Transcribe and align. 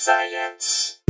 Science. 0.00 1.00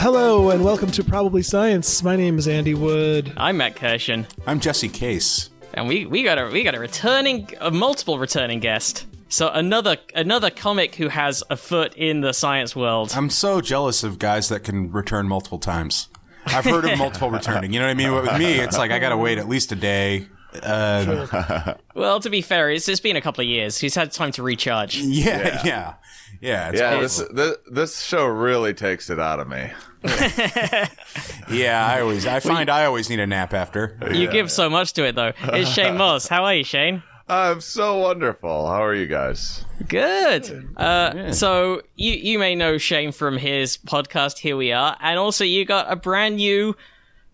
Hello 0.00 0.50
and 0.50 0.62
welcome 0.64 0.90
to 0.92 1.02
Probably 1.02 1.42
Science. 1.42 2.02
My 2.02 2.14
name 2.14 2.38
is 2.38 2.46
Andy 2.46 2.74
Wood. 2.74 3.32
I'm 3.36 3.56
Matt 3.56 3.74
Kirshen, 3.74 4.26
I'm 4.46 4.60
Jesse 4.60 4.88
Case. 4.88 5.50
and 5.74 5.88
we, 5.88 6.06
we 6.06 6.22
got 6.22 6.38
a 6.38 6.50
we 6.50 6.62
got 6.62 6.74
a 6.74 6.78
returning 6.78 7.50
a 7.60 7.70
multiple 7.70 8.18
returning 8.18 8.60
guest. 8.60 9.06
So 9.28 9.48
another 9.48 9.96
another 10.14 10.50
comic 10.50 10.94
who 10.94 11.08
has 11.08 11.42
a 11.50 11.56
foot 11.56 11.94
in 11.96 12.20
the 12.20 12.32
science 12.32 12.76
world. 12.76 13.12
I'm 13.14 13.30
so 13.30 13.60
jealous 13.60 14.04
of 14.04 14.18
guys 14.18 14.48
that 14.50 14.60
can 14.60 14.92
return 14.92 15.26
multiple 15.26 15.58
times. 15.58 16.08
I've 16.48 16.64
heard 16.64 16.84
of 16.84 16.98
multiple 16.98 17.30
returning. 17.30 17.72
You 17.72 17.80
know 17.80 17.86
what 17.86 17.90
I 17.90 17.94
mean? 17.94 18.10
But 18.10 18.22
with 18.22 18.38
me, 18.38 18.54
it's 18.58 18.78
like 18.78 18.90
I 18.90 18.98
gotta 18.98 19.16
wait 19.16 19.38
at 19.38 19.48
least 19.48 19.72
a 19.72 19.76
day. 19.76 20.28
Uh, 20.62 21.74
Well, 21.94 22.20
to 22.20 22.30
be 22.30 22.40
fair, 22.40 22.70
it's, 22.70 22.88
it's 22.88 23.00
been 23.00 23.16
a 23.16 23.20
couple 23.20 23.42
of 23.42 23.48
years. 23.48 23.78
He's 23.78 23.94
had 23.94 24.12
time 24.12 24.32
to 24.32 24.42
recharge. 24.42 24.96
yeah, 24.98 25.60
yeah, 25.64 25.94
yeah. 26.40 26.68
it's 26.70 26.80
Yeah, 26.80 27.00
this, 27.00 27.22
this 27.32 27.56
this 27.70 28.02
show 28.02 28.26
really 28.26 28.72
takes 28.72 29.10
it 29.10 29.18
out 29.20 29.40
of 29.40 29.48
me. 29.48 29.70
yeah. 31.50 31.86
I 31.86 32.00
always, 32.00 32.26
I 32.26 32.40
find 32.40 32.70
I 32.70 32.84
always 32.84 33.10
need 33.10 33.20
a 33.20 33.26
nap 33.26 33.52
after. 33.52 33.98
You 34.12 34.28
give 34.30 34.50
so 34.50 34.70
much 34.70 34.92
to 34.94 35.04
it, 35.04 35.14
though. 35.16 35.32
It's 35.42 35.70
Shane 35.70 35.96
Mauss. 35.96 36.28
How 36.28 36.44
are 36.44 36.54
you, 36.54 36.64
Shane? 36.64 37.02
I'm 37.28 37.60
so 37.60 37.98
wonderful. 37.98 38.66
How 38.66 38.82
are 38.84 38.94
you 38.94 39.06
guys? 39.06 39.64
Good. 39.86 40.68
Uh, 40.76 41.32
So 41.32 41.82
you 41.96 42.12
you 42.12 42.38
may 42.38 42.54
know 42.54 42.78
Shane 42.78 43.12
from 43.12 43.36
his 43.36 43.76
podcast. 43.76 44.38
Here 44.38 44.56
we 44.56 44.72
are, 44.72 44.96
and 45.00 45.18
also 45.18 45.44
you 45.44 45.64
got 45.64 45.92
a 45.92 45.96
brand 45.96 46.36
new 46.36 46.74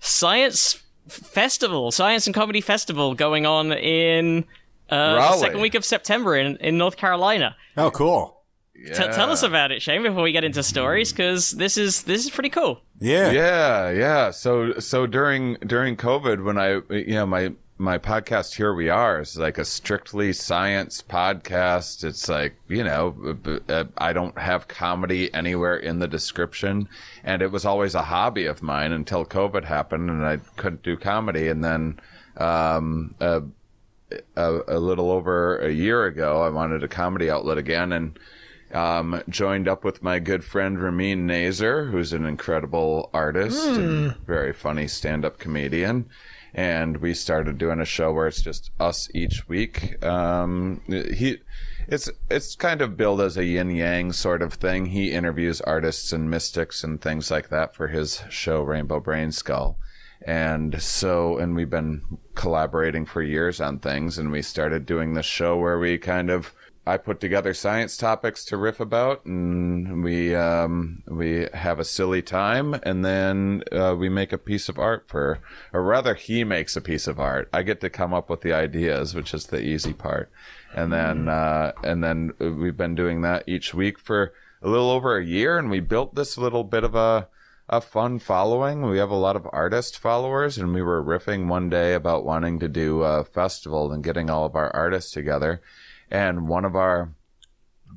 science 0.00 0.82
festival, 1.08 1.92
science 1.92 2.26
and 2.26 2.34
comedy 2.34 2.60
festival 2.60 3.14
going 3.14 3.46
on 3.46 3.72
in 3.72 4.44
uh, 4.90 5.14
the 5.14 5.36
second 5.38 5.60
week 5.60 5.74
of 5.74 5.84
September 5.84 6.36
in 6.36 6.56
in 6.56 6.76
North 6.76 6.96
Carolina. 6.96 7.56
Oh, 7.76 7.90
cool. 7.90 8.40
T- 8.74 8.92
tell 8.92 9.30
us 9.30 9.42
about 9.42 9.70
it, 9.72 9.80
Shane, 9.80 10.02
before 10.02 10.22
we 10.22 10.32
get 10.32 10.44
into 10.44 10.62
stories, 10.62 11.10
because 11.12 11.52
this 11.52 11.78
is 11.78 12.02
this 12.02 12.24
is 12.24 12.30
pretty 12.30 12.50
cool. 12.50 12.80
Yeah. 13.00 13.30
Yeah, 13.30 13.90
yeah. 13.90 14.30
So 14.30 14.78
so 14.80 15.06
during 15.06 15.54
during 15.66 15.96
COVID, 15.96 16.44
when 16.44 16.58
I 16.58 16.80
you 16.94 17.14
know 17.14 17.26
my 17.26 17.52
my 17.76 17.98
podcast 17.98 18.54
here 18.54 18.72
we 18.72 18.88
are 18.88 19.20
is 19.20 19.36
like 19.36 19.58
a 19.58 19.64
strictly 19.64 20.32
science 20.32 21.02
podcast. 21.02 22.04
It's 22.04 22.28
like 22.28 22.54
you 22.68 22.84
know 22.84 23.36
uh, 23.68 23.84
I 23.98 24.12
don't 24.12 24.38
have 24.38 24.68
comedy 24.68 25.32
anywhere 25.34 25.76
in 25.76 25.98
the 25.98 26.08
description, 26.08 26.88
and 27.24 27.42
it 27.42 27.50
was 27.50 27.64
always 27.64 27.94
a 27.94 28.02
hobby 28.02 28.46
of 28.46 28.62
mine 28.62 28.92
until 28.92 29.24
COVID 29.24 29.64
happened, 29.64 30.08
and 30.10 30.24
I 30.24 30.38
couldn't 30.56 30.82
do 30.82 30.96
comedy, 30.96 31.48
and 31.48 31.64
then. 31.64 32.00
Um, 32.36 33.14
uh, 33.20 33.42
a, 34.36 34.60
a 34.68 34.78
little 34.78 35.10
over 35.10 35.58
a 35.58 35.70
year 35.70 36.04
ago, 36.04 36.42
I 36.42 36.48
wanted 36.48 36.82
a 36.82 36.88
comedy 36.88 37.30
outlet 37.30 37.58
again 37.58 37.92
and 37.92 38.18
um, 38.72 39.22
joined 39.28 39.68
up 39.68 39.84
with 39.84 40.02
my 40.02 40.18
good 40.18 40.44
friend 40.44 40.80
Ramin 40.80 41.28
Nazer, 41.28 41.90
who's 41.90 42.12
an 42.12 42.26
incredible 42.26 43.08
artist 43.14 43.66
and 43.66 44.16
very 44.26 44.52
funny 44.52 44.88
stand 44.88 45.24
up 45.24 45.38
comedian. 45.38 46.06
And 46.54 46.98
we 46.98 47.14
started 47.14 47.58
doing 47.58 47.80
a 47.80 47.84
show 47.84 48.12
where 48.12 48.28
it's 48.28 48.42
just 48.42 48.70
us 48.78 49.08
each 49.12 49.48
week. 49.48 50.04
Um, 50.04 50.82
he, 50.88 51.38
it's 51.88 52.08
it's 52.30 52.54
kind 52.54 52.80
of 52.80 52.96
billed 52.96 53.20
as 53.20 53.36
a 53.36 53.44
yin 53.44 53.70
yang 53.70 54.12
sort 54.12 54.40
of 54.40 54.54
thing. 54.54 54.86
He 54.86 55.10
interviews 55.10 55.60
artists 55.60 56.12
and 56.12 56.30
mystics 56.30 56.84
and 56.84 57.00
things 57.00 57.30
like 57.30 57.48
that 57.48 57.74
for 57.74 57.88
his 57.88 58.22
show 58.30 58.62
Rainbow 58.62 59.00
Brain 59.00 59.32
Skull. 59.32 59.78
And 60.26 60.80
so, 60.80 61.36
and 61.36 61.54
we've 61.54 61.68
been 61.68 62.02
collaborating 62.34 63.04
for 63.04 63.20
years 63.20 63.60
on 63.60 63.78
things, 63.78 64.16
and 64.16 64.30
we 64.30 64.40
started 64.40 64.86
doing 64.86 65.12
this 65.12 65.26
show 65.26 65.58
where 65.58 65.78
we 65.78 65.98
kind 65.98 66.30
of, 66.30 66.54
I 66.86 66.98
put 66.98 67.18
together 67.18 67.54
science 67.54 67.96
topics 67.96 68.44
to 68.46 68.58
riff 68.58 68.78
about, 68.78 69.24
and 69.24 70.04
we 70.04 70.34
um, 70.34 71.02
we 71.06 71.48
have 71.54 71.78
a 71.78 71.84
silly 71.84 72.20
time, 72.20 72.74
and 72.82 73.02
then 73.02 73.64
uh, 73.72 73.96
we 73.98 74.10
make 74.10 74.32
a 74.34 74.38
piece 74.38 74.68
of 74.68 74.78
art 74.78 75.04
for, 75.08 75.38
or 75.72 75.82
rather, 75.82 76.14
he 76.14 76.44
makes 76.44 76.76
a 76.76 76.82
piece 76.82 77.06
of 77.06 77.18
art. 77.18 77.48
I 77.54 77.62
get 77.62 77.80
to 77.80 77.88
come 77.88 78.12
up 78.12 78.28
with 78.28 78.42
the 78.42 78.52
ideas, 78.52 79.14
which 79.14 79.32
is 79.32 79.46
the 79.46 79.62
easy 79.62 79.94
part, 79.94 80.30
and 80.74 80.92
then 80.92 81.28
uh, 81.28 81.72
and 81.82 82.04
then 82.04 82.32
we've 82.38 82.76
been 82.76 82.94
doing 82.94 83.22
that 83.22 83.44
each 83.46 83.72
week 83.72 83.98
for 83.98 84.34
a 84.60 84.68
little 84.68 84.90
over 84.90 85.16
a 85.16 85.24
year, 85.24 85.58
and 85.58 85.70
we 85.70 85.80
built 85.80 86.14
this 86.14 86.36
little 86.36 86.64
bit 86.64 86.84
of 86.84 86.94
a 86.94 87.28
a 87.66 87.80
fun 87.80 88.18
following. 88.18 88.82
We 88.82 88.98
have 88.98 89.10
a 89.10 89.14
lot 89.14 89.36
of 89.36 89.48
artist 89.52 89.98
followers, 89.98 90.58
and 90.58 90.74
we 90.74 90.82
were 90.82 91.02
riffing 91.02 91.46
one 91.46 91.70
day 91.70 91.94
about 91.94 92.26
wanting 92.26 92.58
to 92.58 92.68
do 92.68 93.02
a 93.02 93.24
festival 93.24 93.90
and 93.90 94.04
getting 94.04 94.28
all 94.28 94.44
of 94.44 94.54
our 94.54 94.70
artists 94.76 95.12
together. 95.12 95.62
And 96.10 96.48
one 96.48 96.64
of 96.64 96.76
our 96.76 97.12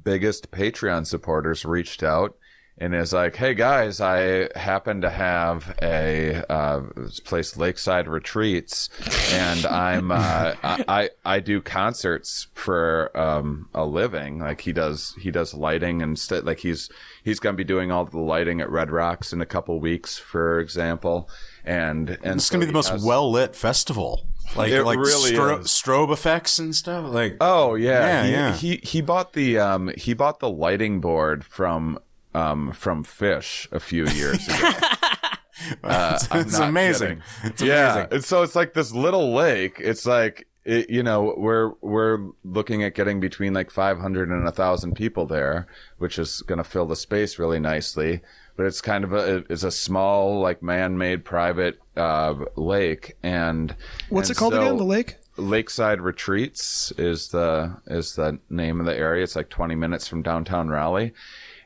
biggest 0.03 0.51
Patreon 0.51 1.05
supporters 1.05 1.65
reached 1.65 2.03
out 2.03 2.35
and 2.79 2.93
is 2.93 3.11
like, 3.11 3.35
"Hey 3.35 3.55
guys, 3.55 3.99
I 3.99 4.49
happen 4.55 5.01
to 5.01 5.09
have 5.09 5.75
a 5.81 6.43
uh, 6.47 6.81
place 7.25 7.57
Lakeside 7.57 8.07
Retreats, 8.07 8.89
and 9.33 9.65
I'm 9.65 10.11
uh, 10.11 10.53
I, 10.63 11.09
I 11.25 11.39
do 11.39 11.59
concerts 11.59 12.47
for 12.53 13.09
um, 13.17 13.69
a 13.73 13.83
living. 13.83 14.39
Like 14.39 14.61
he 14.61 14.73
does 14.73 15.15
he 15.19 15.31
does 15.31 15.55
lighting 15.55 16.03
and 16.03 16.19
st- 16.19 16.45
like 16.45 16.59
he's 16.59 16.89
he's 17.23 17.39
gonna 17.39 17.57
be 17.57 17.63
doing 17.63 17.91
all 17.91 18.05
the 18.05 18.19
lighting 18.19 18.61
at 18.61 18.69
Red 18.69 18.91
Rocks 18.91 19.33
in 19.33 19.41
a 19.41 19.45
couple 19.47 19.79
weeks, 19.79 20.19
for 20.19 20.59
example. 20.59 21.29
And 21.65 22.11
and 22.23 22.35
It's 22.35 22.45
so 22.45 22.53
gonna 22.53 22.61
be 22.65 22.67
the 22.67 22.73
most 22.73 22.89
has- 22.89 23.03
well 23.03 23.31
lit 23.31 23.55
festival. 23.55 24.27
Like 24.55 24.71
It 24.71 24.83
like 24.83 24.97
really 24.97 25.31
stro- 25.33 25.59
is. 25.61 25.67
strobe 25.67 26.11
effects 26.11 26.57
and 26.59 26.73
stuff. 26.75 27.11
Like 27.11 27.37
Oh 27.41 27.75
Yeah, 27.75 27.99
yeah, 27.99 28.23
he, 28.23 28.31
yeah. 28.31 28.53
He 28.53 28.75
he 28.83 29.01
bought 29.01 29.33
the 29.33 29.59
um 29.59 29.91
he 29.97 30.13
bought 30.13 30.39
the 30.39 30.49
lighting 30.49 30.99
board 31.01 31.43
from 31.45 31.99
um 32.33 32.71
from 32.71 33.03
Phish 33.03 33.71
a 33.71 33.79
few 33.79 34.05
years 34.07 34.47
ago. 34.47 34.71
Uh, 35.83 36.19
I'm 36.29 36.41
it's 36.41 36.59
amazing. 36.59 37.07
kidding. 37.07 37.23
It's 37.51 37.61
yeah, 37.63 37.93
amazing. 37.93 38.13
and 38.13 38.23
so 38.23 38.43
it's 38.43 38.55
like 38.55 38.73
this 38.75 38.93
little 38.93 39.33
lake. 39.33 39.77
It's 39.79 40.05
like 40.05 40.47
it, 40.63 40.87
you 40.91 41.01
know 41.01 41.33
we're 41.35 41.71
we're 41.81 42.29
looking 42.43 42.83
at 42.83 42.93
getting 42.93 43.19
between 43.19 43.53
like 43.55 43.71
500 43.71 44.29
and 44.29 44.47
a 44.47 44.51
thousand 44.51 44.93
people 44.95 45.25
there, 45.25 45.65
which 45.97 46.19
is 46.19 46.43
going 46.43 46.59
to 46.59 46.63
fill 46.63 46.85
the 46.85 46.95
space 46.95 47.39
really 47.39 47.59
nicely. 47.59 48.21
But 48.57 48.65
it's 48.65 48.81
kind 48.81 49.03
of 49.05 49.13
a 49.13 49.45
it's 49.49 49.63
a 49.63 49.71
small 49.71 50.41
like 50.41 50.61
man-made 50.61 51.23
private 51.23 51.79
uh, 51.95 52.33
lake, 52.57 53.15
and 53.23 53.73
What's 54.09 54.29
and 54.29 54.35
it 54.35 54.39
called 54.39 54.53
so- 54.53 54.61
again? 54.61 54.77
The 54.77 54.83
lake? 54.83 55.17
Lakeside 55.39 56.01
Retreats 56.01 56.91
is 56.97 57.27
the 57.29 57.77
is 57.85 58.15
the 58.15 58.39
name 58.49 58.79
of 58.79 58.87
the 58.87 58.97
area. 58.97 59.23
It's 59.23 59.35
like 59.35 59.49
20 59.49 59.75
minutes 59.75 60.07
from 60.07 60.23
downtown 60.23 60.69
Raleigh. 60.69 61.13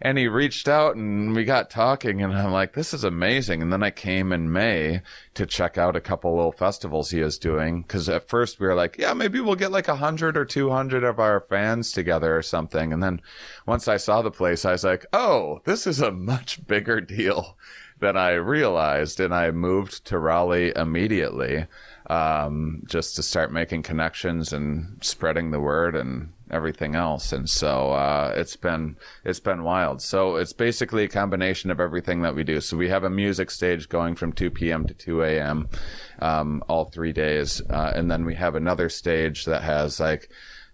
And 0.04 0.18
he 0.18 0.28
reached 0.28 0.68
out 0.68 0.96
and 0.96 1.36
we 1.36 1.44
got 1.44 1.70
talking 1.70 2.24
and 2.24 2.34
I'm 2.34 2.52
like, 2.52 2.74
this 2.74 2.94
is 2.94 3.04
amazing. 3.04 3.62
And 3.62 3.72
then 3.72 3.84
I 3.84 3.92
came 3.92 4.32
in 4.32 4.52
May 4.52 5.02
to 5.36 5.46
check 5.46 5.78
out 5.78 5.96
a 5.96 6.02
couple 6.02 6.36
little 6.36 6.52
festivals 6.52 7.12
he 7.12 7.20
is 7.20 7.38
doing. 7.38 7.84
Cause 7.84 8.10
at 8.10 8.28
first 8.28 8.60
we 8.60 8.66
were 8.66 8.74
like, 8.74 8.98
yeah, 8.98 9.14
maybe 9.14 9.40
we'll 9.40 9.56
get 9.56 9.72
like 9.72 9.88
a 9.88 9.98
hundred 9.98 10.36
or 10.38 10.46
200 10.46 11.04
of 11.04 11.20
our 11.20 11.42
fans 11.42 11.92
together 11.92 12.36
or 12.36 12.42
something. 12.42 12.92
And 12.92 13.04
then 13.04 13.22
once 13.68 13.88
I 13.88 13.98
saw 13.98 14.24
the 14.24 14.32
place, 14.32 14.66
I 14.66 14.72
was 14.72 14.84
like, 14.84 15.06
oh, 15.14 15.62
this 15.66 15.86
is 15.86 16.00
a 16.00 16.12
much 16.12 16.66
bigger 16.66 17.00
deal 17.00 17.58
than 18.00 18.18
I 18.18 18.32
realized. 18.32 19.20
And 19.20 19.34
I 19.34 19.52
moved 19.52 20.06
to 20.06 20.18
Raleigh 20.18 20.74
immediately 20.76 21.68
um, 22.08 22.82
just 22.88 23.16
to 23.16 23.24
start 23.24 23.54
making 23.54 23.84
connections 23.84 24.52
and 24.52 24.98
spreading 25.02 25.52
the 25.52 25.60
word 25.60 25.96
and 25.96 26.34
everything 26.52 26.96
else. 26.96 27.32
And 27.32 27.50
so 27.50 27.92
uh, 27.92 28.34
it's 28.36 28.56
been 28.56 28.98
it's 29.24 29.40
been 29.40 29.64
wild. 29.64 30.02
So 30.02 30.36
it's 30.36 30.54
basically 30.54 31.04
a 31.06 31.10
combination 31.10 31.72
of 31.72 31.80
everything 31.80 32.22
that 32.22 32.36
we 32.36 32.44
do. 32.44 32.62
So 32.62 32.78
we 32.78 32.90
have 32.90 33.04
a 33.04 33.10
music 33.10 33.52
stage 33.52 33.90
going 33.90 34.16
from 34.16 34.34
2 34.34 34.52
p.m. 34.52 34.86
to 34.88 34.94
2 34.94 35.24
a.m. 35.24 35.70
Um, 36.20 36.64
all 36.68 36.86
three 36.86 37.14
days, 37.14 37.62
uh, 37.70 37.94
and 37.96 38.12
then 38.12 38.26
we 38.26 38.36
have 38.36 38.56
another 38.56 38.90
stage 38.90 39.46
that 39.46 39.64
has 39.64 40.00
like 40.00 40.30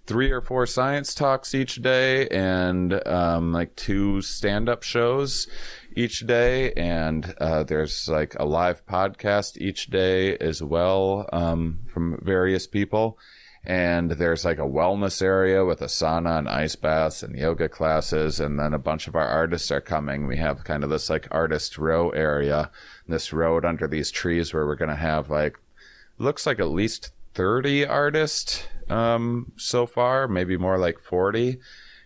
three 0.07 0.31
or 0.31 0.40
four 0.40 0.66
science 0.66 1.13
talks 1.13 1.54
each 1.54 1.81
day 1.81 2.28
and 2.30 3.06
um, 3.06 3.51
like 3.51 3.75
two 3.75 4.22
stand-up 4.22 4.81
shows 4.81 5.50
each 5.96 6.25
day 6.25 6.72
and 6.74 7.36
uh, 7.42 7.63
there's 7.63 8.07
like 8.07 8.34
a 8.40 8.46
live 8.46 8.86
podcast 8.86 9.57
each 9.57 9.88
day 9.88 10.38
as 10.38 10.63
well 10.63 11.28
um, 11.34 11.80
from 11.94 12.18
various 12.24 12.66
people 12.66 13.19
and 13.68 14.12
there's 14.12 14.44
like 14.46 14.58
a 14.58 14.62
wellness 14.62 15.22
area 15.22 15.64
with 15.64 15.81
a 15.81 15.86
sauna 15.86 16.40
and 16.40 16.50
ice 16.50 16.75
baths 16.75 17.22
and 17.22 17.38
yoga 17.38 17.69
classes 17.69 18.40
and 18.40 18.58
then 18.58 18.74
a 18.74 18.80
bunch 18.80 19.08
of 19.08 19.16
our 19.16 19.28
artists 19.28 19.69
are 19.69 19.81
coming 19.81 20.25
we 20.25 20.38
have 20.38 20.64
kind 20.64 20.84
of 20.84 20.90
this 20.90 21.10
like 21.10 21.28
artist 21.30 21.78
row 21.78 22.10
area 22.12 22.72
this 23.08 23.31
road 23.31 23.66
under 23.66 23.88
these 23.88 24.10
trees 24.10 24.54
where 24.54 24.66
we're 24.66 24.75
going 24.75 24.90
to 24.90 24.96
have 24.96 25.30
like 25.30 25.60
looks 26.18 26.46
like 26.46 26.60
at 26.60 26.69
least 26.69 27.12
30 27.34 27.86
artists 27.86 28.64
um, 28.90 29.52
so 29.58 29.86
far, 29.86 30.28
maybe 30.28 30.58
more 30.58 30.78
like 30.78 31.00
40. 31.00 31.60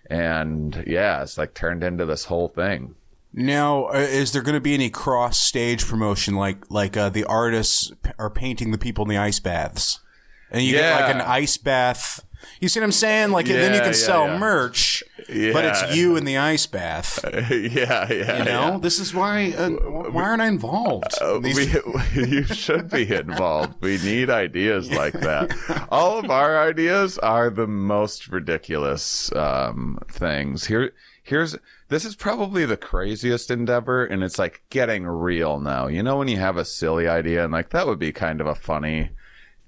And 0.09 0.83
yeah, 0.85 1.23
it's 1.23 1.37
like 1.37 1.53
turned 1.53 1.83
into 1.83 2.05
this 2.05 2.25
whole 2.25 2.49
thing. 2.49 2.95
Now, 3.33 3.85
uh, 3.85 3.99
is 3.99 4.33
there 4.33 4.41
going 4.41 4.55
to 4.55 4.61
be 4.61 4.73
any 4.73 4.89
cross 4.89 5.37
stage 5.37 5.87
promotion, 5.87 6.35
like 6.35 6.69
like 6.69 6.97
uh, 6.97 7.07
the 7.07 7.23
artists 7.23 7.93
are 8.17 8.29
painting 8.29 8.71
the 8.71 8.77
people 8.77 9.05
in 9.05 9.09
the 9.09 9.17
ice 9.17 9.39
baths? 9.39 10.01
And 10.51 10.63
you 10.63 10.73
get 10.73 11.01
like 11.01 11.15
an 11.15 11.21
ice 11.21 11.57
bath. 11.57 12.25
You 12.59 12.69
see 12.69 12.79
what 12.79 12.85
I'm 12.85 12.91
saying? 12.91 13.31
Like 13.31 13.47
and 13.47 13.55
then 13.55 13.73
you 13.73 13.79
can 13.79 13.89
yeah, 13.89 13.93
sell 13.93 14.27
yeah. 14.27 14.37
merch, 14.37 15.03
but 15.27 15.65
it's 15.65 15.95
you 15.95 16.15
in 16.15 16.25
the 16.25 16.37
ice 16.37 16.67
bath. 16.67 17.19
yeah, 17.33 18.11
yeah. 18.11 18.37
You 18.37 18.45
know, 18.45 18.79
this 18.79 18.99
is 18.99 19.13
why. 19.13 19.51
Uh, 19.51 19.69
why 19.69 20.23
aren't 20.23 20.41
I 20.41 20.47
involved? 20.47 21.13
Uh, 21.19 21.39
These- 21.39 21.81
we, 21.83 21.95
you 22.27 22.43
should 22.43 22.89
be 22.89 23.11
involved. 23.13 23.81
We 23.81 23.97
need 23.99 24.29
ideas 24.29 24.91
like 24.91 25.13
that. 25.21 25.55
All 25.91 26.19
of 26.19 26.29
our 26.29 26.59
ideas 26.59 27.17
are 27.19 27.49
the 27.49 27.67
most 27.67 28.27
ridiculous 28.27 29.31
um, 29.35 29.99
things. 30.07 30.65
Here, 30.65 30.93
here's 31.23 31.57
this 31.89 32.05
is 32.05 32.15
probably 32.15 32.65
the 32.65 32.77
craziest 32.77 33.49
endeavor, 33.49 34.05
and 34.05 34.23
it's 34.23 34.39
like 34.39 34.63
getting 34.69 35.05
real 35.05 35.59
now. 35.59 35.87
You 35.87 36.03
know, 36.03 36.17
when 36.17 36.27
you 36.27 36.37
have 36.37 36.57
a 36.57 36.65
silly 36.65 37.07
idea 37.07 37.43
and 37.43 37.53
like 37.53 37.69
that 37.71 37.87
would 37.87 37.99
be 37.99 38.11
kind 38.11 38.39
of 38.39 38.47
a 38.47 38.55
funny 38.55 39.09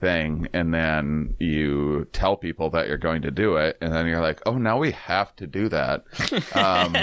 thing, 0.04 0.50
and 0.52 0.74
then 0.74 1.34
you 1.40 2.06
tell 2.12 2.36
people 2.36 2.70
that 2.72 2.88
you're 2.90 2.98
going 2.98 3.22
to 3.22 3.32
do 3.32 3.56
it, 3.56 3.78
and 3.80 3.94
then 3.94 4.06
you're 4.06 4.22
like, 4.22 4.42
oh, 4.46 4.58
now 4.58 4.78
we 4.78 4.92
have 4.92 5.34
to 5.38 5.48
do 5.48 5.70
that. 5.70 6.04
Um, 6.54 6.96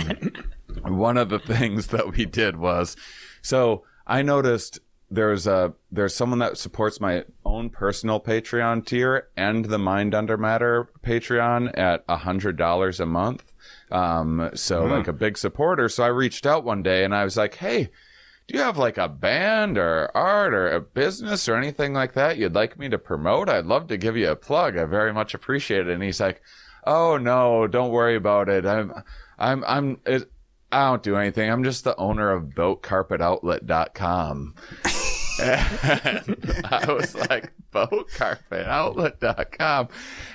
one 0.84 1.16
of 1.16 1.30
the 1.30 1.38
things 1.38 1.88
that 1.88 2.16
we 2.16 2.24
did 2.24 2.56
was 2.56 2.96
so 3.42 3.84
I 4.06 4.22
noticed 4.22 4.78
there's 5.10 5.46
a 5.46 5.74
there's 5.90 6.14
someone 6.14 6.38
that 6.38 6.56
supports 6.56 7.00
my 7.00 7.24
own 7.44 7.70
personal 7.70 8.20
Patreon 8.20 8.86
tier 8.86 9.28
and 9.36 9.64
the 9.64 9.78
Mind 9.78 10.14
Under 10.14 10.36
Matter 10.36 10.88
Patreon 11.02 11.76
at 11.76 12.04
a 12.08 12.18
hundred 12.18 12.56
dollars 12.56 13.00
a 13.00 13.06
month. 13.06 13.52
Um, 13.90 14.50
so 14.54 14.84
like 14.84 15.08
a 15.08 15.12
big 15.12 15.36
supporter. 15.36 15.88
So 15.88 16.04
I 16.04 16.08
reached 16.08 16.46
out 16.46 16.64
one 16.64 16.82
day 16.82 17.02
and 17.02 17.14
I 17.14 17.24
was 17.24 17.36
like, 17.36 17.56
Hey, 17.56 17.90
do 18.50 18.58
you 18.58 18.64
have 18.64 18.78
like 18.78 18.98
a 18.98 19.08
band 19.08 19.78
or 19.78 20.10
art 20.16 20.52
or 20.54 20.68
a 20.72 20.80
business 20.80 21.48
or 21.48 21.54
anything 21.54 21.92
like 21.92 22.14
that 22.14 22.36
you'd 22.36 22.54
like 22.54 22.76
me 22.78 22.88
to 22.88 22.98
promote? 22.98 23.48
I'd 23.48 23.66
love 23.66 23.86
to 23.88 23.96
give 23.96 24.16
you 24.16 24.28
a 24.30 24.36
plug. 24.36 24.76
I 24.76 24.84
very 24.86 25.12
much 25.12 25.34
appreciate 25.34 25.86
it. 25.86 25.92
And 25.94 26.02
he's 26.02 26.18
like, 26.20 26.42
Oh 26.84 27.16
no, 27.16 27.68
don't 27.68 27.92
worry 27.92 28.16
about 28.16 28.48
it. 28.48 28.66
I'm, 28.66 28.92
I'm, 29.38 29.62
I'm, 29.66 30.00
it, 30.04 30.28
I 30.72 30.88
don't 30.90 31.02
do 31.02 31.14
anything. 31.16 31.48
I'm 31.50 31.62
just 31.62 31.84
the 31.84 31.94
owner 31.96 32.32
of 32.32 32.44
boatcarpetoutlet.com. 32.46 34.54
and 35.42 36.36
I 36.70 36.92
was 36.92 37.14
like, 37.14 37.52
boatcarpetoutlet.com. 37.72 39.88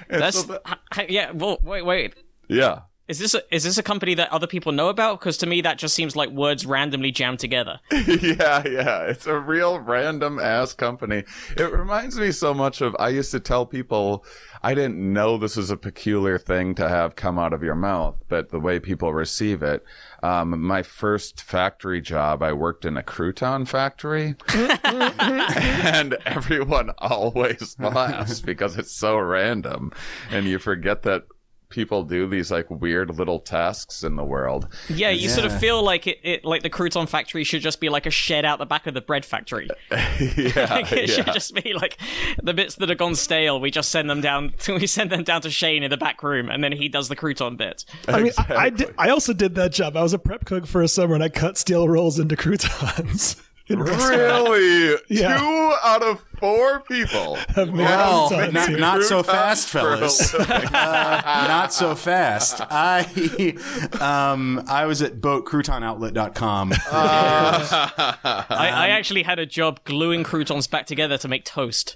And 0.09 0.21
That's 0.21 0.45
so 0.45 0.59
the- 0.93 1.05
yeah. 1.09 1.31
Well, 1.31 1.57
wait, 1.63 1.83
wait. 1.85 2.13
yeah. 2.47 2.81
Is 3.07 3.19
this 3.19 3.35
a, 3.35 3.41
is 3.53 3.63
this 3.63 3.77
a 3.77 3.83
company 3.83 4.15
that 4.15 4.31
other 4.31 4.47
people 4.47 4.71
know 4.71 4.89
about? 4.89 5.19
Because 5.19 5.37
to 5.37 5.45
me, 5.45 5.61
that 5.61 5.77
just 5.77 5.93
seems 5.93 6.15
like 6.15 6.29
words 6.29 6.65
randomly 6.65 7.11
jammed 7.11 7.39
together. 7.39 7.79
yeah, 7.91 8.67
yeah. 8.67 9.01
It's 9.03 9.27
a 9.27 9.37
real 9.37 9.79
random 9.79 10.39
ass 10.39 10.73
company. 10.73 11.23
It 11.55 11.71
reminds 11.71 12.17
me 12.17 12.31
so 12.31 12.53
much 12.53 12.81
of 12.81 12.95
I 12.97 13.09
used 13.09 13.31
to 13.31 13.39
tell 13.39 13.65
people 13.65 14.25
I 14.65 14.73
didn't 14.73 14.97
know 14.97 15.37
this 15.37 15.57
was 15.57 15.69
a 15.69 15.77
peculiar 15.77 16.39
thing 16.39 16.73
to 16.75 16.89
have 16.89 17.15
come 17.15 17.37
out 17.37 17.53
of 17.53 17.61
your 17.61 17.75
mouth, 17.75 18.15
but 18.29 18.49
the 18.49 18.59
way 18.59 18.79
people 18.79 19.13
receive 19.13 19.61
it. 19.61 19.85
Um, 20.23 20.59
my 20.59 20.81
first 20.81 21.43
factory 21.43 22.01
job, 22.01 22.41
I 22.41 22.51
worked 22.51 22.83
in 22.83 22.97
a 22.97 23.03
crouton 23.03 23.67
factory, 23.67 24.33
and 24.55 26.17
everyone 26.25 26.89
always 26.97 27.75
laughs 27.79 28.41
because 28.41 28.75
it's 28.75 28.91
so 28.91 29.19
random, 29.19 29.91
and 30.31 30.47
you 30.47 30.57
forget 30.57 31.03
that 31.03 31.25
people 31.69 32.03
do 32.03 32.27
these 32.27 32.51
like 32.51 32.69
weird 32.69 33.17
little 33.17 33.39
tasks 33.39 34.03
in 34.03 34.15
the 34.15 34.23
world. 34.23 34.67
Yeah, 34.89 35.09
you 35.09 35.29
sort 35.29 35.45
of 35.45 35.59
feel 35.59 35.83
like 35.83 36.07
it, 36.07 36.19
it, 36.23 36.45
like 36.45 36.63
the 36.63 36.69
crouton 36.69 37.07
factory 37.07 37.43
should 37.43 37.61
just 37.61 37.79
be 37.79 37.89
like 37.89 38.05
a 38.05 38.11
shed 38.11 38.45
out 38.45 38.59
the 38.59 38.65
back 38.65 38.87
of 38.87 38.93
the 38.93 39.01
bread 39.01 39.25
factory. 39.25 39.67
yeah, 39.91 40.67
Like, 40.69 40.91
it 40.91 41.09
should 41.09 41.27
just 41.27 41.53
be 41.55 41.73
like 41.73 41.97
the 42.41 42.53
bits 42.53 42.75
that 42.75 42.89
have 42.89 42.97
gone 42.97 43.15
stale. 43.15 43.59
We 43.59 43.71
just 43.71 43.89
send 43.89 44.09
them 44.09 44.21
down. 44.21 44.53
we 44.67 44.87
send 44.87 45.11
them 45.11 45.23
down 45.23 45.41
to 45.41 45.49
Shane 45.49 45.83
in 45.83 45.89
the 45.89 45.97
back 45.97 46.23
room, 46.23 46.49
and 46.49 46.63
then 46.63 46.71
he 46.71 46.89
does 46.89 47.09
the 47.09 47.15
crouton 47.15 47.57
bit. 47.57 47.85
I 48.07 48.21
mean, 48.21 48.31
I, 48.37 48.55
I, 48.55 48.69
did, 48.69 48.93
I 48.97 49.09
also 49.09 49.33
did 49.33 49.55
that 49.55 49.71
job. 49.73 49.97
I 49.97 50.01
was 50.01 50.13
a 50.13 50.19
prep 50.19 50.45
cook 50.45 50.65
for 50.65 50.81
a 50.81 50.87
summer, 50.87 51.15
and 51.15 51.23
I 51.23 51.29
cut 51.29 51.57
steel 51.57 51.87
rolls 51.87 52.19
into 52.19 52.35
croutons. 52.35 53.41
In. 53.67 53.79
Really? 53.85 54.97
Yeah. 55.09 55.37
Two 55.37 55.73
out 55.83 56.03
of 56.03 56.23
four 56.39 56.81
people 56.81 57.35
Have 57.55 57.69
made 57.73 57.83
Well, 57.85 58.29
not, 58.51 58.71
not 58.71 59.03
so 59.03 59.23
fast, 59.23 59.69
fellas. 59.69 60.33
living. 60.33 60.63
not 60.71 61.73
so 61.73 61.95
fast. 61.95 62.61
I 62.61 63.55
um 64.01 64.63
I 64.67 64.85
was 64.85 65.01
at 65.01 65.19
boatcroutonoutlet.com. 65.21 66.73
I, 66.91 68.43
I 68.49 68.87
actually 68.89 69.23
had 69.23 69.39
a 69.39 69.45
job 69.45 69.79
gluing 69.85 70.23
croutons 70.23 70.67
back 70.67 70.85
together 70.85 71.17
to 71.19 71.27
make 71.27 71.45
toast. 71.45 71.95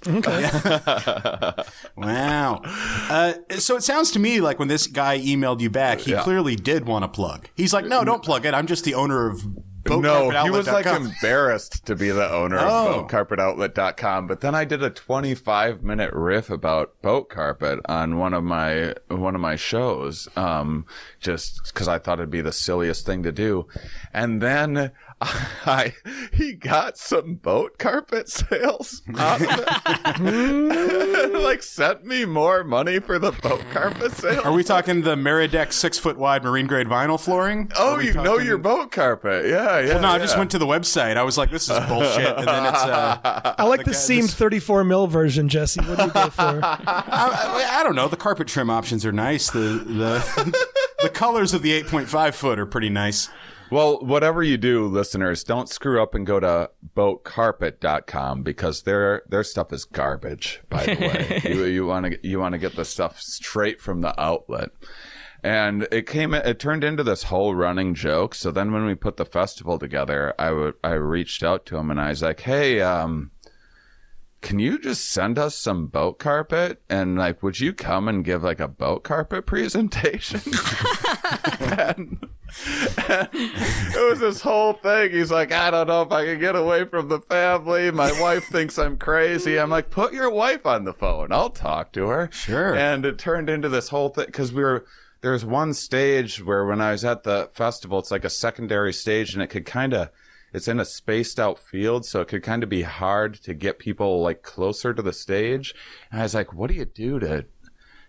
wow. 1.96 2.60
Uh, 2.64 3.34
so 3.58 3.76
it 3.76 3.82
sounds 3.82 4.10
to 4.12 4.18
me 4.18 4.40
like 4.40 4.58
when 4.58 4.68
this 4.68 4.86
guy 4.86 5.18
emailed 5.18 5.60
you 5.60 5.70
back, 5.70 6.00
he 6.00 6.12
Yeah. 6.12 6.22
clearly 6.22 6.56
did 6.56 6.86
want 6.86 7.04
to 7.04 7.08
plug. 7.08 7.48
He's 7.54 7.72
like, 7.72 7.84
no, 7.84 8.04
don't 8.04 8.22
plug 8.22 8.44
it. 8.46 8.54
I'm 8.54 8.66
just 8.66 8.84
the 8.84 8.94
owner 8.94 9.28
of 9.28 9.42
No, 9.98 10.30
he 10.30 10.50
was 10.50 10.66
like 10.66 10.86
boatcarpetoutlet.com." 10.86 11.06
embarrassed 11.06 11.86
to 11.86 11.96
be 11.96 12.10
the 12.10 12.30
owner 12.30 12.58
Oh. 12.60 13.00
of 13.00 13.08
boatcarpetoutlet.com. 13.08 14.26
But 14.26 14.40
then 14.40 14.54
I 14.54 14.64
did 14.64 14.82
a 14.82 14.90
25 14.90 15.82
minute 15.82 16.12
riff 16.12 16.50
about 16.50 17.00
boat 17.02 17.28
carpet 17.28 17.80
on 17.86 18.18
one 18.18 18.34
of 18.34 18.44
my 18.44 18.94
one 19.08 19.34
of 19.34 19.40
my 19.40 19.56
shows, 19.56 20.28
um, 20.36 20.86
just 21.20 21.72
because 21.72 21.88
I 21.88 21.98
thought 21.98 22.18
it'd 22.18 22.30
be 22.30 22.40
the 22.40 22.52
silliest 22.52 23.04
thing 23.06 23.22
to 23.24 23.32
do. 23.32 23.66
And 24.12 24.40
then 24.40 24.92
I 25.22 25.92
he 26.32 26.54
got 26.54 26.96
some 26.96 27.34
boat 27.34 27.78
carpet 27.78 28.28
sales 28.30 29.02
out 29.18 29.42
of 29.42 30.20
it. 30.20 31.32
like 31.40 31.62
sent 31.62 32.04
me 32.04 32.24
more 32.24 32.64
money 32.64 32.98
for 33.00 33.18
the 33.18 33.32
boat 33.32 33.62
carpet 33.72 34.12
sales. 34.12 34.44
Are 34.44 34.52
we 34.52 34.64
talking 34.64 35.02
the 35.02 35.16
Merideck 35.16 35.72
six 35.72 35.98
foot 35.98 36.16
wide 36.16 36.42
marine 36.42 36.66
grade 36.66 36.86
vinyl 36.86 37.20
flooring? 37.20 37.70
Oh, 37.76 37.94
Are 37.94 37.98
we 37.98 38.06
you 38.06 38.14
know 38.14 38.38
your 38.38 38.56
boat 38.58 38.92
carpet. 38.92 39.46
Yeah, 39.46 39.80
yeah. 39.80 39.88
Well, 39.94 40.00
no, 40.02 40.08
I 40.08 40.18
just 40.18 40.38
went 40.38 40.50
to 40.52 40.58
the 40.58 40.66
website. 40.66 41.16
I 41.16 41.22
was 41.22 41.36
like, 41.36 41.50
this 41.50 41.68
is 41.68 41.78
bullshit. 41.86 42.38
And 42.38 42.46
then 42.48 42.66
it's, 42.66 42.82
uh, 42.82 43.54
I 43.58 43.64
like 43.64 43.80
the 43.84 43.92
guy- 43.92 43.96
seamed 43.96 44.28
this- 44.28 44.34
34 44.34 44.84
mil 44.84 45.06
version, 45.06 45.48
Jesse. 45.48 45.80
What 45.84 45.98
do 45.98 46.04
you 46.04 46.10
go 46.12 46.30
for? 46.30 46.42
I, 46.42 46.80
I, 46.94 47.80
I 47.80 47.82
don't 47.82 47.94
know. 47.94 48.08
The 48.08 48.16
carpet 48.16 48.48
trim 48.48 48.70
options 48.70 49.04
are 49.04 49.12
nice. 49.12 49.50
The, 49.50 49.58
the, 49.60 50.66
the 51.02 51.10
colors 51.10 51.52
of 51.52 51.62
the 51.62 51.80
8.5 51.82 52.34
foot 52.34 52.58
are 52.58 52.66
pretty 52.66 52.88
nice. 52.88 53.28
Well, 53.70 54.00
whatever 54.00 54.42
you 54.42 54.56
do, 54.56 54.86
listeners, 54.86 55.44
don't 55.44 55.68
screw 55.68 56.02
up 56.02 56.14
and 56.14 56.26
go 56.26 56.40
to 56.40 56.70
boatcarpet.com 56.96 58.42
because 58.42 58.82
their 58.82 59.22
their 59.28 59.44
stuff 59.44 59.72
is 59.72 59.84
garbage, 59.84 60.60
by 60.68 60.86
the 60.86 60.94
way. 60.96 61.40
you 61.54 61.64
you 61.64 61.86
want 61.86 62.06
to 62.06 62.26
you 62.26 62.40
want 62.40 62.52
to 62.52 62.58
get 62.58 62.74
the 62.74 62.84
stuff 62.84 63.20
straight 63.20 63.80
from 63.80 64.00
the 64.00 64.20
outlet. 64.20 64.70
And 65.42 65.88
it 65.90 66.06
came 66.06 66.34
it 66.34 66.58
turned 66.58 66.84
into 66.84 67.02
this 67.02 67.24
whole 67.24 67.54
running 67.54 67.94
joke. 67.94 68.34
So 68.34 68.50
then 68.50 68.72
when 68.72 68.84
we 68.84 68.94
put 68.94 69.16
the 69.16 69.24
festival 69.24 69.78
together, 69.78 70.34
I 70.38 70.50
would 70.50 70.74
I 70.82 70.92
reached 70.92 71.42
out 71.42 71.64
to 71.66 71.76
him 71.76 71.90
and 71.90 72.00
I 72.00 72.08
was 72.08 72.22
like, 72.22 72.40
"Hey, 72.40 72.80
um 72.80 73.30
can 74.40 74.58
you 74.58 74.78
just 74.78 75.10
send 75.10 75.38
us 75.38 75.54
some 75.54 75.86
boat 75.86 76.18
carpet? 76.18 76.82
And 76.88 77.16
like 77.18 77.42
would 77.42 77.60
you 77.60 77.72
come 77.72 78.08
and 78.08 78.24
give 78.24 78.42
like 78.42 78.60
a 78.60 78.68
boat 78.68 79.04
carpet 79.04 79.46
presentation? 79.46 80.40
And, 81.60 82.26
and 83.08 83.28
it 83.32 84.10
was 84.10 84.20
this 84.20 84.40
whole 84.40 84.72
thing. 84.72 85.10
He's 85.10 85.30
like 85.30 85.52
i 85.52 85.70
don't 85.70 85.86
know 85.86 86.02
if 86.02 86.10
i 86.10 86.24
can 86.24 86.40
get 86.40 86.56
away 86.56 86.84
from 86.84 87.08
the 87.08 87.20
family. 87.20 87.90
My 87.90 88.18
wife 88.20 88.44
thinks 88.46 88.78
i'm 88.78 88.96
crazy. 88.96 89.58
I'm 89.58 89.70
like 89.70 89.90
put 89.90 90.12
your 90.12 90.30
wife 90.30 90.66
on 90.66 90.84
the 90.84 90.94
phone. 90.94 91.32
I'll 91.32 91.50
talk 91.50 91.92
to 91.92 92.08
her. 92.08 92.28
Sure. 92.32 92.74
and 92.74 93.04
it 93.04 93.18
turned 93.18 93.50
into 93.50 93.68
this 93.68 93.88
whole 93.90 94.08
thing 94.08 94.26
because 94.26 94.52
we 94.52 94.62
were 94.62 94.84
there's 95.20 95.44
one 95.44 95.74
stage 95.74 96.42
where 96.42 96.64
when 96.64 96.80
i 96.80 96.92
was 96.92 97.04
at 97.04 97.24
the 97.24 97.50
festival 97.52 97.98
it's 97.98 98.10
like 98.10 98.24
a 98.24 98.30
secondary 98.30 98.92
stage 98.92 99.34
and 99.34 99.42
it 99.42 99.48
could 99.48 99.66
kind 99.66 99.92
of 99.92 100.08
it's 100.52 100.68
in 100.68 100.80
a 100.80 100.84
spaced 100.84 101.38
out 101.38 101.58
field, 101.58 102.04
so 102.04 102.20
it 102.20 102.28
could 102.28 102.42
kind 102.42 102.62
of 102.62 102.68
be 102.68 102.82
hard 102.82 103.34
to 103.42 103.54
get 103.54 103.78
people 103.78 104.22
like 104.22 104.42
closer 104.42 104.92
to 104.92 105.02
the 105.02 105.12
stage. 105.12 105.74
And 106.10 106.20
I 106.20 106.24
was 106.24 106.34
like, 106.34 106.52
what 106.52 106.68
do 106.68 106.74
you 106.74 106.84
do 106.84 107.18
to 107.20 107.46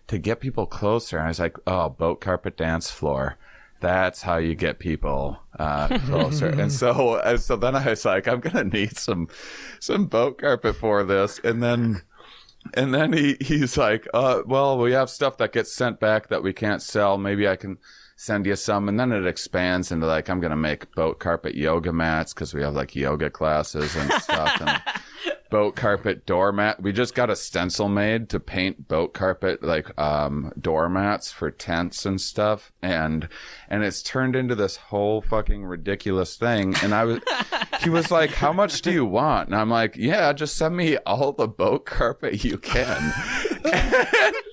to 0.08 0.18
get 0.18 0.40
people 0.40 0.66
closer? 0.66 1.18
And 1.18 1.26
I 1.26 1.30
was 1.30 1.40
like, 1.40 1.58
oh, 1.68 1.90
boat 1.90 2.22
carpet 2.22 2.58
dance 2.58 2.90
floor. 2.90 3.38
That's 3.80 4.22
how 4.22 4.38
you 4.38 4.54
get 4.54 4.78
people 4.78 5.40
uh, 5.58 5.88
closer. 6.00 6.48
and 6.60 6.72
so, 6.72 7.16
and 7.18 7.40
so 7.40 7.56
then 7.56 7.76
I 7.76 7.90
was 7.90 8.06
like, 8.06 8.28
I'm 8.28 8.40
gonna 8.40 8.64
need 8.64 8.98
some 8.98 9.28
some 9.80 10.08
boat 10.08 10.40
carpet 10.40 10.76
for 10.76 11.04
this. 11.04 11.40
And 11.44 11.62
then 11.62 12.02
and 12.74 12.94
then 12.94 13.14
he 13.14 13.38
he's 13.42 13.78
like, 13.78 14.08
uh, 14.14 14.42
well, 14.46 14.78
we 14.78 14.92
have 14.94 15.10
stuff 15.10 15.38
that 15.38 15.54
gets 15.54 15.74
sent 15.74 16.00
back 16.00 16.28
that 16.30 16.44
we 16.44 16.54
can't 16.54 16.82
sell. 16.82 17.18
Maybe 17.18 17.48
I 17.48 17.56
can 17.56 17.78
send 18.22 18.46
you 18.46 18.56
some. 18.56 18.88
And 18.88 19.00
then 19.00 19.12
it 19.12 19.26
expands 19.26 19.92
into 19.92 20.06
like, 20.06 20.30
I'm 20.30 20.40
going 20.40 20.52
to 20.52 20.56
make 20.56 20.94
boat 20.94 21.18
carpet 21.18 21.56
yoga 21.56 21.92
mats 21.92 22.36
because 22.36 22.54
we 22.54 22.62
have 22.62 22.76
like 22.76 22.96
yoga 22.96 23.32
classes 23.32 23.96
and 23.96 24.12
stuff. 24.14 24.62
And, 24.62 24.82
boat 25.50 25.76
carpet 25.76 26.26
doormat. 26.26 26.82
We 26.82 26.94
just 26.94 27.16
got 27.16 27.32
a 27.32 27.36
stencil 27.36 27.90
made 27.90 28.30
to 28.30 28.40
paint 28.40 28.88
boat 28.88 29.14
carpet 29.14 29.62
like 29.62 30.00
um 30.00 30.54
doormats 30.58 31.34
for 31.34 31.52
tents 31.52 32.06
and 32.06 32.22
stuff 32.22 32.72
and 32.82 33.28
and 33.68 33.84
it's 33.84 34.02
turned 34.02 34.34
into 34.34 34.56
this 34.56 34.78
whole 34.78 35.20
fucking 35.22 35.66
ridiculous 35.66 36.38
thing 36.38 36.74
and 36.82 36.94
I 36.94 37.04
was 37.04 37.20
he 37.82 37.90
was 37.90 38.10
like, 38.12 38.30
"How 38.30 38.54
much 38.54 38.82
do 38.82 38.94
you 38.94 39.06
want?" 39.06 39.50
And 39.50 39.56
I'm 39.58 39.70
like, 39.70 39.98
"Yeah, 39.98 40.32
just 40.32 40.56
send 40.56 40.78
me 40.78 40.96
all 41.00 41.34
the 41.34 41.50
boat 41.50 41.86
carpet 41.86 42.46
you 42.46 42.58
can." 42.58 43.14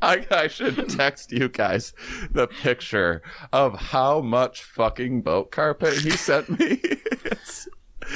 I, 0.00 0.26
I 0.30 0.48
should 0.48 0.88
text 0.90 1.32
you 1.32 1.48
guys 1.48 1.92
the 2.30 2.46
picture 2.46 3.22
of 3.52 3.74
how 3.78 4.20
much 4.20 4.62
fucking 4.62 5.22
boat 5.22 5.50
carpet 5.50 5.94
he 5.94 6.10
sent 6.10 6.48
me. 6.58 6.80
it's, 6.82 7.68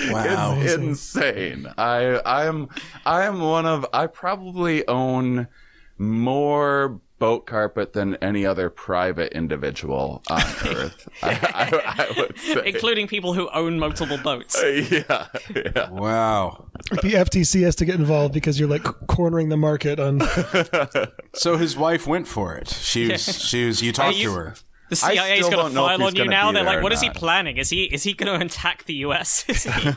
Wow. 0.09 0.57
it's 0.59 0.75
insane. 0.75 1.67
I 1.77 2.15
I 2.25 2.47
am 2.47 2.69
I 3.05 3.25
am 3.25 3.41
one 3.41 3.67
of 3.67 3.85
I 3.93 4.07
probably 4.07 4.87
own 4.89 5.49
more 5.99 7.01
boat 7.23 7.47
carpet 7.47 7.93
than 7.93 8.17
any 8.17 8.45
other 8.45 8.69
private 8.69 9.33
individual 9.33 10.21
on 10.29 10.41
earth. 10.67 11.09
I, 11.23 11.31
I, 11.31 12.05
I 12.05 12.21
would 12.21 12.37
say. 12.37 12.63
including 12.67 13.07
people 13.07 13.33
who 13.33 13.49
own 13.51 13.79
multiple 13.79 14.19
boats. 14.19 14.61
Uh, 14.61 14.67
yeah, 14.67 15.29
yeah. 15.55 15.89
Wow. 15.91 16.65
The 16.91 17.13
FTC 17.13 17.63
has 17.63 17.77
to 17.77 17.85
get 17.85 17.95
involved 17.95 18.35
because 18.35 18.59
you're 18.59 18.69
like 18.69 18.83
cornering 19.07 19.51
the 19.51 19.57
market 19.57 20.01
on. 20.01 20.21
So 21.35 21.57
his 21.57 21.77
wife 21.77 22.07
went 22.09 22.27
for 22.29 22.57
it. 22.57 22.69
She 22.69 23.09
was. 23.09 23.23
She 23.49 23.67
was. 23.67 23.81
You 23.83 23.93
talked 23.93 24.17
you- 24.17 24.29
to 24.29 24.35
her. 24.35 24.55
The 24.93 25.07
I 25.07 25.15
CIA's 25.15 25.47
still 25.47 25.51
gonna 25.59 25.63
don't 25.63 25.75
know 25.75 25.89
if 25.89 25.99
file 25.99 26.07
on 26.09 26.17
you 26.17 26.25
now. 26.27 26.53
They're 26.53 26.65
like, 26.65 26.79
or 26.79 26.83
what 26.83 26.93
is 26.93 27.01
he 27.01 27.09
planning? 27.11 27.57
Is 27.57 27.71
he 27.71 27.85
is 27.85 28.03
he 28.03 28.13
going 28.13 28.39
to 28.39 28.45
attack 28.45 28.85
the 28.85 28.95
US? 29.07 29.45
Is 29.49 29.63
he 29.65 29.89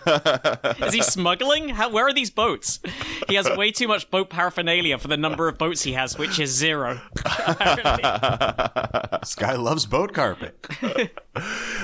is 0.86 0.94
he 0.94 1.02
smuggling? 1.16 1.70
How, 1.70 1.90
where 1.90 2.08
are 2.08 2.14
these 2.14 2.30
boats? 2.32 2.80
He 3.28 3.36
has 3.36 3.50
way 3.58 3.72
too 3.72 3.88
much 3.88 4.10
boat 4.10 4.30
paraphernalia 4.30 4.98
for 4.98 5.08
the 5.10 5.18
number 5.18 5.48
of 5.50 5.58
boats 5.58 5.82
he 5.84 5.94
has, 5.94 6.18
which 6.18 6.40
is 6.40 6.52
zero. 6.52 7.02
This 9.22 9.36
guy 9.36 9.56
loves 9.56 9.86
boat 9.86 10.14
carpet. 10.14 10.56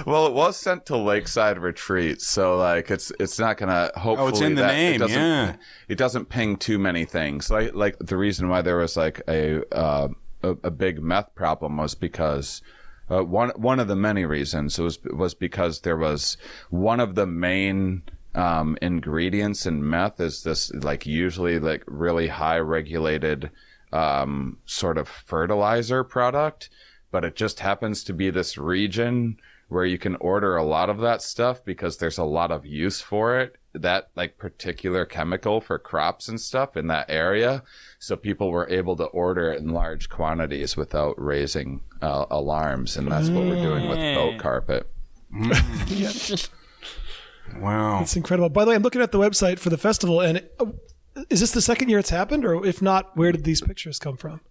Well, 0.06 0.28
it 0.28 0.34
was 0.34 0.58
sent 0.58 0.86
to 0.88 0.98
Lakeside 0.98 1.58
Retreat, 1.58 2.22
so 2.22 2.56
like 2.56 2.92
it's 2.92 3.12
it's 3.20 3.40
not 3.40 3.58
gonna. 3.58 3.92
Hopefully, 3.96 4.18
Oh, 4.20 4.28
it's 4.30 4.42
in 4.42 4.56
the 4.56 4.68
name, 4.68 4.96
It 4.96 4.98
doesn't, 5.00 5.18
yeah. 5.18 5.56
it 5.88 5.98
doesn't 5.98 6.30
ping 6.30 6.58
too 6.58 6.78
many 6.78 7.04
things. 7.06 7.50
Like 7.50 7.74
like 7.74 7.98
the 8.00 8.16
reason 8.18 8.48
why 8.50 8.62
there 8.62 8.78
was 8.78 8.96
like 8.96 9.22
a 9.28 9.64
uh, 9.76 10.10
a, 10.44 10.50
a 10.50 10.72
big 10.72 11.02
meth 11.02 11.34
problem 11.36 11.78
was 11.78 11.96
because. 11.96 12.62
Uh, 13.12 13.24
one 13.24 13.50
one 13.58 13.80
of 13.80 13.88
the 13.88 13.96
many 13.96 14.24
reasons 14.24 14.80
was 14.80 15.00
was 15.04 15.34
because 15.34 15.82
there 15.82 15.98
was 15.98 16.38
one 16.70 17.00
of 17.00 17.16
the 17.16 17.28
main 17.28 18.04
um, 18.36 18.78
ingredients 18.82 19.66
in 19.66 19.88
meth 19.88 20.20
is 20.22 20.44
this 20.44 20.74
like 20.76 21.06
usually 21.06 21.60
like 21.60 21.84
really 21.88 22.30
high 22.30 22.60
regulated 22.60 23.52
um, 23.92 24.58
sort 24.66 24.98
of 24.98 25.08
fertilizer 25.08 26.04
product, 26.04 26.70
but 27.12 27.26
it 27.26 27.36
just 27.36 27.60
happens 27.60 28.04
to 28.06 28.14
be 28.14 28.30
this 28.30 28.58
region 28.58 29.38
where 29.68 29.86
you 29.86 29.98
can 29.98 30.16
order 30.18 30.56
a 30.56 30.64
lot 30.64 30.90
of 30.90 31.00
that 31.00 31.22
stuff 31.22 31.64
because 31.66 31.98
there's 31.98 32.18
a 32.18 32.24
lot 32.24 32.52
of 32.52 32.66
use 32.66 33.02
for 33.02 33.38
it. 33.38 33.58
That 33.74 34.10
like 34.16 34.38
particular 34.38 35.06
chemical 35.06 35.62
for 35.62 35.80
crops 35.80 36.28
and 36.28 36.40
stuff 36.42 36.76
in 36.76 36.88
that 36.88 37.06
area. 37.10 37.64
So 38.00 38.16
people 38.16 38.52
were 38.52 38.70
able 38.70 38.96
to 38.98 39.06
order 39.06 39.52
it 39.52 39.62
in 39.62 39.70
large 39.70 40.10
quantities 40.10 40.76
without 40.76 41.16
raising 41.18 41.82
uh, 42.02 42.26
alarms. 42.30 42.98
And 42.98 43.10
that's 43.12 43.30
what 43.30 43.46
we're 43.46 43.62
doing 43.62 43.88
with 43.88 44.00
mm. 44.00 44.16
boat 44.16 44.40
carpet. 44.40 44.90
Mm. 45.34 45.52
Mm. 45.52 46.48
yeah, 47.54 47.60
Wow. 47.60 48.02
it's 48.02 48.16
incredible. 48.16 48.50
By 48.50 48.66
the 48.66 48.70
way, 48.70 48.76
I'm 48.76 48.84
looking 48.84 49.02
at 49.02 49.12
the 49.12 49.20
website 49.20 49.60
for 49.60 49.70
the 49.70 49.78
festival, 49.78 50.22
and 50.22 50.38
it, 50.38 50.54
oh, 50.60 50.74
is 51.30 51.42
this 51.42 51.52
the 51.52 51.62
second 51.62 51.90
year 51.90 52.00
it's 52.00 52.10
happened, 52.10 52.46
or 52.46 52.66
if 52.66 52.82
not, 52.82 53.16
where 53.18 53.32
did 53.32 53.44
these 53.44 53.62
pictures 53.62 54.00
come 54.00 54.18
from? 54.18 54.42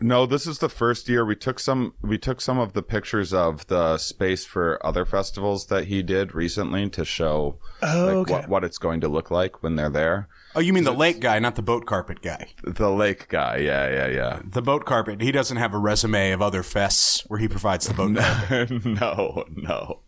No, 0.00 0.26
this 0.26 0.46
is 0.46 0.58
the 0.58 0.68
first 0.68 1.08
year 1.08 1.24
we 1.24 1.34
took 1.34 1.58
some 1.58 1.94
we 2.02 2.18
took 2.18 2.40
some 2.40 2.58
of 2.58 2.72
the 2.72 2.82
pictures 2.82 3.32
of 3.32 3.66
the 3.66 3.98
space 3.98 4.44
for 4.44 4.84
other 4.86 5.04
festivals 5.04 5.66
that 5.66 5.86
he 5.86 6.02
did 6.02 6.34
recently 6.34 6.88
to 6.90 7.04
show 7.04 7.58
Oh, 7.82 8.04
like, 8.06 8.16
okay. 8.16 8.32
what, 8.32 8.48
what 8.48 8.64
it's 8.64 8.78
going 8.78 9.00
to 9.00 9.08
look 9.08 9.30
like 9.30 9.62
when 9.62 9.76
they're 9.76 9.90
there. 9.90 10.28
Oh, 10.54 10.60
you 10.60 10.72
mean 10.72 10.84
the 10.84 10.92
lake 10.92 11.20
guy, 11.20 11.38
not 11.38 11.54
the 11.56 11.62
boat 11.62 11.84
carpet 11.86 12.22
guy? 12.22 12.48
The 12.64 12.90
lake 12.90 13.28
guy, 13.28 13.58
yeah, 13.58 13.88
yeah, 13.90 14.06
yeah. 14.08 14.40
The 14.44 14.62
boat 14.62 14.84
carpet. 14.84 15.20
He 15.20 15.30
doesn't 15.32 15.56
have 15.58 15.74
a 15.74 15.78
resume 15.78 16.32
of 16.32 16.42
other 16.42 16.62
fests 16.62 17.22
where 17.28 17.38
he 17.38 17.48
provides 17.48 17.86
the 17.86 17.94
boat 17.94 18.16
carpet. 18.48 18.84
no, 18.84 19.44
no, 19.54 20.00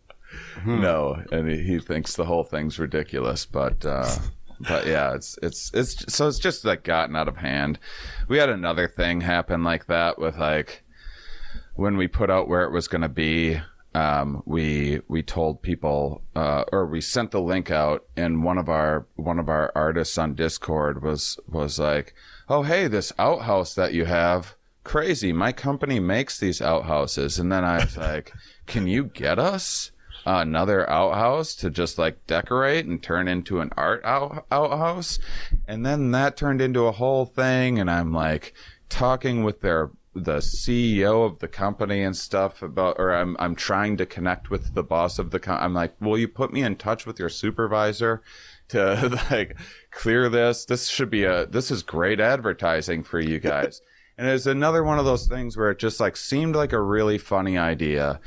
no, 0.65 1.23
and 1.31 1.49
he, 1.49 1.61
he 1.63 1.79
thinks 1.79 2.15
the 2.15 2.25
whole 2.25 2.43
thing's 2.43 2.79
ridiculous. 2.79 3.45
But, 3.45 3.85
uh, 3.85 4.09
but 4.67 4.87
yeah, 4.87 5.15
it's 5.15 5.37
it's 5.41 5.71
it's 5.73 6.13
so 6.13 6.27
it's 6.27 6.39
just 6.39 6.65
like 6.65 6.83
gotten 6.83 7.15
out 7.15 7.27
of 7.27 7.37
hand. 7.37 7.79
We 8.27 8.37
had 8.37 8.49
another 8.49 8.87
thing 8.87 9.21
happen 9.21 9.63
like 9.63 9.87
that 9.87 10.19
with 10.19 10.37
like 10.37 10.83
when 11.75 11.97
we 11.97 12.07
put 12.07 12.29
out 12.29 12.47
where 12.47 12.63
it 12.63 12.71
was 12.71 12.87
going 12.87 13.01
to 13.01 13.09
be. 13.09 13.61
Um, 13.93 14.41
we 14.45 15.01
we 15.09 15.21
told 15.21 15.61
people, 15.61 16.21
uh, 16.33 16.63
or 16.71 16.85
we 16.85 17.01
sent 17.01 17.31
the 17.31 17.41
link 17.41 17.69
out, 17.69 18.05
and 18.15 18.43
one 18.43 18.57
of 18.57 18.69
our 18.69 19.05
one 19.15 19.37
of 19.37 19.49
our 19.49 19.69
artists 19.75 20.17
on 20.17 20.33
Discord 20.33 21.03
was 21.03 21.37
was 21.45 21.77
like, 21.77 22.13
"Oh, 22.47 22.63
hey, 22.63 22.87
this 22.87 23.11
outhouse 23.19 23.75
that 23.75 23.93
you 23.93 24.05
have." 24.05 24.55
crazy. 24.83 25.31
My 25.31 25.51
company 25.51 25.99
makes 25.99 26.39
these 26.39 26.61
outhouses. 26.61 27.39
And 27.39 27.51
then 27.51 27.63
I 27.63 27.83
was 27.83 27.97
like, 27.97 28.33
can 28.65 28.87
you 28.87 29.05
get 29.05 29.39
us 29.39 29.91
another 30.25 30.89
outhouse 30.89 31.55
to 31.55 31.69
just 31.69 31.97
like 31.97 32.25
decorate 32.27 32.85
and 32.85 33.01
turn 33.01 33.27
into 33.27 33.59
an 33.59 33.71
art 33.77 34.03
out- 34.03 34.45
outhouse? 34.51 35.19
And 35.67 35.85
then 35.85 36.11
that 36.11 36.37
turned 36.37 36.61
into 36.61 36.85
a 36.85 36.91
whole 36.91 37.25
thing. 37.25 37.79
And 37.79 37.89
I'm 37.89 38.13
like 38.13 38.53
talking 38.89 39.43
with 39.43 39.61
their, 39.61 39.91
the 40.13 40.37
CEO 40.37 41.25
of 41.25 41.39
the 41.39 41.47
company 41.47 42.03
and 42.03 42.15
stuff 42.15 42.61
about, 42.61 42.97
or 42.99 43.13
I'm, 43.13 43.35
I'm 43.39 43.55
trying 43.55 43.97
to 43.97 44.05
connect 44.05 44.49
with 44.49 44.73
the 44.73 44.83
boss 44.83 45.19
of 45.19 45.31
the 45.31 45.39
company. 45.39 45.65
I'm 45.65 45.73
like, 45.73 45.93
will 46.01 46.17
you 46.17 46.27
put 46.27 46.51
me 46.51 46.63
in 46.63 46.75
touch 46.75 47.05
with 47.05 47.19
your 47.19 47.29
supervisor? 47.29 48.21
to 48.71 49.19
like 49.31 49.57
clear 49.91 50.29
this. 50.29 50.65
This 50.65 50.87
should 50.87 51.09
be 51.09 51.25
a 51.25 51.45
this 51.45 51.71
is 51.71 51.83
great 51.83 52.19
advertising 52.19 53.03
for 53.03 53.19
you 53.19 53.37
guys. 53.37 53.81
and 54.17 54.29
it's 54.29 54.45
another 54.45 54.83
one 54.83 54.99
of 54.99 55.05
those 55.05 55.27
things 55.27 55.57
where 55.57 55.71
it 55.71 55.79
just 55.79 55.99
like 55.99 56.17
seemed 56.17 56.55
like 56.55 56.73
a 56.73 56.81
really 56.81 57.17
funny 57.17 57.57
idea. 57.57 58.19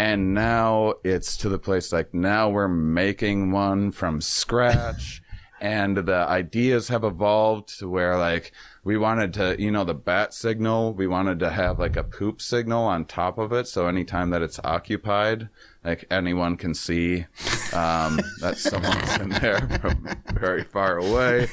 And 0.00 0.32
now 0.32 0.94
it's 1.04 1.36
to 1.36 1.50
the 1.50 1.58
place 1.58 1.92
like 1.92 2.14
now 2.14 2.48
we're 2.48 2.68
making 2.68 3.50
one 3.50 3.90
from 3.90 4.22
scratch. 4.22 5.22
and 5.60 5.94
the 5.94 6.26
ideas 6.26 6.88
have 6.88 7.04
evolved 7.04 7.78
to 7.80 7.86
where 7.86 8.16
like 8.16 8.50
we 8.82 8.96
wanted 8.96 9.34
to 9.34 9.56
you 9.58 9.70
know 9.70 9.84
the 9.84 9.92
bat 9.92 10.32
signal 10.32 10.94
we 10.94 11.06
wanted 11.06 11.38
to 11.38 11.50
have 11.50 11.78
like 11.78 11.98
a 11.98 12.02
poop 12.02 12.40
signal 12.40 12.82
on 12.84 13.04
top 13.04 13.36
of 13.36 13.52
it. 13.52 13.68
So 13.68 13.88
anytime 13.88 14.30
that 14.30 14.40
it's 14.40 14.58
occupied 14.64 15.50
like 15.84 16.06
anyone 16.10 16.56
can 16.56 16.72
see 16.72 17.26
um, 17.74 18.22
that 18.40 18.56
someone's 18.56 19.16
in 19.18 19.28
there 19.28 19.60
from 19.82 20.08
very 20.32 20.64
far 20.64 20.96
away. 20.96 21.48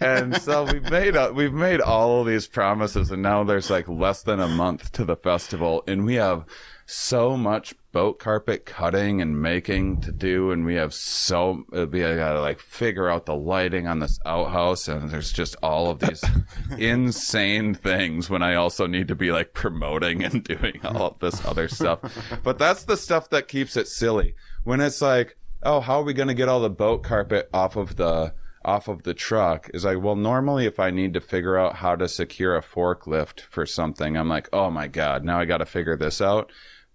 And 0.00 0.40
so 0.40 0.64
we've 0.64 0.90
made 0.90 1.14
uh, 1.14 1.30
we've 1.34 1.52
made 1.52 1.82
all 1.82 2.22
of 2.22 2.26
these 2.26 2.46
promises. 2.46 3.10
And 3.10 3.22
now 3.22 3.44
there's 3.44 3.68
like 3.68 3.86
less 3.86 4.22
than 4.22 4.40
a 4.40 4.48
month 4.48 4.90
to 4.92 5.04
the 5.04 5.16
festival. 5.16 5.84
And 5.86 6.06
we 6.06 6.14
have 6.14 6.46
so 6.90 7.36
much 7.36 7.72
boat 7.92 8.18
carpet 8.18 8.66
cutting 8.66 9.20
and 9.20 9.40
making 9.40 10.00
to 10.00 10.10
do 10.10 10.50
and 10.50 10.64
we 10.64 10.74
have 10.74 10.92
so 10.92 11.64
we 11.72 12.00
gotta 12.00 12.40
like 12.40 12.58
figure 12.58 13.08
out 13.08 13.26
the 13.26 13.34
lighting 13.34 13.86
on 13.86 14.00
this 14.00 14.18
outhouse 14.26 14.88
and 14.88 15.08
there's 15.10 15.32
just 15.32 15.54
all 15.62 15.88
of 15.88 16.00
these 16.00 16.22
insane 16.78 17.74
things 17.74 18.28
when 18.28 18.42
i 18.42 18.54
also 18.54 18.86
need 18.86 19.06
to 19.06 19.14
be 19.14 19.30
like 19.30 19.54
promoting 19.54 20.24
and 20.24 20.42
doing 20.42 20.80
all 20.84 21.06
of 21.06 21.18
this 21.20 21.44
other 21.46 21.68
stuff. 21.68 22.00
But 22.42 22.58
that's 22.58 22.84
the 22.84 22.96
stuff 22.96 23.30
that 23.30 23.46
keeps 23.46 23.76
it 23.76 23.86
silly. 23.86 24.34
When 24.64 24.80
it's 24.80 25.00
like 25.00 25.36
oh 25.62 25.80
how 25.80 26.00
are 26.00 26.04
we 26.04 26.12
gonna 26.12 26.34
get 26.34 26.48
all 26.48 26.60
the 26.60 26.70
boat 26.70 27.04
carpet 27.04 27.48
off 27.52 27.76
of 27.76 27.96
the 27.96 28.34
off 28.64 28.88
of 28.88 29.04
the 29.04 29.14
truck? 29.14 29.70
Is 29.72 29.84
like, 29.84 30.02
well, 30.02 30.16
normally 30.16 30.66
if 30.66 30.78
I 30.78 30.90
need 30.90 31.14
to 31.14 31.20
figure 31.20 31.56
out 31.56 31.76
how 31.76 31.96
to 31.96 32.08
secure 32.08 32.56
a 32.56 32.62
forklift 32.62 33.40
for 33.40 33.64
something, 33.64 34.16
I'm 34.16 34.28
like, 34.28 34.48
oh 34.52 34.70
my 34.70 34.86
God, 34.86 35.24
now 35.24 35.40
I 35.40 35.44
got 35.44 35.58
to 35.58 35.66
figure 35.66 35.96
this 35.96 36.20
out. 36.20 36.50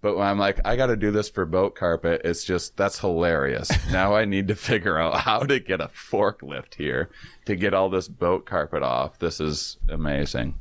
But 0.06 0.16
when 0.18 0.28
I'm 0.28 0.38
like, 0.38 0.60
I 0.64 0.76
got 0.76 0.86
to 0.86 0.96
do 0.96 1.10
this 1.10 1.28
for 1.28 1.44
boat 1.44 1.74
carpet, 1.74 2.20
it's 2.24 2.44
just, 2.44 2.76
that's 2.76 3.00
hilarious. 3.00 3.72
now 3.90 4.14
I 4.14 4.24
need 4.24 4.46
to 4.46 4.54
figure 4.54 4.96
out 5.00 5.18
how 5.18 5.40
to 5.40 5.58
get 5.58 5.80
a 5.80 5.88
forklift 5.88 6.76
here 6.76 7.10
to 7.46 7.56
get 7.56 7.74
all 7.74 7.90
this 7.90 8.06
boat 8.06 8.46
carpet 8.46 8.84
off. 8.84 9.18
This 9.18 9.40
is 9.40 9.78
amazing. 9.88 10.60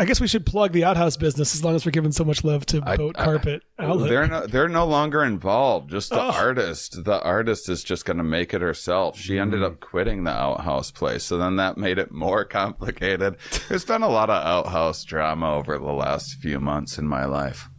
I 0.00 0.04
guess 0.04 0.20
we 0.20 0.26
should 0.26 0.44
plug 0.44 0.72
the 0.72 0.82
outhouse 0.82 1.16
business 1.16 1.54
as 1.54 1.62
long 1.62 1.76
as 1.76 1.86
we're 1.86 1.92
giving 1.92 2.10
so 2.10 2.24
much 2.24 2.42
love 2.42 2.66
to 2.66 2.80
boat 2.80 3.14
carpet 3.14 3.62
outlet. 3.78 4.08
They're 4.08 4.26
no, 4.26 4.46
they're 4.48 4.68
no 4.68 4.84
longer 4.84 5.22
involved. 5.22 5.92
Just 5.92 6.10
the 6.10 6.20
Oh. 6.20 6.32
artist. 6.32 7.04
The 7.04 7.22
artist 7.22 7.68
is 7.68 7.84
just 7.84 8.04
going 8.04 8.16
to 8.16 8.24
make 8.24 8.52
it 8.52 8.62
herself. 8.62 9.16
She 9.16 9.38
ended 9.38 9.62
up 9.62 9.74
mm. 9.74 9.80
quitting 9.80 10.24
the 10.24 10.32
outhouse 10.32 10.90
place, 10.90 11.22
so 11.22 11.38
then 11.38 11.54
that 11.56 11.78
made 11.78 11.98
it 11.98 12.10
more 12.10 12.44
complicated. 12.44 13.36
There's 13.68 13.84
been 13.84 14.02
a 14.02 14.08
lot 14.08 14.28
of 14.28 14.44
outhouse 14.44 15.04
drama 15.04 15.54
over 15.54 15.78
the 15.78 15.84
last 15.92 16.34
few 16.40 16.58
months 16.58 16.98
in 16.98 17.06
my 17.06 17.26
life. 17.26 17.69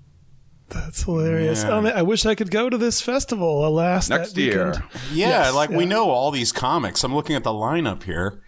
That's 0.73 1.03
hilarious. 1.03 1.63
Yeah. 1.63 1.71
Oh, 1.71 1.81
man, 1.81 1.93
I 1.95 2.01
wish 2.01 2.25
I 2.25 2.35
could 2.35 2.51
go 2.51 2.69
to 2.69 2.77
this 2.77 3.01
festival. 3.01 3.65
Alas, 3.67 4.09
Next 4.09 4.33
that 4.33 4.41
year. 4.41 4.67
weekend. 4.67 4.83
Yeah, 5.11 5.29
Yes, 5.29 5.53
like 5.55 5.69
we 5.69 5.85
know 5.85 6.09
all 6.09 6.31
these 6.31 6.51
comics. 6.51 7.03
I'm 7.03 7.13
looking 7.13 7.35
at 7.35 7.43
the 7.43 7.51
lineup 7.51 8.03
here. 8.03 8.41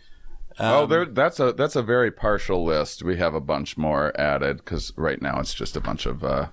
oh, 0.60 0.86
there, 0.86 1.06
that's 1.06 1.39
a 1.39 1.51
that's 1.53 1.75
a 1.75 1.82
very 1.82 2.12
partial 2.12 2.63
list. 2.63 3.03
We 3.03 3.18
have 3.18 3.34
a 3.34 3.42
bunch 3.42 3.75
more 3.77 4.12
added 4.20 4.58
because 4.58 4.94
right 4.96 5.22
now 5.22 5.39
it's 5.39 5.53
just 5.53 5.75
a 5.75 5.82
bunch 5.82 6.06
of 6.06 6.24
uh, 6.24 6.48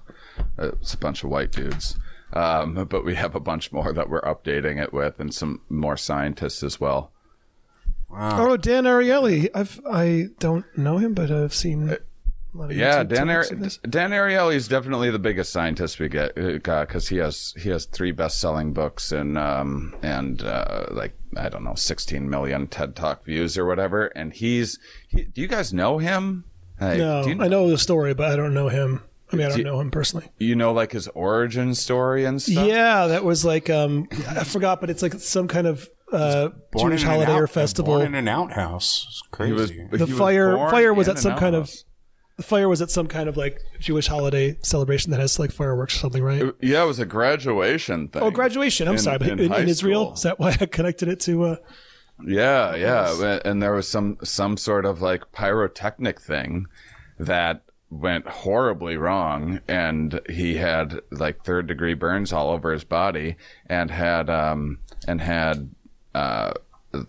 it's 0.59 0.95
a 0.95 0.99
bunch 0.99 1.23
of 1.23 1.31
white 1.31 1.53
dudes. 1.53 1.97
Um, 2.33 2.87
but 2.91 3.05
we 3.05 3.15
have 3.17 3.35
a 3.35 3.41
bunch 3.41 3.73
more 3.73 3.93
that 3.93 4.09
we're 4.09 4.23
updating 4.23 4.83
it 4.83 4.93
with, 4.93 5.21
and 5.21 5.35
some 5.35 5.61
more 5.69 5.97
scientists 5.97 6.63
as 6.63 6.81
well. 6.81 7.13
Wow. 8.09 8.49
Oh, 8.53 8.57
Dan 8.57 8.85
Ariely. 8.85 9.49
I've 9.55 9.81
I 9.89 10.29
don't 10.39 10.65
know 10.77 10.99
him, 10.99 11.15
but 11.15 11.31
I've 11.31 11.55
seen. 11.55 11.83
A 11.83 11.87
lot 11.87 11.93
of 11.93 11.99
Uh, 11.99 12.05
Yeah, 12.53 13.05
YouTube 13.05 13.09
Dan, 13.09 13.31
Ar- 13.31 13.45
Dan 13.89 14.11
Ariely 14.11 14.55
is 14.57 14.67
definitely 14.69 15.11
the 15.11 15.19
biggest 15.19 15.53
scientist 15.53 15.99
we 16.01 16.09
get 16.09 16.35
because 16.35 17.09
he 17.09 17.19
has 17.19 17.55
he 17.57 17.69
has 17.71 17.85
three 17.87 18.11
best 18.13 18.41
selling 18.41 18.73
books 18.73 19.13
and 19.13 19.39
um 19.39 19.95
and 20.03 20.43
uh, 20.43 20.87
like 20.91 21.15
I 21.37 21.49
don't 21.49 21.63
know 21.63 21.75
16 21.75 22.29
million 22.29 22.67
TED 22.67 22.97
Talk 22.97 23.25
views 23.25 23.57
or 23.57 23.67
whatever. 23.67 24.07
And 24.07 24.33
he's 24.33 24.79
he, 25.09 25.25
do 25.25 25.41
you 25.41 25.47
guys 25.47 25.73
know 25.73 25.99
him? 25.99 26.45
Like, 26.81 26.99
No, 26.99 27.23
do 27.23 27.31
you, 27.31 27.41
I 27.43 27.47
know 27.49 27.69
the 27.71 27.79
story, 27.79 28.15
but 28.15 28.33
I 28.33 28.37
don't 28.37 28.55
know 28.55 28.69
him. 28.69 29.03
I 29.33 29.37
mean, 29.37 29.47
I 29.47 29.49
don't 29.51 29.59
Do- 29.59 29.65
know 29.65 29.81
him 29.81 29.93
personally. 29.93 30.27
you 30.39 30.57
know 30.57 30.73
like 30.73 30.91
his 30.91 31.07
origin 31.09 31.75
story 31.77 32.25
and 32.25 32.43
stuff. 32.43 32.67
Yeah, 32.67 33.07
that 33.07 33.23
was 33.25 33.45
like 33.45 33.71
um, 33.71 34.09
I 34.29 34.43
forgot, 34.43 34.81
but 34.81 34.91
it's 34.91 35.03
like 35.03 35.15
some 35.15 35.47
kind 35.47 35.69
of 35.69 35.89
uh, 36.13 36.49
Jewish 36.77 37.05
holiday 37.05 37.31
out- 37.31 37.41
or 37.43 37.47
festival. 37.47 37.95
Born 37.95 38.07
in 38.07 38.15
an 38.17 38.27
outhouse. 38.27 39.07
It's 39.09 39.23
crazy. 39.31 39.55
Was 39.89 40.01
the 40.01 40.07
he 40.07 40.13
was 40.15 40.19
fire 40.19 40.57
fire 40.69 40.93
was 40.93 41.07
at 41.07 41.19
some 41.21 41.39
kind 41.39 41.55
of 41.55 41.63
outhouse. 41.65 41.85
The 42.41 42.47
fire 42.47 42.69
was 42.69 42.81
at 42.83 42.91
some 42.91 43.07
kind 43.07 43.29
of 43.29 43.37
like 43.37 43.61
Jewish 43.79 44.07
holiday 44.07 44.57
celebration 44.63 45.11
that 45.11 45.21
has 45.21 45.39
like 45.39 45.53
fireworks 45.53 45.95
or 45.97 45.99
something, 45.99 46.23
right? 46.23 46.43
yeah, 46.61 46.83
it 46.83 46.87
was 46.87 46.99
a 46.99 47.07
graduation 47.07 48.09
thing. 48.09 48.23
oh, 48.23 48.31
graduation. 48.31 48.89
I'm 48.89 48.95
in- 48.95 49.01
sorry, 49.01 49.19
but 49.19 49.29
in 49.29 49.39
in, 49.41 49.53
in 49.53 49.69
Israel, 49.69 50.05
school. 50.07 50.15
is 50.15 50.23
that 50.23 50.39
why 50.41 50.57
I 50.61 50.67
connected 50.67 51.09
it 51.09 51.21
to? 51.21 51.45
Uh, 51.45 51.57
Yeah, 52.27 52.75
yeah, 52.77 53.39
and 53.45 53.63
there 53.63 53.73
was 53.73 53.89
some 53.89 54.17
some 54.23 54.57
sort 54.57 54.85
of 54.85 55.01
like 55.01 55.33
pyrotechnic 55.33 56.21
thing 56.21 56.67
that 57.19 57.63
went 57.91 58.27
horribly 58.27 58.97
wrong, 58.97 59.61
and 59.69 60.21
he 60.29 60.55
had 60.57 61.01
like 61.11 61.45
third 61.45 61.67
degree 61.67 61.95
burns 61.95 62.33
all 62.33 62.51
over 62.51 62.73
his 62.73 62.85
body, 62.85 63.37
and 63.67 63.91
had 63.91 64.29
um 64.31 64.79
and 65.09 65.21
had 65.21 65.71
uh 66.15 66.53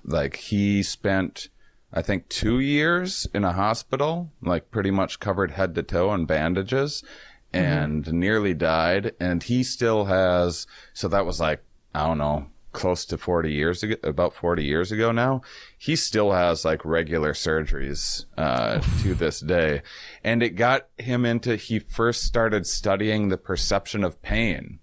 like 0.03 0.35
he 0.35 0.83
spent 0.83 1.49
I 1.93 2.01
think 2.01 2.29
two 2.29 2.59
years 2.59 3.27
in 3.33 3.43
a 3.43 3.53
hospital, 3.53 4.31
like 4.41 4.71
pretty 4.71 4.91
much 4.91 5.19
covered 5.19 5.51
head 5.51 5.75
to 5.75 5.83
toe 5.83 6.13
in 6.13 6.25
bandages, 6.25 7.03
and 7.51 8.11
nearly 8.13 8.53
died. 8.53 9.13
And 9.19 9.43
he 9.43 9.63
still 9.63 10.05
has. 10.05 10.67
So 10.93 11.07
that 11.09 11.25
was 11.25 11.39
like 11.39 11.63
I 11.93 12.07
don't 12.07 12.19
know, 12.19 12.47
close 12.71 13.03
to 13.05 13.17
forty 13.17 13.51
years 13.51 13.83
ago, 13.83 13.95
about 14.03 14.33
forty 14.33 14.63
years 14.63 14.91
ago 14.91 15.11
now. 15.11 15.41
He 15.77 15.95
still 15.95 16.31
has 16.31 16.63
like 16.63 16.85
regular 16.85 17.33
surgeries 17.33 18.25
uh, 18.37 18.79
to 19.01 19.13
this 19.13 19.41
day, 19.41 19.81
and 20.23 20.41
it 20.41 20.51
got 20.51 20.87
him 20.97 21.25
into. 21.25 21.57
He 21.57 21.79
first 21.79 22.23
started 22.23 22.65
studying 22.65 23.27
the 23.27 23.37
perception 23.37 24.03
of 24.03 24.21
pain 24.21 24.79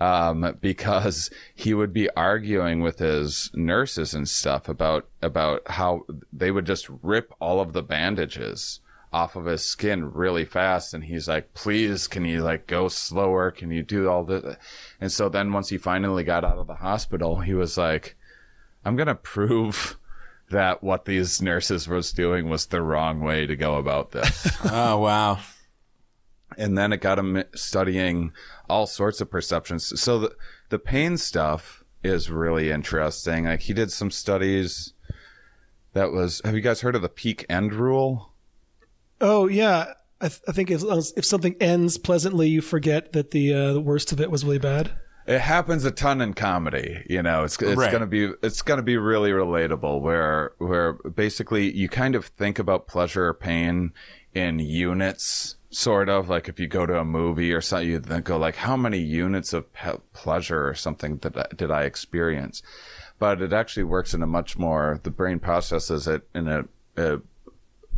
um, 0.00 0.56
because 0.60 1.30
he 1.54 1.74
would 1.74 1.92
be 1.92 2.08
arguing 2.10 2.80
with 2.80 2.98
his 2.98 3.50
nurses 3.54 4.14
and 4.14 4.28
stuff 4.28 4.68
about 4.68 5.06
about 5.22 5.62
how 5.70 6.06
they 6.32 6.50
would 6.50 6.66
just 6.66 6.88
rip 7.02 7.32
all 7.40 7.60
of 7.60 7.72
the 7.72 7.82
bandages 7.82 8.80
off 9.12 9.34
of 9.36 9.44
his 9.44 9.64
skin 9.64 10.12
really 10.12 10.44
fast. 10.44 10.94
And 10.94 11.04
he's 11.04 11.28
like 11.28 11.52
please 11.54 12.08
can 12.08 12.24
you 12.24 12.42
like 12.42 12.66
go 12.66 12.88
slower? 12.88 13.50
Can 13.50 13.70
you 13.70 13.82
do 13.82 14.08
all 14.08 14.24
this 14.24 14.56
and 15.00 15.12
so 15.12 15.28
then 15.28 15.52
once 15.52 15.68
he 15.68 15.78
finally 15.78 16.24
got 16.24 16.44
out 16.44 16.58
of 16.58 16.66
the 16.66 16.76
hospital 16.76 17.40
he 17.40 17.54
was 17.54 17.76
like 17.76 18.16
i'm 18.84 18.96
gonna 18.96 19.14
prove 19.14 19.98
that 20.50 20.82
what 20.82 21.04
these 21.04 21.40
nurses 21.40 21.88
was 21.88 22.12
doing 22.12 22.48
was 22.48 22.66
the 22.66 22.82
wrong 22.82 23.20
way 23.20 23.46
to 23.46 23.56
go 23.56 23.76
about 23.76 24.10
this. 24.10 24.48
Oh 24.72 24.98
wow. 24.98 25.38
And 26.58 26.76
then 26.76 26.92
it 26.92 27.00
got 27.00 27.18
him 27.18 27.42
studying 27.54 28.32
all 28.68 28.86
sorts 28.86 29.20
of 29.20 29.30
perceptions. 29.30 30.00
So 30.00 30.18
the 30.18 30.36
the 30.68 30.78
pain 30.78 31.16
stuff 31.16 31.84
is 32.02 32.30
really 32.30 32.70
interesting. 32.70 33.44
Like 33.44 33.60
he 33.60 33.72
did 33.72 33.92
some 33.92 34.10
studies 34.10 34.94
that 35.92 36.12
was. 36.12 36.40
Have 36.44 36.54
you 36.54 36.60
guys 36.60 36.80
heard 36.80 36.94
of 36.96 37.02
the 37.02 37.08
peak 37.08 37.44
end 37.48 37.74
rule? 37.74 38.32
oh 39.20 39.46
yeah, 39.48 39.92
I, 40.20 40.28
th- 40.28 40.40
I 40.48 40.52
think 40.52 40.70
as 40.70 40.82
long 40.82 40.96
as, 40.98 41.12
if 41.16 41.24
something 41.26 41.54
ends 41.60 41.98
pleasantly, 41.98 42.48
you 42.48 42.60
forget 42.62 43.12
that 43.12 43.32
the 43.32 43.52
uh, 43.52 43.72
the 43.74 43.80
worst 43.80 44.12
of 44.12 44.20
it 44.20 44.30
was 44.30 44.44
really 44.44 44.58
bad. 44.58 44.92
It 45.26 45.40
happens 45.42 45.84
a 45.84 45.90
ton 45.90 46.20
in 46.22 46.32
comedy. 46.34 47.04
You 47.08 47.22
know, 47.22 47.44
it's 47.44 47.60
it's 47.60 47.76
Right. 47.76 47.92
gonna 47.92 48.06
be 48.06 48.32
it's 48.42 48.62
gonna 48.62 48.82
be 48.82 48.96
really 48.96 49.30
relatable. 49.30 50.00
Where 50.00 50.52
where 50.58 50.94
basically 50.94 51.70
you 51.76 51.88
kind 51.88 52.14
of 52.14 52.26
think 52.26 52.58
about 52.58 52.86
pleasure 52.88 53.26
or 53.26 53.34
pain 53.34 53.92
in 54.34 54.58
units. 54.58 55.56
Sort 55.70 56.08
of 56.08 56.28
like 56.28 56.48
if 56.48 56.58
you 56.58 56.66
go 56.66 56.84
to 56.84 56.98
a 56.98 57.04
movie 57.04 57.52
or 57.52 57.60
something, 57.60 57.88
you 57.88 58.00
then 58.00 58.22
go 58.22 58.36
like, 58.36 58.56
how 58.56 58.76
many 58.76 58.98
units 58.98 59.52
of 59.52 59.72
pe- 59.72 59.98
pleasure 60.12 60.68
or 60.68 60.74
something 60.74 61.16
did 61.18 61.36
I, 61.36 61.46
did 61.54 61.70
I 61.70 61.84
experience? 61.84 62.62
But 63.18 63.40
it 63.40 63.52
actually 63.52 63.84
works 63.84 64.12
in 64.12 64.22
a 64.22 64.26
much 64.26 64.58
more 64.58 64.98
the 65.02 65.10
brain 65.10 65.38
processes 65.38 66.08
it 66.08 66.26
in 66.34 66.48
a, 66.48 66.64
a 66.96 67.20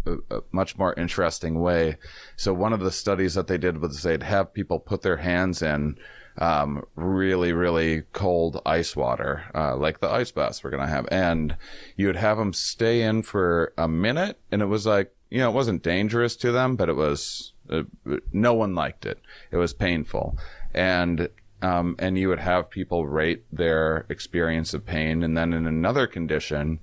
a, 0.07 0.43
much 0.51 0.77
more 0.77 0.95
interesting 0.95 1.61
way. 1.61 1.97
So 2.37 2.53
one 2.53 2.73
of 2.73 2.81
the 2.81 2.91
studies 2.91 3.35
that 3.35 3.47
they 3.47 3.59
did 3.59 3.81
was 3.81 4.03
they'd 4.03 4.23
have 4.23 4.53
people 4.53 4.79
put 4.79 5.03
their 5.03 5.19
hands 5.19 5.63
in 5.63 5.97
um, 6.39 6.85
really, 6.97 7.53
really 7.53 8.03
cold 8.13 8.61
ice 8.65 8.97
water, 8.97 9.45
uh, 9.55 9.77
like 9.77 10.01
the 10.01 10.11
ice 10.11 10.31
baths 10.31 10.65
we're 10.65 10.71
gonna 10.71 10.87
have, 10.87 11.07
and 11.11 11.57
you 11.97 12.07
would 12.07 12.17
have 12.17 12.39
them 12.39 12.53
stay 12.53 13.03
in 13.03 13.23
for 13.23 13.73
a 13.77 13.87
minute, 13.87 14.39
and 14.51 14.63
it 14.63 14.67
was 14.67 14.87
like 14.87 15.15
you 15.31 15.39
know 15.39 15.51
it 15.51 15.55
wasn't 15.55 15.83
dangerous 15.83 16.37
to 16.37 16.51
them, 16.51 16.77
but 16.77 16.89
it 16.89 16.97
was 16.97 17.52
uh, 17.73 18.17
no 18.33 18.55
one 18.55 18.75
liked 18.75 19.07
it. 19.07 19.19
It 19.51 19.57
was 19.57 19.73
painful, 19.73 20.37
and 20.75 21.29
um, 21.63 21.97
and 21.99 22.19
you 22.19 22.29
would 22.29 22.41
have 22.41 22.71
people 22.71 23.07
rate 23.07 23.45
their 23.53 24.07
experience 24.09 24.75
of 24.75 24.85
pain, 24.85 25.23
and 25.23 25.37
then 25.37 25.53
in 25.53 25.67
another 25.67 26.07
condition, 26.07 26.81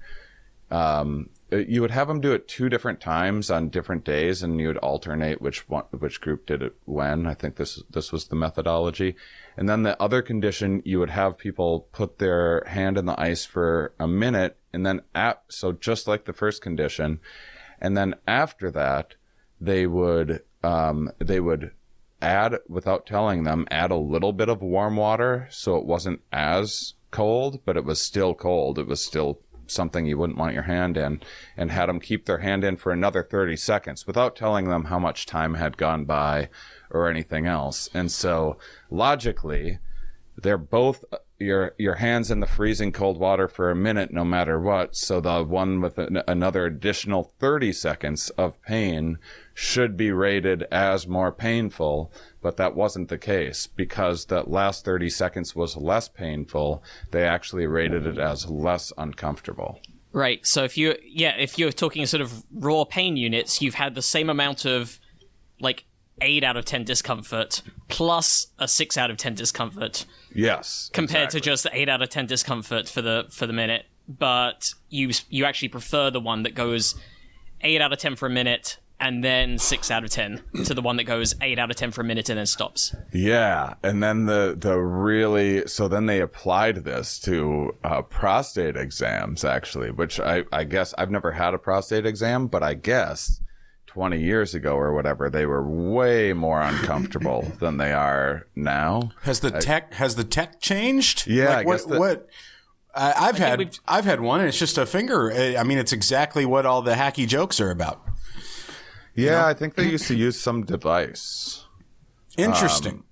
um, 0.72 1.30
you 1.52 1.82
would 1.82 1.92
have 1.92 2.08
them 2.08 2.22
do 2.22 2.32
it 2.32 2.48
two 2.48 2.70
different 2.70 3.02
times 3.02 3.50
on 3.50 3.70
different 3.70 4.04
days, 4.04 4.44
and 4.44 4.60
you 4.60 4.68
would 4.68 4.78
alternate 4.78 5.42
which 5.42 5.68
one, 5.68 5.86
which 5.92 6.22
group 6.22 6.46
did 6.46 6.62
it 6.62 6.76
when. 6.86 7.26
I 7.26 7.34
think 7.34 7.56
this 7.56 7.82
this 7.90 8.12
was 8.12 8.28
the 8.28 8.36
methodology, 8.36 9.16
and 9.58 9.68
then 9.68 9.84
the 9.84 10.02
other 10.02 10.22
condition, 10.22 10.82
you 10.86 11.00
would 11.00 11.10
have 11.10 11.38
people 11.38 11.88
put 11.92 12.20
their 12.20 12.64
hand 12.68 12.98
in 12.98 13.06
the 13.06 13.20
ice 13.20 13.46
for 13.46 13.94
a 14.00 14.08
minute, 14.08 14.58
and 14.72 14.86
then 14.86 15.02
at 15.16 15.42
so 15.50 15.72
just 15.72 16.08
like 16.08 16.26
the 16.26 16.34
first 16.34 16.62
condition, 16.62 17.20
and 17.82 17.98
then 17.98 18.16
after 18.28 18.70
that, 18.72 19.16
they 19.60 19.88
would 19.88 20.44
um, 20.64 21.12
they 21.20 21.40
would 21.40 21.72
add 22.22 22.56
without 22.68 23.06
telling 23.06 23.44
them 23.44 23.66
add 23.72 23.92
a 23.92 23.96
little 23.96 24.34
bit 24.34 24.50
of 24.50 24.62
warm 24.62 24.98
water 24.98 25.48
so 25.50 25.78
it 25.78 25.86
wasn't 25.86 26.22
as 26.34 26.94
cold 27.12 27.62
but 27.66 27.78
it 27.78 27.86
was 27.86 28.02
still 28.02 28.34
cold. 28.34 28.78
It 28.78 28.88
was 28.88 29.04
still 29.04 29.40
something 29.68 30.06
you 30.06 30.18
wouldn't 30.18 30.40
want 30.40 30.54
your 30.54 30.64
hand 30.64 30.98
in 30.98 31.22
and 31.56 31.72
had 31.72 31.88
them 31.88 32.00
keep 32.00 32.26
their 32.26 32.40
hand 32.40 32.64
in 32.64 32.76
for 32.76 32.92
another 32.92 33.24
30 33.24 33.56
seconds 33.56 34.08
without 34.08 34.36
telling 34.36 34.68
them 34.68 34.86
how 34.86 35.00
much 35.00 35.26
time 35.26 35.54
had 35.54 35.78
gone 35.78 36.06
by 36.06 36.50
or 36.90 37.08
anything 37.08 37.46
else. 37.46 37.90
And 37.94 38.12
so 38.12 38.58
logically 38.90 39.80
they're 40.36 40.58
both 40.58 41.04
your 41.40 41.74
your 41.78 41.96
hands 41.96 42.30
in 42.30 42.42
the 42.42 42.46
freezing 42.46 42.92
cold 42.92 43.18
water 43.18 43.48
for 43.48 43.72
a 43.72 43.76
minute 43.76 44.12
no 44.12 44.26
matter 44.26 44.60
what 44.60 44.96
so 44.96 45.22
the 45.22 45.44
one 45.44 45.80
with 45.80 45.98
an, 45.98 46.22
another 46.28 46.66
additional 46.66 47.32
30 47.40 47.72
seconds 47.72 48.30
of 48.32 48.62
pain 48.62 49.18
should 49.54 49.96
be 49.96 50.12
rated 50.12 50.64
as 50.64 51.08
more 51.08 51.32
painful 51.32 52.12
but 52.42 52.58
that 52.58 52.76
wasn't 52.76 53.08
the 53.08 53.18
case 53.18 53.68
because 53.68 54.26
that 54.26 54.50
last 54.50 54.84
30 54.84 55.10
seconds 55.10 55.56
was 55.56 55.78
less 55.78 56.10
painful 56.10 56.84
they 57.12 57.24
actually 57.24 57.66
rated 57.66 58.06
it 58.06 58.20
as 58.20 58.50
less 58.50 58.92
uncomfortable 58.98 59.80
Right. 60.12 60.46
So 60.46 60.64
if 60.64 60.76
you 60.76 60.96
yeah, 61.06 61.36
if 61.38 61.60
you're 61.60 61.72
talking 61.72 62.06
sort 62.08 62.22
of 62.22 62.44
raw 62.52 62.84
pain 62.84 63.16
units, 63.16 63.62
you've 63.62 63.76
had 63.76 63.94
the 63.94 64.02
same 64.02 64.30
amount 64.30 64.66
of 64.66 65.00
like 65.60 65.86
eight 66.22 66.44
out 66.44 66.58
of 66.58 66.66
ten 66.66 66.84
discomfort 66.84 67.62
plus 67.88 68.48
a 68.58 68.68
six 68.68 68.98
out 68.98 69.10
of 69.10 69.18
ten 69.18 69.34
discomfort 69.34 70.06
yes 70.34 70.90
compared 70.94 71.26
exactly. 71.26 71.40
to 71.40 71.46
just 71.46 71.64
the 71.64 71.70
eight 71.74 71.90
out 71.90 72.02
of 72.02 72.10
ten 72.10 72.26
discomfort 72.26 72.88
for 72.90 73.02
the 73.02 73.26
for 73.30 73.48
the 73.48 73.54
minute. 73.54 73.86
But 74.08 74.74
you 74.90 75.12
you 75.30 75.46
actually 75.46 75.70
prefer 75.70 76.10
the 76.10 76.20
one 76.20 76.44
that 76.44 76.56
goes 76.56 76.96
eight 77.62 77.82
out 77.82 77.94
of 77.94 78.00
ten 78.00 78.16
for 78.16 78.26
a 78.26 78.30
minute 78.30 78.78
and 79.00 79.24
then 79.24 79.58
six 79.58 79.90
out 79.92 80.04
of 80.04 80.10
ten 80.10 80.42
to 80.66 80.74
the 80.74 80.82
one 80.82 80.98
that 80.98 81.06
goes 81.06 81.34
eight 81.42 81.58
out 81.58 81.70
of 81.70 81.78
ten 81.78 81.92
for 81.92 82.02
a 82.02 82.04
minute 82.04 82.30
and 82.30 82.38
then 82.38 82.46
stops. 82.46 82.94
Yeah, 83.14 83.76
and 83.84 84.04
then 84.04 84.26
the 84.26 84.56
the 84.58 84.78
really 84.78 85.68
so 85.68 85.88
then 85.88 86.06
they 86.06 86.20
applied 86.20 86.84
this 86.84 87.20
to 87.22 87.76
uh, 87.84 88.02
prostate 88.02 88.76
exams 88.76 89.46
actually, 89.46 89.92
which 89.92 90.20
I 90.20 90.44
I 90.52 90.66
guess 90.66 90.94
I've 90.98 91.12
never 91.12 91.32
had 91.32 91.54
a 91.54 91.58
prostate 91.58 92.06
exam, 92.06 92.48
but 92.48 92.64
I 92.64 92.74
guess 92.74 93.40
20 93.90 94.22
years 94.22 94.54
ago 94.56 94.76
or 94.76 94.94
whatever, 94.94 95.30
they 95.30 95.46
were 95.46 95.64
way 95.68 96.32
more 96.34 96.62
uncomfortable 96.62 97.42
than 97.60 97.78
they 97.78 97.92
are 97.92 98.46
now. 98.56 99.12
Has 99.24 99.40
the 99.40 99.50
tech 99.52 99.94
has 99.96 100.16
the 100.16 100.24
tech 100.24 100.62
changed? 100.62 101.26
Yeah, 101.28 101.50
Like, 101.50 101.58
I 101.58 101.64
what 101.64 101.74
guess 101.78 101.86
the- 101.86 102.00
what 102.00 102.28
I 102.96 103.14
I've 103.18 103.38
had 103.38 103.78
I've 103.88 104.06
had 104.06 104.20
one, 104.22 104.40
and 104.42 104.50
it's 104.50 104.60
just 104.60 104.78
a 104.78 104.86
finger. 104.86 105.32
I 105.32 105.64
mean, 105.64 105.78
it's 105.78 105.92
exactly 105.94 106.46
what 106.46 106.66
all 106.66 106.82
the 106.82 106.94
hacky 106.94 107.28
jokes 107.28 107.60
are 107.60 107.72
about. 107.72 108.02
Yeah, 109.16 109.46
I 109.46 109.54
think 109.54 109.76
they 109.76 109.88
used 109.90 110.08
to 110.08 110.16
use 110.16 110.40
some 110.40 110.66
device. 110.66 111.66
Interesting. 112.38 113.04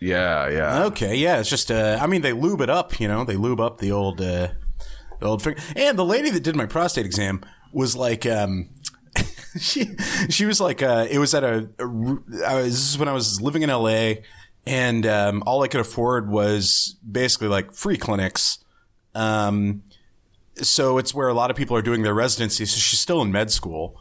Yeah, 0.00 0.48
yeah. 0.50 0.84
okay, 0.84 1.16
yeah, 1.16 1.40
it's 1.40 1.48
just. 1.50 1.70
Uh, 1.70 1.98
I 2.00 2.06
mean, 2.06 2.20
they 2.22 2.32
lube 2.32 2.60
it 2.60 2.70
up. 2.70 3.00
You 3.00 3.08
know, 3.08 3.24
they 3.24 3.36
lube 3.36 3.60
up 3.60 3.78
the 3.78 3.90
old 3.92 4.20
uh, 4.20 4.48
the 5.20 5.26
old 5.26 5.42
finger. 5.42 5.60
And 5.74 5.98
the 5.98 6.04
lady 6.04 6.30
that 6.30 6.42
did 6.42 6.54
my 6.56 6.66
prostate 6.66 7.06
exam 7.06 7.42
was 7.72 7.96
like. 7.96 8.26
Um, 8.26 8.68
she 9.60 9.96
she 10.28 10.44
was 10.46 10.60
like 10.60 10.82
uh, 10.82 11.06
it 11.10 11.18
was 11.18 11.34
at 11.34 11.44
a, 11.44 11.68
a 11.78 11.84
I 12.46 12.54
was, 12.54 12.72
this 12.72 12.90
is 12.90 12.98
when 12.98 13.08
I 13.08 13.12
was 13.12 13.40
living 13.40 13.62
in 13.62 13.70
LA 13.70 14.14
and 14.66 15.06
um, 15.06 15.42
all 15.46 15.62
I 15.62 15.68
could 15.68 15.80
afford 15.80 16.28
was 16.28 16.96
basically 17.10 17.48
like 17.48 17.72
free 17.72 17.96
clinics 17.96 18.58
um, 19.14 19.82
so 20.56 20.98
it's 20.98 21.14
where 21.14 21.28
a 21.28 21.34
lot 21.34 21.50
of 21.50 21.56
people 21.56 21.76
are 21.76 21.82
doing 21.82 22.02
their 22.02 22.14
residency 22.14 22.64
so 22.66 22.78
she's 22.78 23.00
still 23.00 23.22
in 23.22 23.30
med 23.32 23.50
school 23.50 24.00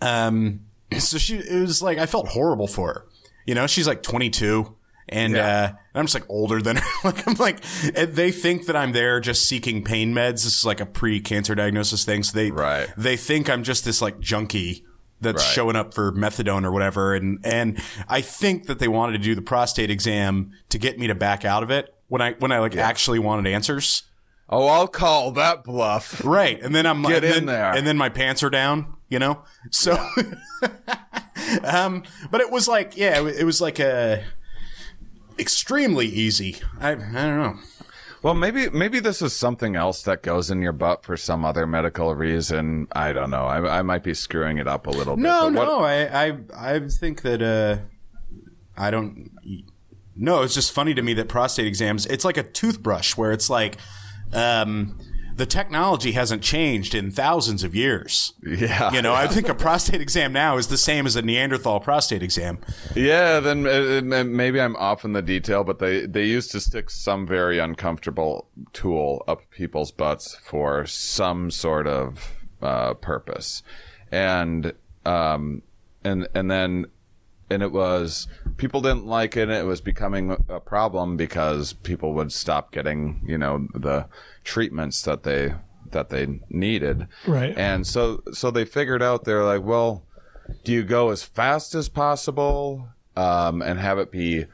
um, 0.00 0.60
so 0.98 1.18
she 1.18 1.36
it 1.38 1.60
was 1.60 1.82
like 1.82 1.98
I 1.98 2.06
felt 2.06 2.28
horrible 2.28 2.66
for 2.66 2.88
her 2.88 3.06
you 3.46 3.54
know 3.54 3.66
she's 3.66 3.86
like 3.86 4.02
22 4.02 4.74
and 5.10 5.36
uh, 5.38 5.72
I'm 5.94 6.04
just 6.04 6.14
like 6.14 6.28
older 6.28 6.60
than 6.60 6.76
her. 6.82 6.82
like 7.02 7.26
I'm 7.26 7.34
like, 7.36 7.62
they 7.62 8.30
think 8.30 8.66
that 8.66 8.76
I'm 8.76 8.92
there 8.92 9.20
just 9.20 9.48
seeking 9.48 9.82
pain 9.82 10.12
meds. 10.12 10.44
This 10.44 10.58
is 10.58 10.66
like 10.66 10.80
a 10.80 10.86
pre-cancer 10.86 11.54
diagnosis 11.54 12.04
thing. 12.04 12.22
So 12.22 12.36
they 12.36 12.50
Right. 12.50 12.88
they 12.96 13.16
think 13.16 13.48
I'm 13.48 13.62
just 13.62 13.86
this 13.86 14.02
like 14.02 14.20
junkie 14.20 14.84
that's 15.20 15.42
Right. 15.44 15.52
showing 15.54 15.76
up 15.76 15.94
for 15.94 16.12
methadone 16.12 16.64
or 16.64 16.70
whatever. 16.70 17.14
And 17.14 17.38
and 17.44 17.80
I 18.08 18.20
think 18.20 18.66
that 18.66 18.78
they 18.78 18.88
wanted 18.88 19.12
to 19.12 19.18
do 19.18 19.34
the 19.34 19.42
prostate 19.42 19.90
exam 19.90 20.52
to 20.68 20.78
get 20.78 20.98
me 20.98 21.06
to 21.08 21.14
back 21.14 21.44
out 21.44 21.62
of 21.62 21.70
it 21.70 21.94
when 22.08 22.20
I 22.22 22.32
when 22.34 22.52
I 22.52 22.58
like 22.60 22.76
actually 22.76 23.18
wanted 23.18 23.50
answers. 23.50 24.04
Oh, 24.50 24.66
I'll 24.66 24.88
call 24.88 25.30
that 25.32 25.62
bluff. 25.64 26.24
Right. 26.24 26.58
And 26.62 26.74
then 26.74 26.86
I'm 26.86 27.02
Get 27.02 27.22
in 27.22 27.30
then, 27.32 27.46
there. 27.46 27.70
And 27.74 27.86
then 27.86 27.98
my 27.98 28.08
pants 28.08 28.42
are 28.42 28.48
down, 28.48 28.94
you 29.10 29.18
know? 29.18 29.42
So, 29.70 29.92
um, 31.64 32.02
but 32.30 32.40
it 32.40 32.50
was 32.50 32.66
like, 32.66 32.96
yeah, 32.96 33.20
it 33.28 33.44
was 33.44 33.60
like 33.60 33.78
a 33.78 34.24
extremely 35.38 36.06
easy. 36.06 36.56
I, 36.80 36.92
I 36.92 36.94
don't 36.96 37.12
know. 37.12 37.56
Well, 38.22 38.34
maybe 38.34 38.68
maybe 38.70 38.98
this 39.00 39.22
is 39.22 39.34
something 39.34 39.76
else 39.76 40.02
that 40.02 40.22
goes 40.22 40.50
in 40.50 40.60
your 40.60 40.72
butt 40.72 41.04
for 41.04 41.16
some 41.16 41.44
other 41.44 41.66
medical 41.66 42.14
reason. 42.14 42.88
I 42.92 43.12
don't 43.12 43.30
know. 43.30 43.44
I, 43.44 43.78
I 43.78 43.82
might 43.82 44.02
be 44.02 44.12
screwing 44.14 44.58
it 44.58 44.66
up 44.66 44.86
a 44.86 44.90
little 44.90 45.14
bit. 45.16 45.22
No, 45.22 45.50
but 45.50 45.54
what- 45.54 45.64
no. 45.66 45.80
I, 45.80 46.26
I, 46.26 46.38
I 46.74 46.80
think 46.88 47.22
that, 47.22 47.40
uh, 47.42 47.78
I 48.76 48.90
don't, 48.90 49.30
no, 50.16 50.42
it's 50.42 50.54
just 50.54 50.72
funny 50.72 50.94
to 50.94 51.02
me 51.02 51.14
that 51.14 51.28
prostate 51.28 51.66
exams, 51.66 52.06
it's 52.06 52.24
like 52.24 52.36
a 52.36 52.42
toothbrush 52.42 53.16
where 53.16 53.30
it's 53.30 53.48
like, 53.48 53.76
um, 54.32 54.98
the 55.38 55.46
technology 55.46 56.12
hasn't 56.12 56.42
changed 56.42 56.94
in 56.94 57.12
thousands 57.12 57.62
of 57.62 57.74
years. 57.74 58.34
Yeah. 58.44 58.92
You 58.92 59.00
know, 59.02 59.14
I 59.14 59.28
think 59.28 59.48
a 59.48 59.54
prostate 59.54 60.00
exam 60.00 60.32
now 60.32 60.56
is 60.58 60.66
the 60.66 60.76
same 60.76 61.06
as 61.06 61.14
a 61.14 61.22
Neanderthal 61.22 61.78
prostate 61.78 62.24
exam. 62.24 62.58
Yeah, 62.96 63.38
then 63.38 63.64
uh, 63.64 64.00
uh, 64.16 64.24
maybe 64.24 64.60
I'm 64.60 64.74
off 64.76 65.04
in 65.04 65.12
the 65.12 65.22
detail, 65.22 65.62
but 65.62 65.78
they, 65.78 66.06
they 66.06 66.24
used 66.24 66.50
to 66.52 66.60
stick 66.60 66.90
some 66.90 67.24
very 67.24 67.60
uncomfortable 67.60 68.48
tool 68.72 69.24
up 69.28 69.48
people's 69.50 69.92
butts 69.92 70.36
for 70.42 70.86
some 70.86 71.52
sort 71.52 71.86
of 71.86 72.32
uh, 72.60 72.94
purpose, 72.94 73.62
and 74.10 74.72
um, 75.06 75.62
and 76.02 76.26
and 76.34 76.50
then 76.50 76.86
and 77.50 77.62
it 77.62 77.72
was 77.72 78.26
people 78.56 78.80
didn't 78.80 79.06
like 79.06 79.36
it. 79.36 79.42
and 79.42 79.52
It 79.52 79.66
was 79.66 79.80
becoming 79.80 80.36
a 80.48 80.60
problem 80.60 81.16
because 81.16 81.72
people 81.72 82.12
would 82.14 82.32
stop 82.32 82.72
getting 82.72 83.22
you 83.24 83.38
know 83.38 83.68
the 83.74 84.06
treatments 84.48 85.02
that 85.02 85.22
they 85.24 85.54
that 85.90 86.08
they 86.08 86.40
needed, 86.50 87.06
Right. 87.26 87.56
and 87.56 87.86
so 87.86 88.22
so 88.32 88.50
they 88.50 88.64
figured 88.64 89.02
out 89.02 89.24
they're 89.24 89.44
like, 89.44 89.62
well, 89.62 90.04
do 90.64 90.72
you 90.72 90.82
go 90.84 91.10
as 91.10 91.22
fast 91.22 91.74
as 91.74 91.88
possible 91.88 92.88
um, 93.16 93.60
and 93.62 93.78
have 93.78 93.98
it 93.98 94.10
be 94.10 94.46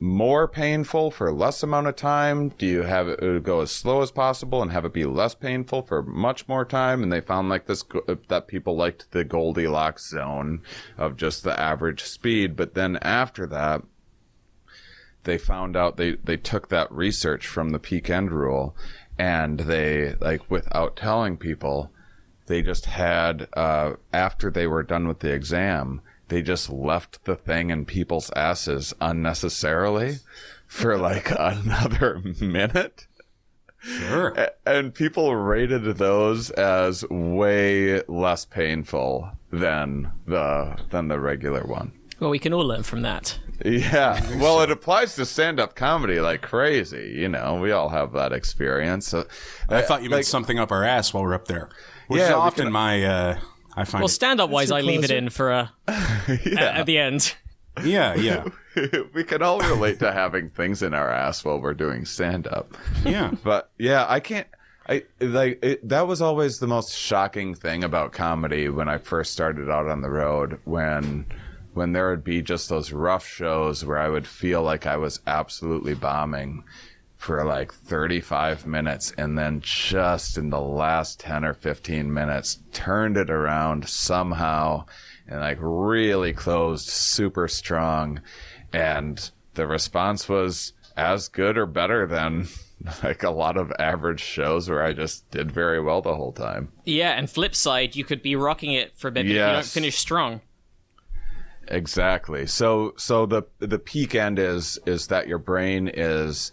more 0.00 0.46
painful 0.48 1.10
for 1.10 1.32
less 1.32 1.62
amount 1.62 1.86
of 1.86 1.96
time? 1.96 2.50
Do 2.58 2.66
you 2.66 2.82
have 2.82 3.08
it 3.08 3.22
uh, 3.22 3.38
go 3.38 3.60
as 3.60 3.70
slow 3.70 4.02
as 4.02 4.10
possible 4.10 4.60
and 4.60 4.70
have 4.72 4.84
it 4.84 4.92
be 4.92 5.04
less 5.06 5.34
painful 5.34 5.82
for 5.82 6.02
much 6.02 6.46
more 6.48 6.64
time? 6.66 7.02
And 7.02 7.10
they 7.12 7.20
found 7.22 7.48
like 7.48 7.66
this 7.66 7.84
uh, 8.08 8.16
that 8.28 8.46
people 8.48 8.76
liked 8.76 9.10
the 9.12 9.24
Goldilocks 9.24 10.10
zone 10.10 10.60
of 10.98 11.16
just 11.16 11.42
the 11.44 11.58
average 11.58 12.02
speed. 12.02 12.56
But 12.56 12.74
then 12.74 12.96
after 13.02 13.46
that, 13.46 13.82
they 15.24 15.38
found 15.38 15.76
out 15.76 15.96
they 15.96 16.12
they 16.16 16.36
took 16.36 16.68
that 16.68 16.90
research 16.92 17.46
from 17.46 17.70
the 17.70 17.78
peak 17.78 18.10
end 18.10 18.30
rule 18.30 18.76
and 19.18 19.60
they 19.60 20.14
like 20.20 20.50
without 20.50 20.96
telling 20.96 21.36
people 21.36 21.90
they 22.46 22.62
just 22.62 22.86
had 22.86 23.48
uh, 23.54 23.92
after 24.12 24.50
they 24.50 24.66
were 24.66 24.82
done 24.82 25.08
with 25.08 25.20
the 25.20 25.32
exam 25.32 26.00
they 26.28 26.42
just 26.42 26.70
left 26.70 27.24
the 27.24 27.36
thing 27.36 27.70
in 27.70 27.84
people's 27.84 28.30
asses 28.34 28.94
unnecessarily 29.00 30.16
for 30.66 30.96
like 30.96 31.30
another 31.38 32.20
minute 32.40 33.06
Sure. 33.84 34.34
And 34.64 34.94
people 34.94 35.36
rated 35.36 35.84
those 35.98 36.50
as 36.50 37.04
way 37.10 38.00
less 38.08 38.46
painful 38.46 39.30
than 39.52 40.10
the 40.26 40.78
than 40.90 41.08
the 41.08 41.20
regular 41.20 41.64
one 41.64 41.92
Well, 42.20 42.30
we 42.30 42.38
can 42.38 42.52
all 42.52 42.64
learn 42.66 42.82
from 42.82 43.02
that. 43.02 43.38
yeah. 43.64 44.20
Well, 44.38 44.60
it 44.62 44.70
applies 44.70 45.14
to 45.16 45.26
stand 45.26 45.60
up 45.60 45.74
comedy 45.74 46.20
like 46.20 46.42
crazy. 46.42 47.14
You 47.16 47.28
know, 47.28 47.56
we 47.60 47.72
all 47.72 47.88
have 47.88 48.12
that 48.12 48.32
experience. 48.32 49.08
So, 49.08 49.26
I 49.68 49.82
thought 49.82 50.02
you 50.02 50.10
meant 50.10 50.20
like- 50.20 50.26
something 50.26 50.58
up 50.58 50.70
our 50.72 50.84
ass 50.84 51.12
while 51.14 51.22
we're 51.24 51.34
up 51.34 51.46
there. 51.48 51.68
Which 52.08 52.20
Yeah, 52.20 52.28
is 52.28 52.34
often 52.34 52.64
can- 52.66 52.72
my, 52.72 53.04
uh, 53.04 53.38
I 53.76 53.84
find 53.84 54.02
Well, 54.02 54.08
stand 54.08 54.40
up 54.40 54.50
wise, 54.50 54.70
I 54.70 54.80
leave 54.82 55.04
it 55.04 55.10
in 55.10 55.30
for 55.30 55.50
a 55.52 55.72
yeah. 55.88 56.78
at 56.78 56.86
the 56.86 56.98
end. 56.98 57.34
yeah, 57.82 58.14
yeah, 58.14 58.44
we 59.14 59.24
can 59.24 59.42
all 59.42 59.58
relate 59.58 59.98
to 59.98 60.12
having 60.12 60.48
things 60.48 60.80
in 60.82 60.94
our 60.94 61.10
ass 61.10 61.44
while 61.44 61.60
we're 61.60 61.74
doing 61.74 62.04
stand 62.04 62.46
up. 62.46 62.76
yeah. 63.04 63.32
But 63.44 63.70
yeah, 63.78 64.06
I 64.08 64.20
can't. 64.20 64.46
I 64.88 65.04
like 65.18 65.58
it, 65.64 65.88
that 65.88 66.06
was 66.06 66.20
always 66.20 66.58
the 66.58 66.66
most 66.66 66.94
shocking 66.94 67.54
thing 67.54 67.82
about 67.82 68.12
comedy 68.12 68.68
when 68.68 68.86
I 68.88 68.98
first 68.98 69.32
started 69.32 69.70
out 69.70 69.88
on 69.88 70.02
the 70.02 70.10
road 70.10 70.60
when 70.64 71.24
when 71.74 71.92
there 71.92 72.10
would 72.10 72.24
be 72.24 72.42
just 72.42 72.68
those 72.68 72.92
rough 72.92 73.26
shows 73.26 73.84
where 73.84 73.98
I 73.98 74.08
would 74.08 74.26
feel 74.26 74.62
like 74.62 74.86
I 74.86 74.96
was 74.96 75.20
absolutely 75.26 75.94
bombing 75.94 76.64
for 77.16 77.44
like 77.44 77.72
35 77.72 78.66
minutes 78.66 79.12
and 79.16 79.38
then 79.38 79.60
just 79.60 80.36
in 80.36 80.50
the 80.50 80.60
last 80.60 81.20
10 81.20 81.44
or 81.44 81.54
15 81.54 82.12
minutes 82.12 82.58
turned 82.72 83.16
it 83.16 83.30
around 83.30 83.88
somehow 83.88 84.84
and 85.26 85.40
like 85.40 85.56
really 85.60 86.34
closed 86.34 86.88
super 86.88 87.48
strong 87.48 88.20
and 88.74 89.30
the 89.54 89.66
response 89.66 90.28
was 90.28 90.74
as 90.96 91.28
good 91.28 91.56
or 91.56 91.66
better 91.66 92.06
than 92.06 92.46
like 93.02 93.22
a 93.22 93.30
lot 93.30 93.56
of 93.56 93.72
average 93.78 94.20
shows 94.20 94.68
where 94.68 94.82
I 94.82 94.92
just 94.92 95.30
did 95.30 95.50
very 95.50 95.80
well 95.80 96.02
the 96.02 96.14
whole 96.14 96.32
time. 96.32 96.72
Yeah, 96.84 97.12
and 97.12 97.30
flip 97.30 97.54
side, 97.54 97.96
you 97.96 98.04
could 98.04 98.22
be 98.22 98.36
rocking 98.36 98.72
it 98.72 98.96
for 98.96 99.08
a 99.08 99.12
bit 99.12 99.24
but 99.24 99.30
if 99.30 99.32
you 99.32 99.38
don't 99.38 99.64
finish 99.64 99.96
strong. 99.96 100.40
Exactly. 101.68 102.46
So 102.46 102.94
so 102.96 103.26
the 103.26 103.42
the 103.58 103.78
peak 103.78 104.14
end 104.14 104.38
is 104.38 104.78
is 104.86 105.08
that 105.08 105.28
your 105.28 105.38
brain 105.38 105.88
is 105.92 106.52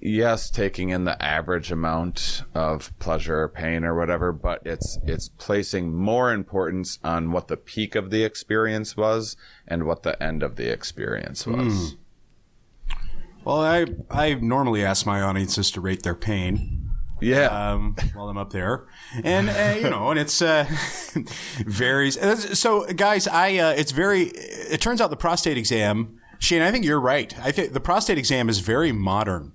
yes 0.00 0.50
taking 0.50 0.90
in 0.90 1.04
the 1.04 1.20
average 1.22 1.72
amount 1.72 2.42
of 2.54 2.96
pleasure 2.98 3.42
or 3.42 3.48
pain 3.48 3.84
or 3.84 3.96
whatever, 3.96 4.32
but 4.32 4.60
it's 4.64 4.98
it's 5.06 5.28
placing 5.28 5.94
more 5.94 6.32
importance 6.32 6.98
on 7.02 7.32
what 7.32 7.48
the 7.48 7.56
peak 7.56 7.94
of 7.94 8.10
the 8.10 8.24
experience 8.24 8.96
was 8.96 9.36
and 9.66 9.84
what 9.84 10.02
the 10.02 10.20
end 10.22 10.42
of 10.42 10.56
the 10.56 10.70
experience 10.72 11.46
was. 11.46 11.92
Hmm. 11.92 12.96
Well, 13.44 13.60
I 13.60 13.86
I 14.10 14.34
normally 14.34 14.84
ask 14.84 15.06
my 15.06 15.22
audiences 15.22 15.70
to 15.72 15.80
rate 15.80 16.02
their 16.02 16.14
pain 16.14 16.87
Yeah. 17.20 17.72
um, 17.72 17.96
while 18.14 18.28
I'm 18.28 18.38
up 18.38 18.50
there, 18.50 18.86
and 19.24 19.48
uh, 19.50 19.74
you 19.80 19.90
know, 19.90 20.10
and 20.10 20.18
it's 20.18 20.40
uh, 20.42 20.66
varies. 21.66 22.18
So, 22.58 22.86
guys, 22.86 23.26
I 23.28 23.56
uh, 23.58 23.70
it's 23.76 23.92
very. 23.92 24.22
It 24.24 24.80
turns 24.80 25.00
out 25.00 25.10
the 25.10 25.16
prostate 25.16 25.56
exam, 25.58 26.18
Shane. 26.38 26.62
I 26.62 26.70
think 26.70 26.84
you're 26.84 27.00
right. 27.00 27.36
I 27.40 27.52
think 27.52 27.72
the 27.72 27.80
prostate 27.80 28.18
exam 28.18 28.48
is 28.48 28.60
very 28.60 28.92
modern, 28.92 29.52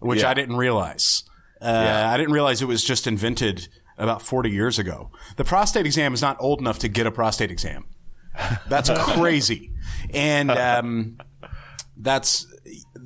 which 0.00 0.20
Yeah. 0.22 0.30
I 0.30 0.34
didn't 0.34 0.56
realize. 0.56 1.24
Uh, 1.60 1.66
Yeah. 1.66 2.10
I 2.12 2.16
didn't 2.16 2.32
realize 2.32 2.62
it 2.62 2.66
was 2.68 2.84
just 2.84 3.06
invented 3.06 3.68
about 3.96 4.22
40 4.22 4.50
years 4.50 4.78
ago. 4.78 5.10
The 5.36 5.44
prostate 5.44 5.84
exam 5.86 6.14
is 6.14 6.22
not 6.22 6.36
old 6.38 6.60
enough 6.60 6.78
to 6.80 6.88
get 6.88 7.06
a 7.06 7.10
prostate 7.10 7.50
exam. 7.50 7.84
That's 8.68 8.88
crazy. 9.14 9.72
And 10.14 10.50
um, 10.52 11.18
That's 11.96 12.46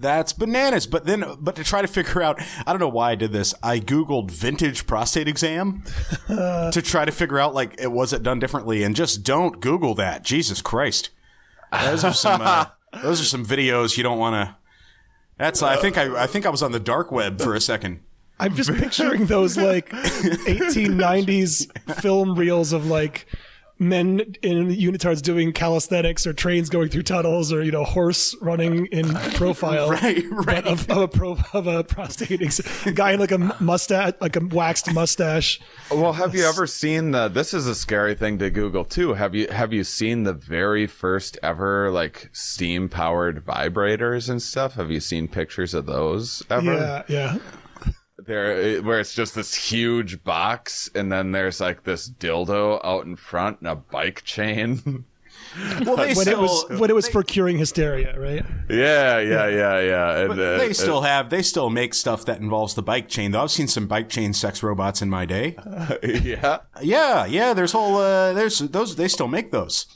that's 0.02 0.32
bananas. 0.32 0.86
But 0.86 1.06
then, 1.06 1.24
but 1.40 1.56
to 1.56 1.64
try 1.64 1.80
to 1.80 1.88
figure 1.88 2.22
out, 2.22 2.40
I 2.66 2.72
don't 2.72 2.80
know 2.80 2.88
why 2.88 3.12
I 3.12 3.14
did 3.14 3.32
this. 3.32 3.54
I 3.62 3.78
googled 3.78 4.30
vintage 4.30 4.86
prostate 4.86 5.28
exam 5.28 5.84
to 6.26 6.82
try 6.82 7.04
to 7.04 7.12
figure 7.12 7.38
out 7.38 7.54
like 7.54 7.80
it 7.80 7.92
was 7.92 8.12
it 8.12 8.22
done 8.22 8.38
differently, 8.38 8.82
and 8.82 8.94
just 8.94 9.22
don't 9.22 9.60
Google 9.60 9.94
that. 9.94 10.24
Jesus 10.24 10.60
Christ, 10.60 11.10
those 11.72 12.04
are 12.04 12.12
some 12.12 12.42
uh, 12.42 12.66
those 13.02 13.20
are 13.20 13.24
some 13.24 13.46
videos 13.46 13.96
you 13.96 14.02
don't 14.02 14.18
want 14.18 14.34
to. 14.34 14.56
That's 15.38 15.62
I 15.62 15.76
think 15.76 15.96
I 15.96 16.24
I 16.24 16.26
think 16.26 16.44
I 16.44 16.50
was 16.50 16.62
on 16.62 16.72
the 16.72 16.80
dark 16.80 17.10
web 17.10 17.40
for 17.40 17.54
a 17.54 17.60
second. 17.60 18.00
I'm 18.38 18.54
just 18.54 18.72
picturing 18.74 19.26
those 19.26 19.56
like 19.56 19.90
1890s 19.90 22.00
film 22.00 22.34
reels 22.34 22.72
of 22.72 22.86
like 22.86 23.26
men 23.88 24.20
in 24.42 24.68
unitards 24.68 25.20
doing 25.22 25.52
calisthenics 25.52 26.26
or 26.26 26.32
trains 26.32 26.68
going 26.70 26.88
through 26.88 27.02
tunnels 27.02 27.52
or 27.52 27.62
you 27.62 27.70
know 27.72 27.84
horse 27.84 28.34
running 28.40 28.86
in 28.86 29.08
profile 29.34 29.90
Right, 30.02 30.24
right. 30.30 30.64
of, 30.64 30.88
of 30.90 30.96
a 30.98 31.08
pro 31.08 31.36
of 31.52 31.66
a 31.66 31.84
prostate 31.84 32.40
ex- 32.42 32.60
guy 32.94 33.12
in 33.12 33.20
like 33.20 33.32
a 33.32 33.38
mustache 33.60 34.14
like 34.20 34.36
a 34.36 34.40
waxed 34.46 34.92
mustache 34.94 35.60
Well, 35.90 36.12
have 36.14 36.34
you 36.34 36.44
ever 36.44 36.66
seen 36.66 37.10
the? 37.10 37.28
This 37.28 37.52
is 37.54 37.66
a 37.66 37.74
scary 37.74 38.14
thing 38.14 38.38
to 38.38 38.48
Google 38.50 38.84
too. 38.84 39.14
Have 39.14 39.34
you 39.34 39.48
have 39.48 39.72
you 39.72 39.84
seen 39.84 40.22
the 40.22 40.32
very 40.32 40.86
first 40.86 41.38
ever 41.42 41.90
like 41.90 42.28
steam 42.32 42.88
powered 42.88 43.44
vibrators 43.44 44.28
and 44.30 44.40
stuff? 44.40 44.74
Have 44.74 44.90
you 44.90 45.00
seen 45.00 45.28
pictures 45.28 45.74
of 45.74 45.86
those 45.86 46.42
ever? 46.50 46.72
yeah 46.72 47.02
yeah 47.08 47.38
There, 48.24 48.82
where 48.82 49.00
it's 49.00 49.14
just 49.14 49.34
this 49.34 49.54
huge 49.54 50.22
box, 50.24 50.90
and 50.94 51.10
then 51.10 51.32
there's 51.32 51.60
like 51.60 51.84
this 51.84 52.08
dildo 52.08 52.80
out 52.84 53.04
in 53.04 53.16
front 53.16 53.60
and 53.60 53.68
a 53.68 53.76
bike 53.76 54.22
chain. 54.24 55.04
Well, 55.84 55.96
they 55.96 56.14
when 56.14 56.24
still 56.24 56.38
it 56.38 56.42
was 56.42 56.80
when 56.80 56.88
it 56.88 56.94
was 56.94 57.08
for 57.08 57.22
curing 57.22 57.58
hysteria 57.58 58.18
right 58.18 58.42
yeah, 58.70 59.18
yeah, 59.18 59.48
yeah, 59.48 59.80
yeah. 59.80 60.18
And, 60.20 60.28
But 60.28 60.38
uh, 60.38 60.56
they 60.56 60.72
still 60.72 61.02
have 61.02 61.28
they 61.28 61.42
still 61.42 61.68
make 61.68 61.92
stuff 61.92 62.24
that 62.24 62.40
involves 62.40 62.74
the 62.74 62.82
bike 62.82 63.08
chain. 63.08 63.32
Though 63.32 63.42
I've 63.42 63.50
seen 63.50 63.68
some 63.68 63.86
bike 63.86 64.08
chain 64.08 64.32
sex 64.32 64.62
robots 64.62 65.02
in 65.02 65.10
my 65.10 65.26
day. 65.26 65.56
uh, 65.58 65.96
yeah. 66.02 66.60
Yeah, 66.80 67.26
yeah. 67.26 67.52
There's 67.52 67.72
whole 67.72 67.96
uh, 67.96 68.32
there's 68.32 68.60
those 68.60 68.96
they 68.96 69.08
still 69.08 69.28
make 69.28 69.50
those. 69.50 69.86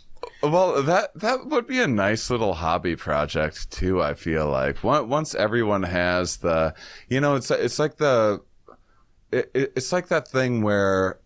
Well, 0.50 0.82
that 0.82 1.10
that 1.20 1.46
would 1.46 1.66
be 1.66 1.80
a 1.80 1.86
nice 1.86 2.30
little 2.30 2.54
hobby 2.54 2.96
project 2.96 3.70
too. 3.70 4.02
I 4.02 4.14
feel 4.14 4.48
like 4.48 4.82
Once- 4.84 5.34
everyone 5.34 5.82
has 5.84 6.38
the, 6.38 6.74
you 7.08 7.20
know, 7.20 7.34
it's 7.36 7.50
it's 7.50 7.78
like 7.78 7.96
the, 7.96 8.42
it, 9.32 9.50
it- 9.54 9.72
it's 9.76 9.92
like 9.92 10.08
that 10.08 10.28
thing 10.28 10.62
where, 10.62 11.18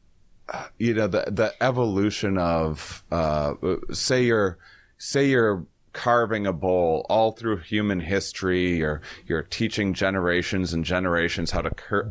uh, 0.53 0.67
you 0.79 0.95
know, 0.95 1.07
the 1.07 1.25
the 1.31 1.55
evolution 1.63 2.39
of, 2.39 3.05
uh, 3.11 3.55
say 3.93 4.25
you're, 4.25 4.59
say 4.99 5.29
you're 5.29 5.65
carving 5.93 6.47
a 6.47 6.53
bowl 6.53 7.05
all 7.09 7.33
through 7.33 7.59
human 7.59 8.01
history. 8.01 8.77
You're 8.77 9.01
you're 9.27 9.43
teaching 9.43 9.93
generations 9.95 10.73
and 10.73 10.85
generations 10.85 11.51
how 11.53 11.63
to 11.63 11.71
cur- 11.71 12.11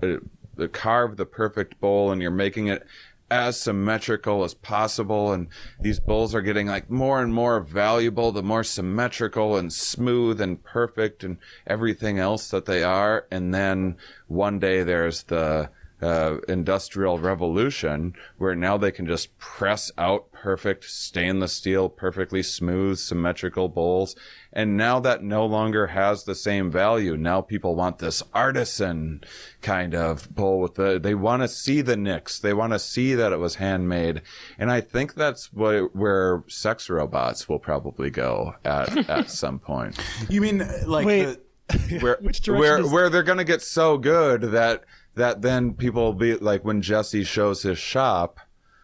uh, 0.59 0.67
carve 0.73 1.15
the 1.17 1.25
perfect 1.25 1.79
bowl, 1.79 2.11
and 2.11 2.21
you're 2.21 2.31
making 2.31 2.67
it 2.67 2.85
as 3.31 3.59
symmetrical 3.59 4.43
as 4.43 4.53
possible. 4.53 5.31
And 5.31 5.47
these 5.79 5.99
bowls 5.99 6.33
are 6.33 6.41
getting 6.41 6.67
like 6.67 6.89
more 6.89 7.21
and 7.21 7.33
more 7.33 7.59
valuable 7.59 8.31
the 8.31 8.43
more 8.43 8.63
symmetrical 8.63 9.57
and 9.57 9.71
smooth 9.71 10.41
and 10.41 10.63
perfect 10.63 11.23
and 11.23 11.37
everything 11.67 12.19
else 12.19 12.49
that 12.49 12.65
they 12.65 12.83
are. 12.83 13.25
And 13.31 13.53
then 13.53 13.97
one 14.27 14.59
day 14.59 14.83
there's 14.83 15.23
the 15.23 15.69
uh, 16.01 16.37
industrial 16.47 17.19
revolution 17.19 18.13
where 18.37 18.55
now 18.55 18.77
they 18.77 18.91
can 18.91 19.05
just 19.05 19.37
press 19.37 19.91
out 19.97 20.31
perfect 20.31 20.85
stainless 20.85 21.53
steel, 21.53 21.89
perfectly 21.89 22.41
smooth, 22.41 22.97
symmetrical 22.97 23.67
bowls. 23.67 24.15
And 24.53 24.77
now 24.77 24.99
that 25.01 25.21
no 25.21 25.45
longer 25.45 25.87
has 25.87 26.23
the 26.23 26.33
same 26.35 26.71
value. 26.71 27.17
Now 27.17 27.41
people 27.41 27.75
want 27.75 27.99
this 27.99 28.23
artisan 28.33 29.21
kind 29.61 29.93
of 29.93 30.33
bowl 30.33 30.59
with 30.61 30.75
the, 30.75 30.99
they 30.99 31.13
want 31.15 31.41
to 31.41 31.47
see 31.47 31.81
the 31.81 31.97
nicks. 31.97 32.39
They 32.39 32.53
want 32.53 32.73
to 32.73 32.79
see 32.79 33.13
that 33.15 33.31
it 33.33 33.37
was 33.39 33.55
handmade. 33.55 34.21
And 34.57 34.71
I 34.71 34.81
think 34.81 35.15
that's 35.15 35.51
what, 35.53 35.95
where 35.95 36.43
sex 36.47 36.89
robots 36.89 37.47
will 37.49 37.59
probably 37.59 38.09
go 38.09 38.55
at, 38.65 39.09
at 39.09 39.29
some 39.29 39.59
point 39.59 39.99
You 40.29 40.41
mean 40.41 40.63
like 40.85 41.05
Wait. 41.05 41.25
the, 41.25 41.99
where 41.99 42.17
Which 42.21 42.47
where 42.47 42.79
is- 42.79 42.91
where 42.91 43.09
they're 43.09 43.21
gonna 43.23 43.43
get 43.43 43.61
so 43.61 43.97
good 43.97 44.41
that 44.41 44.83
that 45.19 45.41
then 45.41 45.73
people 45.73 46.03
will 46.03 46.13
be 46.13 46.35
like 46.35 46.65
when 46.65 46.81
Jesse 46.81 47.23
shows 47.23 47.61
his 47.63 47.77
shop, 47.77 48.39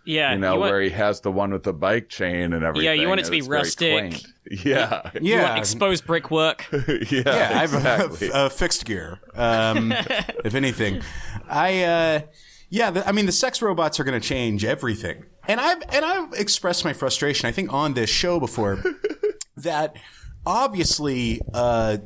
Yeah, 0.05 0.33
you 0.33 0.39
know, 0.39 0.53
you 0.53 0.59
want- 0.59 0.71
where 0.71 0.81
he 0.81 0.89
has 0.91 1.21
the 1.21 1.31
one 1.31 1.51
with 1.51 1.63
the 1.63 1.73
bike 1.73 2.09
chain 2.09 2.53
and 2.53 2.63
everything. 2.63 2.85
Yeah, 2.85 2.93
you 2.93 3.07
want 3.07 3.19
it 3.21 3.25
to 3.25 3.31
be 3.31 3.39
it's 3.39 3.47
rustic. 3.47 3.91
quaint. 3.99 4.27
Yeah, 4.63 5.09
you 5.19 5.33
yeah 5.35 5.43
want 5.43 5.57
exposed 5.57 6.05
brickwork. 6.05 6.67
yeah, 6.71 7.21
yeah 7.25 7.49
I 7.53 7.61
have 7.67 7.73
exactly. 7.73 8.29
a, 8.29 8.45
a 8.45 8.49
fixed 8.49 8.85
gear. 8.85 9.19
Um, 9.33 9.91
if 10.45 10.53
anything, 10.53 11.01
I 11.49 11.83
uh, 11.83 12.19
yeah 12.69 12.91
the, 12.91 13.07
I 13.07 13.11
mean 13.11 13.25
the 13.25 13.31
sex 13.31 13.61
robots 13.61 13.99
are 13.99 14.03
going 14.03 14.19
to 14.19 14.27
change 14.27 14.63
everything, 14.63 15.25
and 15.47 15.59
I've 15.59 15.81
and 15.89 16.05
I've 16.05 16.33
expressed 16.33 16.85
my 16.85 16.93
frustration. 16.93 17.47
I 17.47 17.51
think 17.51 17.73
on 17.73 17.93
this 17.95 18.09
show 18.09 18.39
before 18.39 18.83
that 19.57 19.95
obviously. 20.45 21.41
Uh, 21.53 21.97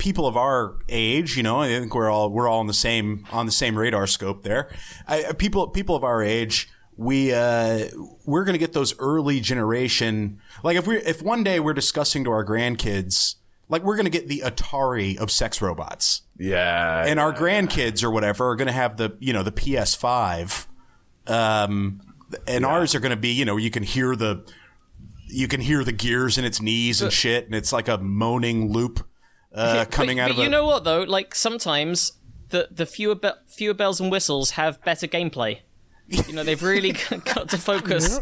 people 0.00 0.26
of 0.26 0.36
our 0.36 0.76
age, 0.88 1.36
you 1.36 1.42
know, 1.44 1.60
I 1.60 1.68
think 1.68 1.94
we're 1.94 2.10
all 2.10 2.30
we're 2.30 2.48
all 2.48 2.58
on 2.58 2.66
the 2.66 2.74
same 2.74 3.26
on 3.30 3.46
the 3.46 3.52
same 3.52 3.78
radar 3.78 4.08
scope 4.08 4.42
there. 4.42 4.68
I, 5.06 5.32
people 5.34 5.68
people 5.68 5.94
of 5.94 6.02
our 6.02 6.22
age, 6.22 6.68
we 6.96 7.32
uh, 7.32 7.86
we're 8.24 8.44
going 8.44 8.54
to 8.54 8.58
get 8.58 8.72
those 8.72 8.98
early 8.98 9.38
generation. 9.38 10.40
Like 10.64 10.76
if 10.76 10.86
we 10.86 10.96
if 10.96 11.22
one 11.22 11.44
day 11.44 11.60
we're 11.60 11.74
discussing 11.74 12.24
to 12.24 12.30
our 12.30 12.44
grandkids, 12.44 13.36
like 13.68 13.84
we're 13.84 13.94
going 13.94 14.06
to 14.06 14.10
get 14.10 14.26
the 14.26 14.42
Atari 14.44 15.18
of 15.18 15.30
sex 15.30 15.62
robots, 15.62 16.22
yeah, 16.36 17.04
and 17.06 17.20
our 17.20 17.32
grandkids 17.32 18.02
or 18.02 18.10
whatever 18.10 18.48
are 18.48 18.56
going 18.56 18.66
to 18.66 18.72
have 18.72 18.96
the 18.96 19.16
you 19.20 19.34
know 19.34 19.42
the 19.42 19.52
PS5, 19.52 20.66
um, 21.26 22.00
and 22.48 22.64
ours 22.64 22.94
are 22.94 23.00
going 23.00 23.10
to 23.10 23.20
be 23.20 23.32
you 23.32 23.44
know 23.44 23.58
you 23.58 23.70
can 23.70 23.82
hear 23.82 24.16
the 24.16 24.50
you 25.26 25.46
can 25.46 25.60
hear 25.60 25.84
the 25.84 25.92
gears 25.92 26.38
in 26.38 26.44
its 26.46 26.60
knees 26.60 27.02
and 27.02 27.12
shit, 27.12 27.44
and 27.44 27.54
it's 27.54 27.72
like 27.72 27.86
a 27.86 27.98
moaning 27.98 28.72
loop 28.72 29.06
uh, 29.54 29.84
coming 29.90 30.16
but, 30.18 30.22
out 30.22 30.28
but 30.28 30.32
of 30.32 30.38
you 30.38 30.46
a. 30.46 30.50
know 30.50 30.66
what 30.66 30.84
though? 30.84 31.02
Like 31.02 31.34
sometimes 31.34 32.12
the 32.50 32.68
the 32.70 32.86
fewer 32.86 33.14
be- 33.14 33.30
fewer 33.46 33.74
bells 33.74 34.00
and 34.00 34.10
whistles 34.10 34.52
have 34.52 34.82
better 34.84 35.06
gameplay. 35.06 35.60
You 36.10 36.32
know 36.34 36.42
they've 36.42 36.62
really 36.62 36.92
got 37.34 37.48
to 37.50 37.58
focus. 37.58 38.20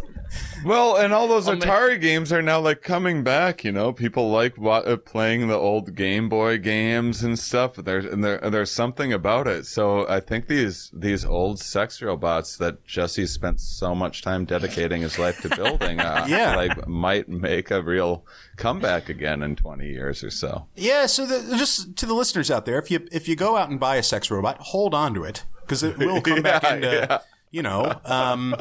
Well, 0.62 0.96
and 0.96 1.14
all 1.14 1.26
those 1.26 1.46
the- 1.46 1.52
Atari 1.52 1.98
games 1.98 2.32
are 2.34 2.42
now 2.42 2.60
like 2.60 2.82
coming 2.82 3.24
back. 3.24 3.64
You 3.64 3.72
know, 3.72 3.94
people 3.94 4.30
like 4.30 4.58
wa- 4.58 4.80
uh, 4.80 4.98
playing 4.98 5.48
the 5.48 5.54
old 5.56 5.94
Game 5.94 6.28
Boy 6.28 6.58
games 6.58 7.22
and 7.22 7.38
stuff. 7.38 7.76
There's 7.76 8.04
and 8.04 8.22
there, 8.22 8.38
there's 8.50 8.70
something 8.70 9.10
about 9.10 9.46
it. 9.48 9.64
So 9.64 10.06
I 10.06 10.20
think 10.20 10.48
these 10.48 10.90
these 10.92 11.24
old 11.24 11.60
sex 11.60 12.02
robots 12.02 12.58
that 12.58 12.84
Jesse 12.84 13.24
spent 13.26 13.58
so 13.58 13.94
much 13.94 14.20
time 14.20 14.44
dedicating 14.44 15.00
his 15.00 15.18
life 15.18 15.40
to 15.40 15.48
building, 15.48 15.98
uh, 16.08 16.26
Yeah. 16.28 16.56
like 16.56 16.86
might 16.86 17.28
make 17.30 17.70
a 17.70 17.80
real 17.82 18.26
comeback 18.58 19.08
again 19.08 19.42
in 19.42 19.56
20 19.56 19.86
years 19.88 20.22
or 20.22 20.30
so. 20.30 20.66
Yeah, 20.76 21.06
so 21.06 21.24
the, 21.24 21.56
just 21.56 21.96
to 21.96 22.04
the 22.06 22.14
listeners 22.14 22.50
out 22.50 22.66
there, 22.66 22.78
if 22.78 22.90
you 22.90 23.08
if 23.10 23.28
you 23.28 23.34
go 23.36 23.56
out 23.56 23.70
and 23.70 23.80
buy 23.80 23.96
a 23.96 24.02
sex 24.02 24.30
robot, 24.30 24.58
hold 24.60 24.92
on 24.92 25.14
to 25.14 25.24
it 25.24 25.46
because 25.62 25.82
it 25.82 25.96
will 25.96 26.20
come 26.20 26.42
back 26.42 26.64
into. 26.64 26.86
yeah. 26.86 27.18
You 27.50 27.62
know, 27.62 27.98
um, 28.04 28.54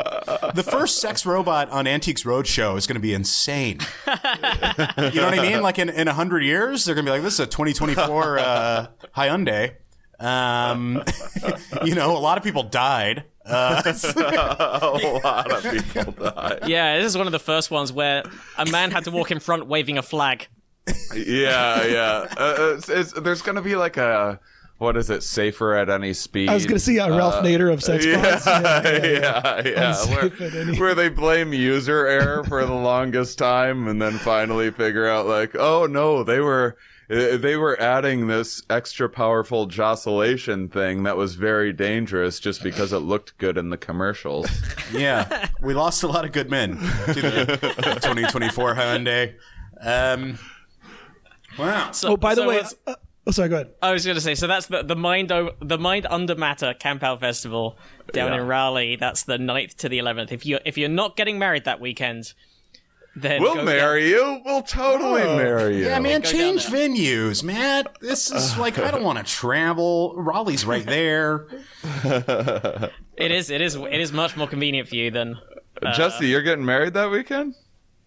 the 0.55 0.65
first 0.65 1.01
sex 1.01 1.25
robot 1.25 1.69
on 1.71 1.87
Antiques 1.87 2.23
Roadshow 2.23 2.77
is 2.77 2.87
going 2.87 2.95
to 2.95 3.01
be 3.01 3.13
insane. 3.13 3.79
you 4.07 4.13
know 4.13 5.25
what 5.25 5.37
I 5.37 5.41
mean? 5.41 5.61
Like 5.61 5.77
in 5.77 5.89
in 5.89 6.07
a 6.07 6.13
hundred 6.13 6.43
years, 6.43 6.85
they're 6.85 6.95
going 6.95 7.05
to 7.05 7.11
be 7.11 7.13
like, 7.13 7.21
"This 7.21 7.33
is 7.33 7.41
a 7.41 7.47
2024 7.47 8.39
uh, 8.39 8.87
Hyundai." 9.15 9.75
Um, 10.19 11.03
you 11.85 11.95
know, 11.95 12.15
a 12.15 12.19
lot 12.19 12.37
of 12.37 12.43
people 12.43 12.63
died. 12.63 13.25
Uh, 13.45 13.81
a 14.15 15.19
lot 15.23 15.51
of 15.51 15.83
people 15.83 16.11
died. 16.13 16.67
Yeah, 16.67 16.97
this 16.97 17.07
is 17.07 17.17
one 17.17 17.27
of 17.27 17.33
the 17.33 17.39
first 17.39 17.69
ones 17.71 17.91
where 17.91 18.23
a 18.57 18.65
man 18.65 18.91
had 18.91 19.03
to 19.05 19.11
walk 19.11 19.31
in 19.31 19.39
front 19.39 19.67
waving 19.67 19.97
a 19.97 20.01
flag. 20.01 20.47
Yeah, 21.13 21.85
yeah. 21.85 22.27
Uh, 22.37 22.75
it's, 22.77 22.89
it's, 22.89 23.11
there's 23.13 23.41
gonna 23.41 23.61
be 23.61 23.75
like 23.75 23.97
a 23.97 24.39
what 24.77 24.95
is 24.97 25.09
it? 25.09 25.23
Safer 25.23 25.73
at 25.75 25.89
any 25.89 26.13
speed. 26.13 26.49
I 26.49 26.53
was 26.53 26.65
going 26.65 26.75
to 26.77 26.79
see 26.83 26.99
uh, 26.99 27.09
Ralph 27.09 27.43
Nader 27.43 27.71
of 27.73 27.81
Sex 27.83 28.05
Yeah, 28.05 28.21
Bots. 28.21 28.45
yeah, 28.45 29.61
yeah. 29.65 29.89
Unsafe 29.89 30.39
Where, 30.39 30.61
any- 30.61 30.79
where 30.79 30.95
they 30.95 31.09
blame 31.09 31.53
user 31.53 32.05
error 32.07 32.43
for 32.43 32.65
the 32.65 32.73
longest 32.73 33.37
time, 33.37 33.87
and 33.87 34.01
then 34.01 34.13
finally 34.19 34.71
figure 34.71 35.07
out 35.07 35.25
like, 35.25 35.55
oh 35.55 35.85
no, 35.87 36.23
they 36.23 36.39
were 36.39 36.77
uh, 37.09 37.37
they 37.37 37.55
were 37.55 37.79
adding 37.81 38.27
this 38.27 38.61
extra 38.69 39.07
powerful 39.09 39.65
joscillation 39.65 40.67
thing 40.67 41.03
that 41.03 41.15
was 41.15 41.35
very 41.35 41.71
dangerous 41.71 42.37
just 42.39 42.61
because 42.61 42.91
it 42.91 42.97
looked 42.99 43.37
good 43.37 43.57
in 43.57 43.69
the 43.69 43.77
commercials. 43.77 44.47
yeah, 44.91 45.47
we 45.61 45.73
lost 45.73 46.03
a 46.03 46.07
lot 46.07 46.25
of 46.25 46.33
good 46.33 46.51
men 46.51 46.71
to 46.77 47.13
the 47.13 47.57
2024 48.01 48.75
Hyundai. 48.75 49.35
Um, 49.81 50.37
wow. 51.57 51.91
So, 51.91 52.09
Oh, 52.09 52.17
by 52.17 52.35
the 52.35 52.41
so 52.41 52.47
way, 52.47 52.57
what's- 52.57 52.75
uh, 52.85 52.95
oh, 53.27 53.31
sorry, 53.31 53.49
go 53.49 53.55
ahead. 53.55 53.73
I 53.81 53.91
was 53.91 54.05
going 54.05 54.15
to 54.15 54.21
say, 54.21 54.35
so 54.35 54.47
that's 54.47 54.67
the 54.67 54.83
the 54.83 54.95
mind 54.95 55.31
o- 55.31 55.53
the 55.61 55.77
mind 55.77 56.07
under 56.09 56.35
matter 56.35 56.73
camp 56.73 57.03
out 57.03 57.19
festival 57.19 57.77
down 58.13 58.31
Yeah. 58.31 58.41
in 58.41 58.47
Raleigh. 58.47 58.95
That's 58.95 59.23
the 59.23 59.37
9th 59.37 59.75
to 59.77 59.89
the 59.89 59.99
eleventh. 59.99 60.31
If 60.31 60.45
you 60.45 60.59
if 60.65 60.77
you're 60.77 60.89
not 60.89 61.15
getting 61.17 61.37
married 61.37 61.65
that 61.65 61.79
weekend, 61.79 62.33
then 63.15 63.41
We'll 63.41 63.55
go 63.55 63.63
marry 63.63 64.09
you. 64.09 64.41
We'll 64.45 64.61
totally 64.61 65.23
oh. 65.23 65.37
marry 65.37 65.77
you. 65.77 65.85
Yeah, 65.85 65.99
man, 65.99 66.21
Go 66.21 66.29
change 66.29 66.65
venues, 66.67 67.43
man. 67.43 67.85
This 67.99 68.31
is 68.31 68.57
like 68.63 68.79
I 68.79 68.91
don't 68.91 69.03
want 69.03 69.17
to 69.19 69.23
travel. 69.23 70.15
Raleigh's 70.15 70.65
right 70.65 70.85
there. 70.85 71.47
It 73.17 73.31
is. 73.31 73.49
It 73.49 73.61
is. 73.61 73.75
It 73.75 73.99
is 73.99 74.13
much 74.13 74.37
more 74.37 74.47
convenient 74.47 74.87
for 74.87 74.95
you 74.95 75.09
than. 75.09 75.39
Jesse, 75.95 76.25
uh, 76.25 76.27
you're 76.27 76.43
getting 76.43 76.63
married 76.63 76.93
that 76.93 77.09
weekend? 77.09 77.55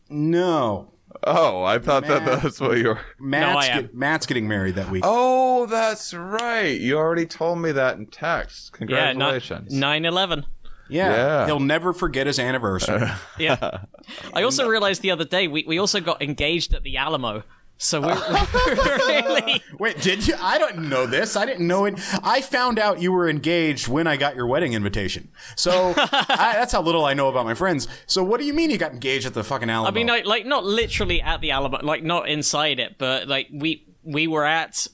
No, 0.08 0.92
Oh, 1.24 1.62
I 1.64 1.78
thought 1.78 2.06
that 2.06 2.24
that's 2.24 2.60
what 2.60 2.78
you 2.78 2.88
were. 2.88 3.00
Matt's, 3.18 3.66
I 3.68 3.70
am. 3.72 3.82
get- 3.82 3.94
Matt's 3.94 4.26
getting 4.26 4.48
married 4.48 4.76
that 4.76 4.90
week. 4.90 5.02
Oh, 5.06 5.66
that's 5.66 6.14
right. 6.14 6.80
You 6.80 6.96
already 6.98 7.26
told 7.26 7.58
me 7.58 7.72
that 7.72 7.96
in 7.98 8.06
text. 8.06 8.70
Yeah, 8.72 8.78
Congratulations. 8.78 9.72
nine 9.74 10.04
eleven. 10.04 10.46
yeah. 10.88 11.10
yeah. 11.14 11.46
he'll 11.46 11.60
never 11.60 11.92
forget 11.92 12.26
his 12.26 12.38
anniversary. 12.38 13.08
Yeah. 13.38 13.84
I 14.34 14.42
also 14.42 14.66
uh, 14.66 14.68
realized 14.68 15.02
the 15.02 15.10
other 15.10 15.24
day 15.24 15.46
we, 15.48 15.64
we 15.66 15.78
also 15.78 16.00
got 16.00 16.22
engaged 16.22 16.74
at 16.74 16.82
the 16.82 16.96
Alamo. 16.96 17.42
So 17.82 18.02
we're, 18.02 18.14
we're 18.54 18.74
really 18.74 19.62
Wait, 19.78 19.98
did 20.02 20.28
you? 20.28 20.34
I 20.38 20.58
don't 20.58 20.90
know 20.90 21.06
this. 21.06 21.34
I 21.34 21.46
didn't 21.46 21.66
know 21.66 21.86
it. 21.86 21.94
I 22.22 22.42
found 22.42 22.78
out 22.78 23.00
you 23.00 23.10
were 23.10 23.26
engaged 23.26 23.88
when 23.88 24.06
I 24.06 24.18
got 24.18 24.36
your 24.36 24.46
wedding 24.46 24.74
invitation. 24.74 25.30
So 25.56 25.94
I, 25.96 26.52
that's 26.56 26.72
how 26.72 26.82
little 26.82 27.06
I 27.06 27.14
know 27.14 27.28
about 27.28 27.46
my 27.46 27.54
friends. 27.54 27.88
So 28.06 28.22
what 28.22 28.38
do 28.38 28.44
you 28.44 28.52
mean 28.52 28.68
you 28.68 28.76
got 28.76 28.92
engaged 28.92 29.24
at 29.26 29.32
the 29.32 29.42
fucking 29.42 29.70
Alamo? 29.70 29.88
I 29.88 29.94
mean 29.94 30.08
like, 30.08 30.26
like 30.26 30.44
not 30.44 30.62
literally 30.62 31.22
at 31.22 31.40
the 31.40 31.52
Alamo 31.52 31.78
like 31.82 32.02
not 32.02 32.28
inside 32.28 32.80
it, 32.80 32.98
but 32.98 33.28
like 33.28 33.48
we 33.50 33.86
we 34.02 34.26
were 34.26 34.44
at 34.44 34.86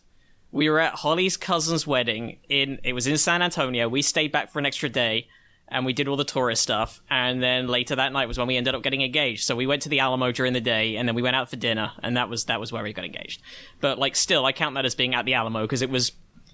we 0.52 0.70
were 0.70 0.78
at 0.78 0.94
Holly's 0.94 1.36
cousin's 1.36 1.88
wedding 1.88 2.38
in 2.48 2.78
it 2.84 2.92
was 2.92 3.08
in 3.08 3.18
San 3.18 3.42
Antonio. 3.42 3.88
We 3.88 4.00
stayed 4.00 4.30
back 4.30 4.52
for 4.52 4.60
an 4.60 4.66
extra 4.66 4.88
day 4.88 5.26
and 5.68 5.84
we 5.84 5.92
did 5.92 6.06
all 6.08 6.16
the 6.16 6.24
tourist 6.24 6.62
stuff 6.62 7.00
and 7.10 7.42
then 7.42 7.66
later 7.66 7.96
that 7.96 8.12
night 8.12 8.28
was 8.28 8.38
when 8.38 8.46
we 8.46 8.56
ended 8.56 8.74
up 8.74 8.82
getting 8.82 9.02
engaged. 9.02 9.44
So 9.44 9.56
we 9.56 9.66
went 9.66 9.82
to 9.82 9.88
the 9.88 10.00
Alamo 10.00 10.30
during 10.32 10.52
the 10.52 10.60
day 10.60 10.96
and 10.96 11.08
then 11.08 11.14
we 11.16 11.22
went 11.22 11.34
out 11.36 11.50
for 11.50 11.56
dinner 11.56 11.92
and 12.02 12.16
that 12.16 12.28
was 12.28 12.44
that 12.44 12.60
was 12.60 12.72
where 12.72 12.82
we 12.82 12.92
got 12.92 13.04
engaged. 13.04 13.42
But 13.80 13.98
like 13.98 14.14
still 14.16 14.44
I 14.46 14.52
count 14.52 14.74
that 14.76 14.84
as 14.84 14.94
being 14.94 15.14
at 15.14 15.24
the 15.24 15.34
Alamo 15.34 15.62
because 15.62 15.82
it 15.82 15.90
was 15.90 16.12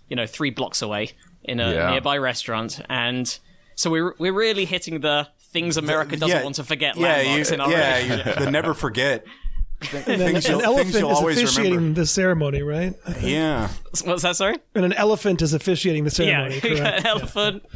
you 0.09 0.17
know 0.17 0.27
3 0.27 0.51
blocks 0.51 0.81
away 0.83 1.11
in 1.45 1.61
a 1.61 1.73
Yeah. 1.75 1.91
nearby 1.91 2.17
restaurant 2.19 2.81
and 2.89 3.39
so 3.75 3.91
we're 3.91 4.15
we're 4.19 4.33
really 4.33 4.65
hitting 4.65 5.01
the 5.01 5.29
things 5.41 5.77
America 5.77 6.17
doesn't 6.17 6.37
Yeah, 6.37 6.43
want 6.45 6.55
to 6.57 6.65
forget 6.65 6.97
yeah, 6.97 7.03
landmarks 7.09 7.51
you, 7.51 7.55
in 7.55 7.61
our 7.61 7.71
yeah, 7.71 7.97
relationship. 7.99 8.39
you, 8.39 8.45
the 8.47 8.51
never 8.51 8.73
forget. 8.75 9.25
Th- 9.83 10.07
And 10.07 10.23
an 10.23 10.61
elephant 10.63 10.95
is 10.95 11.19
officiating 11.21 11.75
remember. 11.75 12.01
the 12.03 12.07
ceremony, 12.07 12.63
right? 12.63 12.95
Yeah. 13.21 13.69
What's 14.05 14.23
that? 14.23 14.37
Sorry. 14.37 14.57
And 14.77 14.85
an 14.85 14.93
elephant 14.93 15.43
is 15.43 15.53
officiating 15.55 16.05
the 16.05 16.11
ceremony, 16.11 16.55
you 16.55 16.61
got 16.61 16.77
correct? 16.79 17.01
an 17.01 17.07
elephant. 17.07 17.67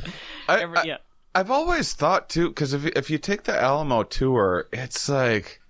I, 0.49 0.61
Every- 0.61 0.79
I- 0.79 0.83
yeah. 0.85 0.97
I've 1.37 1.51
always 1.51 1.93
thought 1.93 2.31
too, 2.31 2.49
because 2.49 2.73
if 2.73 2.87
if 2.87 3.11
you 3.11 3.19
take 3.19 3.43
the 3.43 3.55
Alamo 3.55 4.05
tour, 4.05 4.69
it's 4.73 5.07
like, 5.07 5.61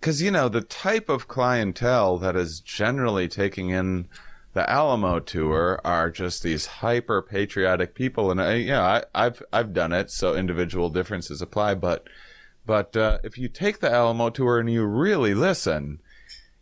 because 0.00 0.20
you 0.20 0.32
know 0.32 0.48
the 0.48 0.60
type 0.60 1.08
of 1.08 1.28
clientele 1.28 2.18
that 2.18 2.34
is 2.34 2.58
generally 2.58 3.28
taking 3.28 3.70
in 3.70 4.08
the 4.54 4.68
Alamo 4.68 5.20
tour 5.20 5.80
are 5.84 6.10
just 6.10 6.42
these 6.42 6.66
hyper 6.66 7.22
patriotic 7.22 7.94
people, 7.94 8.32
and 8.32 8.42
I, 8.42 8.64
know, 8.64 8.82
I, 8.82 9.04
I've 9.14 9.40
I've 9.52 9.72
done 9.72 9.92
it, 9.92 10.10
so 10.10 10.34
individual 10.34 10.90
differences 10.90 11.40
apply, 11.40 11.76
but 11.76 12.08
but 12.66 12.96
uh, 12.96 13.18
if 13.22 13.38
you 13.38 13.48
take 13.48 13.78
the 13.78 13.92
Alamo 13.92 14.30
tour 14.30 14.58
and 14.58 14.68
you 14.68 14.84
really 14.84 15.32
listen, 15.32 16.00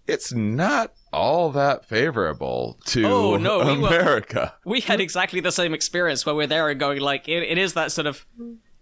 it's 0.07 0.35
not 0.35 0.93
all 1.12 1.51
that 1.53 1.85
favorable 1.85 2.79
to 2.87 3.05
Oh, 3.05 3.37
no, 3.37 3.59
we 3.75 3.79
were- 3.81 3.88
America. 3.88 4.55
We 4.64 4.81
had 4.81 5.01
exactly 5.01 5.40
the 5.40 5.53
same 5.53 5.75
experience 5.75 6.25
where 6.25 6.35
we're 6.35 6.46
there 6.46 6.68
and 6.70 6.79
going 6.81 7.01
like, 7.01 7.29
it, 7.29 7.42
it 7.42 7.59
is 7.59 7.75
that 7.75 7.92
sort 7.92 8.07
of, 8.07 8.25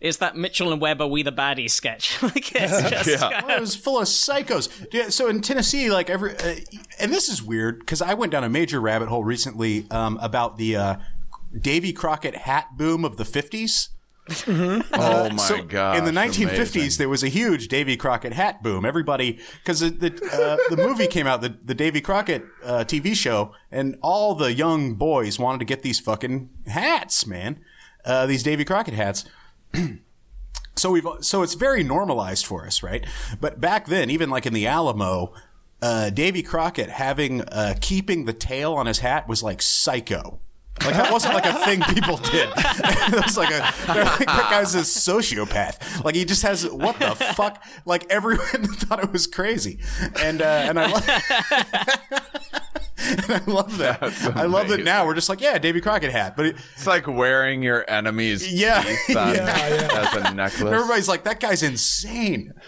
it's 0.00 0.18
that 0.18 0.36
Mitchell 0.36 0.72
and 0.72 0.80
Webb 0.80 1.00
are 1.02 1.06
we 1.08 1.22
the 1.22 1.32
baddies 1.32 1.72
sketch. 1.72 2.22
like 2.22 2.54
it's 2.54 2.90
just, 2.90 3.08
Yeah. 3.08 3.44
Well, 3.44 3.56
it 3.56 3.60
was 3.60 3.74
full 3.74 3.98
of 3.98 4.04
psychos. 4.06 4.86
Yeah, 4.92 5.08
so 5.08 5.28
in 5.28 5.40
Tennessee, 5.40 5.90
like 5.90 6.08
every, 6.08 6.36
uh, 6.36 6.54
and 6.98 7.12
this 7.12 7.28
is 7.28 7.42
weird 7.42 7.80
because 7.80 8.00
I 8.00 8.14
went 8.14 8.32
down 8.32 8.44
a 8.44 8.48
major 8.48 8.80
rabbit 8.80 9.08
hole 9.08 9.24
recently 9.24 9.86
um, 9.90 10.18
about 10.22 10.56
the 10.56 10.76
uh, 10.76 10.96
Davy 11.58 11.92
Crockett 11.92 12.36
hat 12.36 12.68
boom 12.76 13.04
of 13.04 13.16
the 13.16 13.24
fifties. 13.24 13.90
Oh 14.92 15.30
my 15.30 15.37
so 15.37 15.62
god! 15.62 15.96
in 15.96 16.04
the 16.04 16.12
1950s, 16.12 16.98
there 16.98 17.09
was 17.09 17.22
a 17.22 17.28
huge 17.28 17.68
Davy 17.68 17.96
Crockett 17.96 18.33
hat 18.33 18.62
boom. 18.62 18.85
Everybody, 18.85 19.38
because 19.62 19.80
the 19.80 19.90
the, 19.90 20.09
uh, 20.33 20.74
the 20.74 20.76
movie 20.76 21.06
came 21.06 21.26
out, 21.26 21.40
the 21.40 21.56
the 21.64 21.74
Davy 21.74 22.00
Crockett 22.00 22.44
uh, 22.64 22.85
TV 22.87 23.14
show, 23.14 23.52
and 23.70 23.96
all 24.02 24.35
the 24.35 24.52
young 24.52 24.94
boys 24.94 25.38
wanted 25.38 25.59
to 25.59 25.64
get 25.64 25.83
these 25.83 25.98
fucking 25.98 26.50
hats, 26.66 27.26
man. 27.26 27.61
Uh, 28.04 28.26
these 28.26 28.42
Davy 28.42 28.64
Crockett 28.64 28.94
hats. 28.94 29.24
so 30.76 30.90
we've 30.90 31.06
so 31.20 31.42
it's 31.42 31.54
very 31.54 31.83
normalized 31.83 32.46
for 32.46 32.66
us, 32.66 32.83
right? 32.83 33.04
But 33.40 33.61
back 33.61 33.87
then, 33.87 34.11
even 34.11 34.30
like 34.30 34.46
in 34.46 34.52
the 34.52 34.66
Alamo, 34.66 35.33
uh, 35.83 36.11
Davy 36.11 36.42
Crockett 36.42 36.90
having 36.90 37.42
uh, 37.42 37.74
keeping 37.80 38.24
the 38.24 38.33
tail 38.33 38.74
on 38.74 38.87
his 38.87 39.00
hat 39.00 39.28
was 39.28 39.42
like 39.42 39.62
psycho. 39.62 40.40
Like 40.84 40.94
that 40.94 41.12
wasn't 41.12 41.34
like 41.34 41.46
a 41.46 41.52
thing 41.64 41.82
people 41.94 42.16
did. 42.16 42.48
it 42.56 43.24
was 43.24 43.36
like 43.36 43.50
a 43.50 43.60
like, 43.88 44.18
that 44.26 44.48
guy's 44.50 44.74
a 44.74 44.80
sociopath. 44.80 46.04
Like 46.04 46.14
he 46.14 46.24
just 46.24 46.42
has 46.42 46.66
what 46.68 46.98
the 46.98 47.14
fuck? 47.14 47.62
Like 47.84 48.10
everyone 48.10 48.46
thought 48.64 49.02
it 49.02 49.12
was 49.12 49.26
crazy, 49.26 49.78
and 50.22 50.40
uh, 50.40 50.44
and 50.44 50.78
I 50.80 50.86
and 53.08 53.30
I 53.30 53.40
love 53.46 53.78
that. 53.78 54.02
I 54.36 54.44
love 54.44 54.68
that 54.68 54.82
now 54.84 55.06
we're 55.06 55.14
just 55.14 55.28
like 55.28 55.40
yeah, 55.40 55.58
Davy 55.58 55.80
Crockett 55.80 56.10
hat, 56.12 56.36
but 56.36 56.46
it, 56.46 56.56
It's 56.74 56.86
like 56.86 57.06
wearing 57.06 57.62
your 57.62 57.88
enemy's 57.88 58.52
Yeah. 58.60 58.82
teeth 58.82 59.16
on 59.16 59.36
as 59.36 60.14
a 60.14 60.34
necklace. 60.34 60.62
everybody's 60.72 61.08
like 61.08 61.24
that 61.24 61.40
guy's 61.40 61.62
insane. 61.62 62.52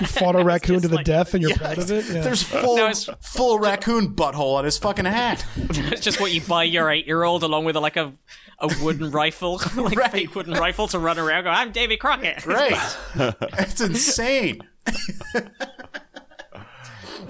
You 0.00 0.06
fought 0.06 0.36
a 0.36 0.44
raccoon 0.44 0.80
to 0.82 0.88
the 0.88 0.96
like- 0.96 1.04
death 1.06 1.34
and 1.34 1.42
you're 1.42 1.54
proud 1.56 1.78
of 1.78 1.90
it? 1.90 2.06
Yeah. 2.06 2.22
There's 2.22 2.42
full 2.42 2.76
No, 2.76 2.92
full 3.20 3.58
raccoon 3.58 4.14
butthole 4.14 4.54
on 4.56 4.64
his 4.64 4.78
fucking 4.78 5.04
hat. 5.04 5.44
it's 5.56 6.00
just 6.00 6.20
what 6.20 6.32
you 6.32 6.40
buy 6.40 6.64
your 6.64 6.90
eight-year-old 6.90 7.42
along 7.42 7.64
with 7.66 7.76
like 7.76 7.96
a, 7.96 8.12
a 8.58 8.74
wooden 8.82 9.10
rifle, 9.10 9.60
like 9.76 9.96
Right. 9.98 10.10
fake 10.12 10.34
wooden 10.34 10.54
rifle 10.54 10.88
to 10.88 10.98
run 10.98 11.18
around. 11.18 11.44
Go, 11.44 11.50
I'm 11.50 11.72
Davy 11.72 11.96
Crockett. 11.98 12.44
Right. 12.46 12.74
it's 13.58 13.80
insane. 13.82 14.62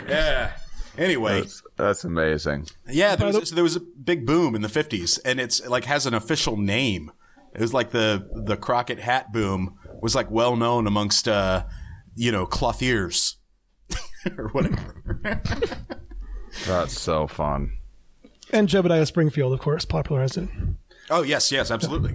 yeah. 0.09 0.53
Anyway, 0.99 1.41
That's, 1.43 1.63
that's 1.77 2.05
amazing. 2.05 2.67
yeah, 2.89 3.17
there 3.17 3.27
was, 3.33 3.49
so 3.51 3.55
there 3.55 3.65
was 3.65 3.77
a 3.77 3.81
big 3.81 4.25
boom 4.27 4.55
in 4.55 4.63
the 4.63 4.69
50s 4.69 5.19
and 5.25 5.39
it's 5.41 5.67
like 5.67 5.85
has 5.85 6.07
an 6.07 6.15
official 6.15 6.57
name. 6.57 7.13
It 7.55 7.61
was 7.61 7.73
like 7.75 7.91
the 7.91 8.29
the 8.35 8.57
Crockett 8.57 9.01
hat 9.01 9.33
boom 9.33 9.79
was 10.03 10.15
like 10.15 10.31
well 10.31 10.57
known 10.57 10.87
amongst 10.87 11.27
uh 11.29 11.65
you 12.15 12.31
know 12.33 12.45
clothiers 12.47 13.37
or 14.39 14.49
whatever. 14.49 15.03
That's 16.67 16.99
so 16.99 17.27
fun. 17.27 17.73
and 18.53 18.69
Jebediah 18.69 19.07
Springfield, 19.07 19.53
of 19.53 19.61
course, 19.61 19.85
popularized 19.85 20.39
it. 20.39 20.49
oh, 21.11 21.23
yes, 21.23 21.53
yes, 21.53 21.71
absolutely. 21.71 22.15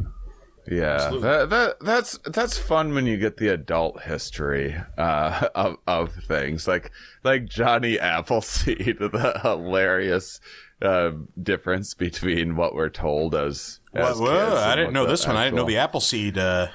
Yeah, 0.69 1.09
that, 1.21 1.49
that 1.49 1.79
that's 1.81 2.17
that's 2.25 2.57
fun 2.57 2.93
when 2.93 3.05
you 3.07 3.17
get 3.17 3.37
the 3.37 3.47
adult 3.49 4.03
history 4.03 4.75
uh, 4.97 5.47
of 5.55 5.77
of 5.87 6.13
things 6.13 6.67
like 6.67 6.91
like 7.23 7.45
Johnny 7.45 7.99
Appleseed, 7.99 8.97
the 8.99 9.39
hilarious 9.41 10.39
uh, 10.81 11.11
difference 11.41 11.93
between 11.93 12.55
what 12.55 12.75
we're 12.75 12.89
told 12.89 13.33
as. 13.35 13.79
as 13.93 14.19
Whoa, 14.19 14.27
kids 14.49 14.61
I 14.61 14.75
didn't 14.75 14.93
know 14.93 15.05
this 15.07 15.25
one. 15.25 15.35
I 15.35 15.45
didn't 15.45 15.55
know 15.57 15.65
the 15.65 15.77
Appleseed. 15.77 16.37
Uh, 16.37 16.67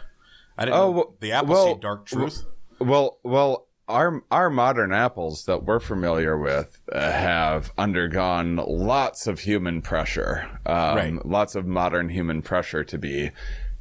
I 0.59 0.64
didn't 0.64 0.79
Oh, 0.81 0.92
know 0.92 1.14
the 1.20 1.33
Appleseed 1.33 1.64
well, 1.64 1.75
Dark 1.77 2.07
Truth. 2.07 2.44
Well, 2.81 3.18
well, 3.22 3.66
our 3.88 4.22
our 4.33 4.51
modern 4.51 4.92
apples 4.92 5.44
that 5.44 5.62
we're 5.64 5.81
familiar 5.81 6.37
with 6.37 6.81
uh, 6.92 7.12
have 7.12 7.72
undergone 7.79 8.57
lots 8.57 9.27
of 9.29 9.40
human 9.40 9.81
pressure, 9.81 10.59
um, 10.66 10.96
Right. 10.96 11.27
lots 11.27 11.55
of 11.55 11.66
modern 11.66 12.09
human 12.09 12.42
pressure 12.42 12.83
to 12.85 12.99
be 12.99 13.31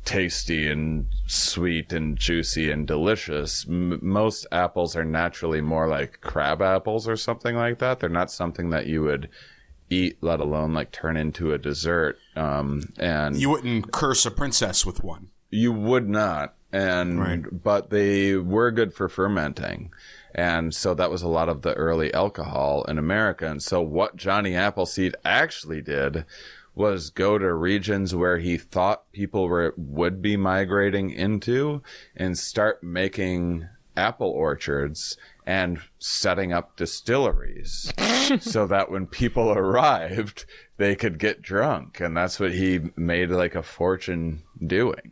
tasty 0.06 0.68
and 0.68 1.08
sweet 1.28 1.92
and 1.92 2.18
juicy 2.18 2.72
and 2.72 2.88
delicious. 2.88 3.66
M- 3.68 4.00
most 4.02 4.46
apples 4.52 4.96
are 4.96 5.04
naturally 5.06 5.62
more 5.62 5.88
like 5.88 6.22
crab 6.22 6.62
apples 6.62 7.08
or 7.08 7.18
something 7.18 7.56
like 7.56 7.80
that. 7.80 8.00
They're 8.00 8.10
not 8.10 8.32
something 8.32 8.70
that 8.70 8.86
you 8.88 9.02
would 9.04 9.30
eat, 9.90 10.18
let 10.22 10.40
alone 10.40 10.74
like 10.74 10.92
turn 10.92 11.18
into 11.18 11.52
a 11.54 11.58
dessert. 11.58 12.18
Um, 12.36 12.94
and 12.98 13.36
you 13.38 13.50
wouldn't 13.50 13.92
curse 13.92 14.26
a 14.26 14.32
princess 14.32 14.86
with 14.86 15.04
one. 15.04 15.30
you 15.50 15.72
would 15.72 16.08
not. 16.10 16.54
And 16.72 17.20
Right. 17.20 17.64
but 17.64 17.90
they 17.90 18.36
were 18.36 18.70
good 18.72 18.94
for 18.94 19.08
fermenting. 19.08 19.92
And 20.34 20.74
so 20.76 20.94
that 20.96 21.10
was 21.10 21.22
a 21.22 21.30
lot 21.30 21.48
of 21.48 21.62
the 21.62 21.74
early 21.76 22.14
alcohol 22.14 22.84
in 22.90 22.98
America. 22.98 23.48
And 23.50 23.64
so 23.64 23.82
what 23.82 24.18
Johnny 24.18 24.54
Appleseed 24.56 25.16
actually 25.24 25.82
did 25.82 26.26
was 26.76 27.10
go 27.10 27.38
to 27.38 27.54
regions 27.54 28.14
where 28.14 28.38
he 28.38 28.58
thought 28.58 29.12
people 29.12 29.48
were 29.48 29.74
would 29.78 30.22
be 30.22 30.36
migrating 30.38 31.10
into 31.10 31.82
and 32.16 32.38
start 32.38 32.84
making 32.84 33.68
apple 33.98 34.30
orchards 34.30 35.16
and 35.46 35.80
setting 36.00 36.52
up 36.52 36.76
distilleries 36.76 37.94
so 38.42 38.68
that 38.68 38.92
when 38.92 39.08
people 39.08 39.52
arrived 39.52 40.46
they 40.78 40.96
could 40.96 41.18
get 41.18 41.42
drunk 41.42 42.00
and 42.02 42.18
that's 42.18 42.40
what 42.40 42.52
he 42.52 42.82
made 42.98 43.30
like 43.30 43.56
a 43.56 43.64
fortune 43.64 44.44
doing 44.66 45.12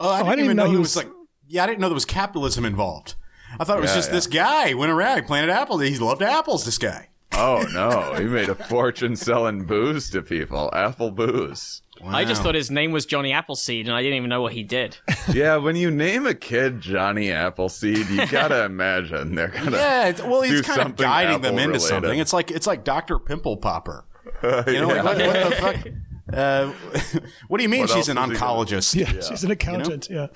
Oh, 0.00 0.08
I 0.08 0.20
oh, 0.20 0.24
didn't, 0.24 0.30
didn't 0.30 0.44
even 0.44 0.56
know, 0.56 0.64
know 0.64 0.70
he 0.70 0.76
was- 0.76 0.96
was 0.96 1.04
like. 1.04 1.12
Yeah, 1.46 1.62
I 1.62 1.66
didn't 1.66 1.80
know 1.80 1.88
there 1.88 1.94
was 1.94 2.04
capitalism 2.06 2.64
involved. 2.64 3.14
I 3.60 3.64
thought 3.64 3.76
it 3.78 3.82
was 3.82 3.90
Yeah, 3.90 3.96
just 3.96 4.08
yeah. 4.08 4.14
this 4.14 4.26
guy 4.26 4.74
went 4.74 4.90
around. 4.90 5.16
He 5.18 5.22
planted 5.22 5.52
apples. 5.52 5.82
He 5.82 5.96
loved 5.98 6.22
apples. 6.22 6.64
This 6.64 6.78
guy. 6.78 7.10
Oh 7.34 7.64
no, 7.72 8.14
he 8.14 8.24
made 8.24 8.48
a 8.48 8.54
fortune 8.54 9.16
selling 9.16 9.64
booze 9.64 10.10
to 10.10 10.22
people, 10.22 10.70
apple 10.72 11.10
booze. 11.10 11.82
I 12.04 12.24
just 12.24 12.42
thought 12.42 12.54
his 12.56 12.70
name 12.70 12.90
was 12.90 13.06
Johnny 13.06 13.32
Appleseed, 13.32 13.86
and 13.86 13.94
I 13.94 14.02
didn't 14.02 14.16
even 14.16 14.28
know 14.28 14.42
what 14.42 14.52
he 14.52 14.62
did. 14.64 14.96
Yeah, 15.32 15.56
when 15.56 15.76
you 15.76 15.90
name 15.92 16.26
a 16.26 16.34
kid 16.34 16.80
Johnny 16.80 17.30
Appleseed, 17.30 18.08
you 18.08 18.26
gotta 18.26 18.64
imagine 18.64 19.36
they're 19.36 19.48
gonna. 19.48 19.76
Yeah, 19.76 20.26
well, 20.28 20.42
he's 20.42 20.60
do 20.60 20.62
kind 20.62 20.80
of 20.80 20.84
something 20.86 21.04
guiding 21.06 21.40
them 21.40 21.54
into 21.58 21.76
apple-related. 21.76 21.80
something. 21.88 22.18
It's 22.18 22.32
like 22.32 22.50
it's 22.50 22.66
like 22.66 22.82
Doctor 22.84 23.18
Pimple 23.20 23.56
Popper. 23.58 24.04
You 24.66 24.80
know, 24.80 24.88
like, 24.88 25.04
what, 25.04 25.18
what 25.18 25.50
the 25.50 25.56
fuck? 25.56 25.76
Uh, 26.32 26.66
what 27.48 27.58
do 27.58 27.62
you 27.62 27.68
mean 27.68 27.80
What 27.80 27.90
she's 27.90 28.08
an 28.08 28.18
is 28.18 28.24
he 28.24 28.38
gonna- 28.38 28.64
oncologist? 28.64 28.94
Yeah, 28.94 29.20
she's 29.20 29.44
an 29.44 29.50
accountant. 29.50 30.08
Yeah. 30.10 30.28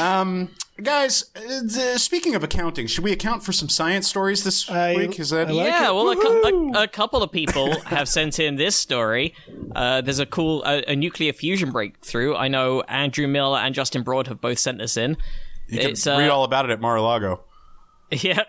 um, 0.20 0.50
guys, 0.82 1.24
uh, 1.36 1.96
speaking 1.98 2.34
of 2.34 2.44
accounting, 2.44 2.86
should 2.86 3.04
we 3.04 3.12
account 3.12 3.42
for 3.42 3.52
some 3.52 3.68
science 3.68 4.06
stories 4.08 4.44
this 4.44 4.68
I- 4.70 4.96
week? 4.96 5.18
Is 5.18 5.30
that 5.30 5.48
like 5.50 5.66
yeah, 5.66 5.88
it. 5.90 5.94
well, 5.94 6.10
a, 6.10 6.16
cou- 6.16 6.72
a, 6.78 6.82
a 6.82 6.88
couple 6.88 7.22
of 7.22 7.32
people 7.32 7.80
have 7.86 8.08
sent 8.08 8.38
in 8.38 8.56
this 8.56 8.76
story. 8.76 9.34
Uh, 9.74 10.00
there's 10.02 10.18
a 10.18 10.26
cool 10.26 10.62
a, 10.64 10.82
a 10.90 10.96
nuclear 10.96 11.32
fusion 11.32 11.70
breakthrough. 11.70 12.34
I 12.34 12.48
know 12.48 12.82
Andrew 12.82 13.26
Miller 13.26 13.58
and 13.58 13.74
Justin 13.74 14.02
Broad 14.02 14.26
have 14.26 14.40
both 14.40 14.58
sent 14.58 14.78
this 14.78 14.96
in. 14.96 15.16
you 15.68 15.78
can 15.80 15.90
it's, 15.90 16.06
uh, 16.06 16.16
read 16.18 16.28
all 16.30 16.44
about 16.44 16.66
it 16.66 16.70
at 16.70 16.80
Mar-a-Lago? 16.80 17.40
Yeah, 18.10 18.42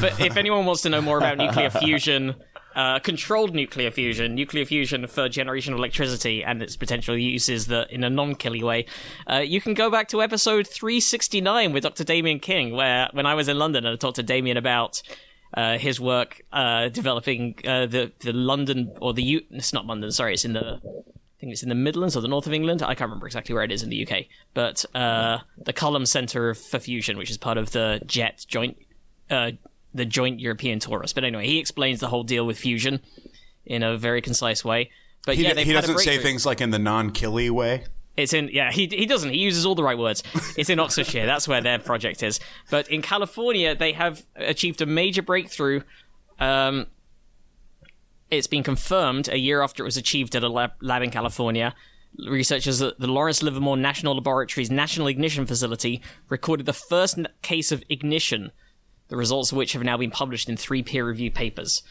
but 0.00 0.18
if 0.18 0.38
anyone 0.38 0.64
wants 0.64 0.80
to 0.82 0.88
know 0.88 1.02
more 1.02 1.18
about 1.18 1.36
nuclear 1.36 1.68
fusion, 1.68 2.36
uh, 2.74 2.98
controlled 3.00 3.54
nuclear 3.54 3.90
fusion, 3.90 4.34
nuclear 4.34 4.64
fusion 4.64 5.06
for 5.06 5.28
generation 5.28 5.72
of 5.72 5.78
electricity 5.78 6.44
and 6.44 6.62
its 6.62 6.76
potential 6.76 7.16
uses 7.16 7.66
that 7.66 7.90
in 7.90 8.04
a 8.04 8.10
non-killy 8.10 8.62
way, 8.62 8.86
uh, 9.30 9.38
you 9.38 9.60
can 9.60 9.74
go 9.74 9.90
back 9.90 10.08
to 10.08 10.22
episode 10.22 10.66
369 10.66 11.72
with 11.72 11.82
Dr. 11.82 12.04
Damien 12.04 12.38
King, 12.38 12.72
where 12.72 13.08
when 13.12 13.26
I 13.26 13.34
was 13.34 13.48
in 13.48 13.58
London 13.58 13.84
and 13.84 13.94
I 13.94 13.96
talked 13.96 14.16
to 14.16 14.22
Damien 14.22 14.56
about 14.56 15.02
uh, 15.54 15.78
his 15.78 16.00
work 16.00 16.42
uh, 16.52 16.88
developing 16.88 17.56
uh, 17.66 17.86
the 17.86 18.12
the 18.20 18.32
London 18.32 18.94
or 19.00 19.12
the 19.12 19.22
U- 19.22 19.44
it's 19.50 19.72
not 19.72 19.84
London, 19.86 20.12
sorry, 20.12 20.34
it's 20.34 20.44
in 20.44 20.52
the 20.52 20.80
I 20.84 21.40
think 21.40 21.52
it's 21.52 21.62
in 21.62 21.70
the 21.70 21.74
Midlands 21.74 22.16
or 22.16 22.20
the 22.20 22.28
north 22.28 22.46
of 22.46 22.52
England. 22.52 22.82
I 22.82 22.94
can't 22.94 23.08
remember 23.08 23.26
exactly 23.26 23.54
where 23.54 23.64
it 23.64 23.72
is 23.72 23.82
in 23.82 23.88
the 23.88 24.06
UK, 24.06 24.26
but 24.54 24.84
uh, 24.94 25.38
the 25.56 25.72
Culham 25.72 26.06
Centre 26.06 26.54
for 26.54 26.78
Fusion, 26.78 27.16
which 27.16 27.30
is 27.30 27.38
part 27.38 27.56
of 27.56 27.72
the 27.72 28.00
JET 28.06 28.44
joint, 28.46 28.76
uh, 29.30 29.52
the 29.94 30.04
Joint 30.04 30.40
European 30.40 30.78
Torus. 30.78 31.14
But 31.14 31.24
anyway, 31.24 31.46
he 31.46 31.58
explains 31.58 32.00
the 32.00 32.08
whole 32.08 32.22
deal 32.22 32.46
with 32.46 32.58
fusion 32.58 33.00
in 33.64 33.82
a 33.82 33.96
very 33.96 34.20
concise 34.22 34.64
way. 34.64 34.90
But 35.26 35.36
He, 35.36 35.42
yeah, 35.42 35.54
he 35.54 35.72
doesn't 35.72 35.98
say 35.98 36.18
things 36.18 36.46
like 36.46 36.60
in 36.60 36.70
the 36.70 36.78
non-killy 36.78 37.50
way. 37.50 37.84
It's 38.16 38.32
in 38.32 38.50
yeah 38.52 38.70
he 38.70 38.86
he 38.86 39.06
doesn't 39.06 39.30
he 39.30 39.38
uses 39.38 39.64
all 39.64 39.74
the 39.74 39.82
right 39.82 39.96
words. 39.96 40.22
It's 40.56 40.68
in 40.68 40.80
Oxfordshire. 40.80 41.26
That's 41.26 41.46
where 41.46 41.60
their 41.60 41.78
project 41.78 42.22
is. 42.22 42.40
But 42.70 42.88
in 42.88 43.02
California, 43.02 43.74
they 43.74 43.92
have 43.92 44.24
achieved 44.36 44.82
a 44.82 44.86
major 44.86 45.22
breakthrough. 45.22 45.82
Um, 46.38 46.86
it's 48.30 48.46
been 48.46 48.62
confirmed 48.62 49.28
a 49.28 49.38
year 49.38 49.62
after 49.62 49.82
it 49.82 49.86
was 49.86 49.96
achieved 49.96 50.34
at 50.34 50.42
a 50.42 50.48
lab, 50.48 50.72
lab 50.80 51.02
in 51.02 51.10
California. 51.10 51.74
Researchers 52.28 52.82
at 52.82 52.98
the 52.98 53.06
Lawrence 53.06 53.42
Livermore 53.42 53.76
National 53.76 54.14
Laboratory's 54.14 54.70
National 54.70 55.06
Ignition 55.06 55.46
Facility 55.46 56.02
recorded 56.28 56.66
the 56.66 56.72
first 56.72 57.18
case 57.42 57.70
of 57.70 57.84
ignition, 57.88 58.50
the 59.10 59.16
results 59.16 59.52
of 59.52 59.58
which 59.58 59.74
have 59.74 59.82
now 59.82 59.98
been 59.98 60.10
published 60.10 60.48
in 60.48 60.56
three 60.56 60.82
peer-reviewed 60.82 61.34
papers. 61.34 61.82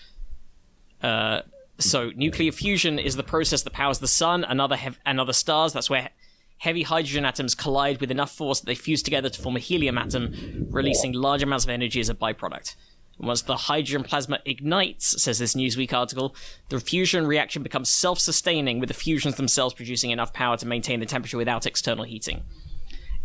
Uh, 1.03 1.41
so 1.77 2.11
nuclear 2.15 2.51
fusion 2.51 2.97
is 2.97 3.15
the 3.15 3.23
process 3.23 3.61
that 3.61 3.73
powers 3.73 3.99
the 3.99 4.07
sun 4.07 4.43
and 4.43 4.59
other 4.59 4.75
hev- 4.75 4.99
and 5.05 5.19
other 5.19 5.33
stars. 5.33 5.71
That's 5.73 5.89
where 5.89 6.09
heavy 6.57 6.83
hydrogen 6.83 7.25
atoms 7.25 7.55
collide 7.55 8.01
with 8.01 8.11
enough 8.11 8.31
force 8.31 8.59
that 8.59 8.65
they 8.65 8.75
fuse 8.75 9.03
together 9.03 9.29
to 9.29 9.41
form 9.41 9.55
a 9.55 9.59
helium 9.59 9.97
atom, 9.97 10.67
releasing 10.71 11.13
large 11.13 11.43
amounts 11.43 11.65
of 11.65 11.69
energy 11.69 11.99
as 11.99 12.09
a 12.09 12.15
byproduct. 12.15 12.75
Once 13.17 13.41
the 13.41 13.55
hydrogen 13.55 14.03
plasma 14.03 14.39
ignites, 14.45 15.21
says 15.21 15.39
this 15.39 15.53
Newsweek 15.53 15.91
article, 15.91 16.33
the 16.69 16.79
fusion 16.79 17.27
reaction 17.27 17.63
becomes 17.63 17.89
self-sustaining, 17.89 18.79
with 18.79 18.87
the 18.87 18.93
fusions 18.93 19.35
themselves 19.35 19.73
producing 19.73 20.11
enough 20.11 20.31
power 20.31 20.55
to 20.55 20.65
maintain 20.65 21.01
the 21.01 21.05
temperature 21.05 21.37
without 21.37 21.65
external 21.65 22.05
heating. 22.05 22.43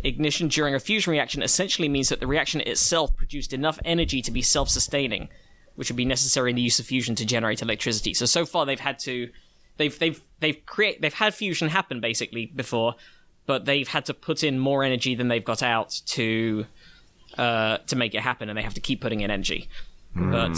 Ignition 0.05 0.47
during 0.47 0.75
a 0.75 0.79
fusion 0.79 1.11
reaction 1.11 1.41
essentially 1.41 1.89
means 1.89 2.09
that 2.09 2.19
the 2.19 2.27
reaction 2.27 2.61
itself 2.61 3.15
produced 3.15 3.53
enough 3.53 3.79
energy 3.83 4.21
to 4.21 4.31
be 4.31 4.41
self-sustaining, 4.41 5.29
which 5.75 5.89
would 5.89 5.97
be 5.97 6.05
necessary 6.05 6.51
in 6.51 6.55
the 6.55 6.61
use 6.61 6.79
of 6.79 6.85
fusion 6.85 7.15
to 7.15 7.25
generate 7.25 7.61
electricity. 7.61 8.13
So 8.13 8.25
so 8.25 8.45
far 8.45 8.65
they've 8.65 8.79
had 8.79 8.99
to 8.99 9.29
they've 9.77 9.97
they've 9.97 10.21
they've 10.39 10.65
create 10.65 11.01
they've 11.01 11.13
had 11.13 11.33
fusion 11.33 11.69
happen 11.69 11.99
basically 11.99 12.45
before, 12.45 12.95
but 13.45 13.65
they've 13.65 13.87
had 13.87 14.05
to 14.05 14.13
put 14.13 14.43
in 14.43 14.59
more 14.59 14.83
energy 14.83 15.15
than 15.15 15.27
they've 15.27 15.43
got 15.43 15.63
out 15.63 15.99
to 16.05 16.65
uh, 17.37 17.77
to 17.87 17.95
make 17.95 18.13
it 18.15 18.21
happen, 18.21 18.49
and 18.49 18.57
they 18.57 18.63
have 18.63 18.75
to 18.75 18.81
keep 18.81 19.01
putting 19.01 19.21
in 19.21 19.31
energy. 19.31 19.69
But 20.15 20.55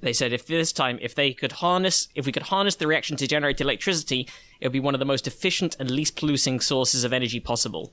they 0.00 0.12
said 0.12 0.32
if 0.32 0.46
this 0.46 0.72
time 0.72 0.98
if 1.02 1.14
they 1.14 1.32
could 1.32 1.52
harness 1.52 2.08
if 2.14 2.26
we 2.26 2.32
could 2.32 2.44
harness 2.44 2.76
the 2.76 2.86
reaction 2.86 3.16
to 3.18 3.26
generate 3.26 3.60
electricity, 3.60 4.28
it 4.60 4.66
would 4.66 4.72
be 4.72 4.80
one 4.80 4.94
of 4.94 4.98
the 4.98 5.06
most 5.06 5.26
efficient 5.26 5.76
and 5.78 5.90
least 5.90 6.16
polluting 6.16 6.60
sources 6.60 7.04
of 7.04 7.12
energy 7.12 7.40
possible. 7.40 7.92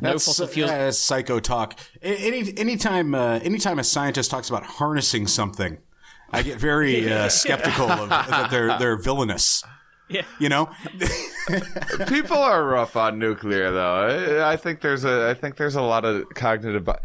No 0.00 0.12
That's 0.12 0.24
fossil 0.24 0.46
fuels. 0.46 0.70
uh, 0.70 0.92
psycho 0.92 1.40
talk. 1.40 1.78
Any 2.02 2.56
anytime 2.56 3.14
uh, 3.14 3.40
anytime 3.40 3.78
a 3.78 3.84
scientist 3.84 4.30
talks 4.30 4.48
about 4.48 4.64
harnessing 4.64 5.26
something, 5.26 5.78
I 6.32 6.42
get 6.42 6.58
very 6.58 7.10
uh, 7.12 7.28
skeptical 7.40 7.90
of 7.90 8.08
that 8.08 8.50
they're 8.50 8.78
they're 8.78 8.96
villainous. 8.96 9.64
Yeah. 10.08 10.22
You 10.38 10.48
know, 10.48 10.70
People 12.08 12.36
are 12.38 12.64
rough 12.64 12.96
on 12.96 13.18
nuclear, 13.18 13.70
though. 13.70 14.40
I, 14.42 14.52
I 14.52 14.56
think 14.56 14.80
there's 14.80 15.04
a, 15.04 15.30
I 15.30 15.34
think 15.34 15.56
there's 15.56 15.74
a 15.76 15.82
lot 15.82 16.04
of 16.04 16.28
cognitive. 16.34 16.84
bi- 16.84 16.98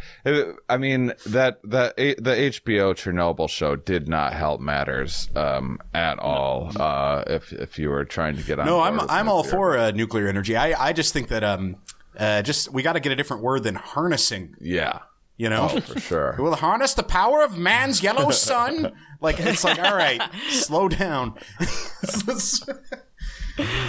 I 0.70 0.78
mean 0.78 1.14
that 1.28 1.60
that 1.64 1.96
the 1.98 2.14
HBO 2.52 2.94
Chernobyl 2.94 3.50
show 3.50 3.76
did 3.76 4.08
not 4.08 4.34
help 4.34 4.60
matters 4.62 5.30
um, 5.36 5.80
at 5.94 6.20
all. 6.20 6.72
Uh, 6.76 7.24
if 7.28 7.52
if 7.54 7.80
you 7.80 7.90
were 7.90 8.06
trying 8.06 8.36
to 8.38 8.44
get 8.44 8.60
on, 8.60 8.66
no, 8.66 8.78
board 8.78 8.94
I'm 9.02 9.10
I'm 9.10 9.30
all 9.30 9.44
for 9.44 9.78
uh, 9.78 9.92
nuclear 9.92 10.28
energy. 10.28 10.56
I 10.56 10.90
I 10.90 10.94
just 10.94 11.14
think 11.14 11.30
that 11.30 11.44
um 11.44 11.78
uh 12.18 12.42
just 12.42 12.72
we 12.72 12.84
got 12.84 12.94
to 12.94 13.00
get 13.00 13.12
a 13.12 13.16
different 13.16 13.44
word 13.44 13.64
than 13.64 13.76
harnessing. 13.76 14.56
Yeah, 14.60 15.00
You 15.36 15.50
know, 15.50 15.70
oh, 15.72 15.80
for 15.80 16.00
sure. 16.00 16.36
We'll 16.38 16.56
harness 16.56 16.94
the 16.94 17.04
power 17.04 17.44
of 17.44 17.58
man's 17.58 18.04
yellow 18.04 18.30
sun. 18.32 18.94
Like 19.20 19.40
it's 19.40 19.64
like, 19.64 19.80
all 19.80 19.96
right, 19.96 20.22
slow 20.50 20.90
down. 20.90 21.36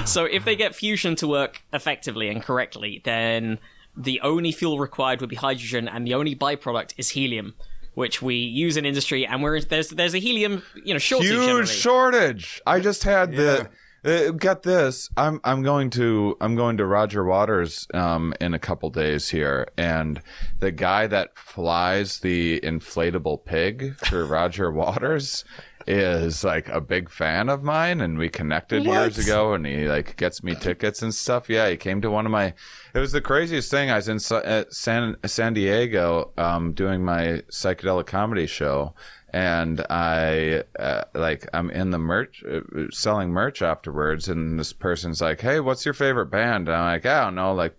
So 0.04 0.24
if 0.24 0.44
they 0.44 0.56
get 0.56 0.74
fusion 0.74 1.16
to 1.16 1.26
work 1.26 1.62
effectively 1.72 2.28
and 2.28 2.42
correctly, 2.42 3.00
then 3.04 3.58
the 3.96 4.20
only 4.20 4.52
fuel 4.52 4.78
required 4.78 5.20
would 5.20 5.30
be 5.30 5.36
hydrogen, 5.36 5.88
and 5.88 6.06
the 6.06 6.14
only 6.14 6.34
byproduct 6.34 6.94
is 6.98 7.10
helium, 7.10 7.54
which 7.94 8.20
we 8.20 8.34
use 8.34 8.76
in 8.76 8.84
industry. 8.84 9.26
And 9.26 9.42
we're 9.42 9.60
there's 9.60 9.88
there's 9.88 10.14
a 10.14 10.18
helium 10.18 10.62
you 10.84 10.92
know 10.92 10.98
shortage. 10.98 11.30
Huge 11.30 11.46
generally. 11.46 11.66
shortage. 11.66 12.62
I 12.66 12.80
just 12.80 13.04
had 13.04 13.32
the. 13.32 13.68
Uh, 14.04 14.32
get 14.32 14.62
this. 14.62 15.08
I'm 15.16 15.40
I'm 15.44 15.62
going 15.62 15.88
to 15.90 16.36
I'm 16.40 16.56
going 16.56 16.76
to 16.76 16.84
Roger 16.84 17.24
Waters 17.24 17.88
um, 17.94 18.34
in 18.40 18.52
a 18.52 18.58
couple 18.58 18.90
days 18.90 19.30
here, 19.30 19.68
and 19.78 20.20
the 20.60 20.72
guy 20.72 21.06
that 21.06 21.38
flies 21.38 22.20
the 22.20 22.60
inflatable 22.60 23.44
pig 23.44 23.96
for 23.96 24.26
Roger 24.26 24.70
Waters 24.70 25.44
is 25.86 26.44
like 26.44 26.68
a 26.68 26.80
big 26.80 27.10
fan 27.10 27.48
of 27.48 27.62
mine, 27.62 28.00
and 28.00 28.18
we 28.18 28.28
connected 28.28 28.84
years 28.84 29.18
ago, 29.18 29.54
and 29.54 29.66
he 29.66 29.88
like 29.88 30.16
gets 30.16 30.42
me 30.42 30.54
tickets 30.54 31.00
and 31.00 31.14
stuff. 31.14 31.48
Yeah, 31.48 31.70
he 31.70 31.76
came 31.76 32.02
to 32.02 32.10
one 32.10 32.26
of 32.26 32.32
my. 32.32 32.52
It 32.94 32.98
was 32.98 33.12
the 33.12 33.22
craziest 33.22 33.70
thing. 33.70 33.90
I 33.90 33.96
was 33.96 34.08
in 34.08 34.18
uh, 34.36 34.64
San 34.70 35.16
San 35.24 35.54
Diego 35.54 36.32
um, 36.36 36.74
doing 36.74 37.04
my 37.04 37.42
psychedelic 37.50 38.06
comedy 38.06 38.46
show 38.46 38.94
and 39.34 39.84
I 39.90 40.62
uh, 40.78 41.02
like 41.12 41.48
I'm 41.52 41.68
in 41.68 41.90
the 41.90 41.98
merch 41.98 42.44
uh, 42.48 42.60
selling 42.92 43.30
merch 43.30 43.62
afterwards, 43.62 44.28
and 44.28 44.60
this 44.60 44.72
person's 44.72 45.20
like, 45.20 45.40
"Hey, 45.40 45.58
what's 45.58 45.84
your 45.84 45.92
favorite 45.92 46.30
band?" 46.30 46.68
And 46.68 46.76
I'm 46.76 46.84
like, 46.84 47.04
"I 47.04 47.24
don't 47.24 47.34
know." 47.34 47.52
Like, 47.52 47.76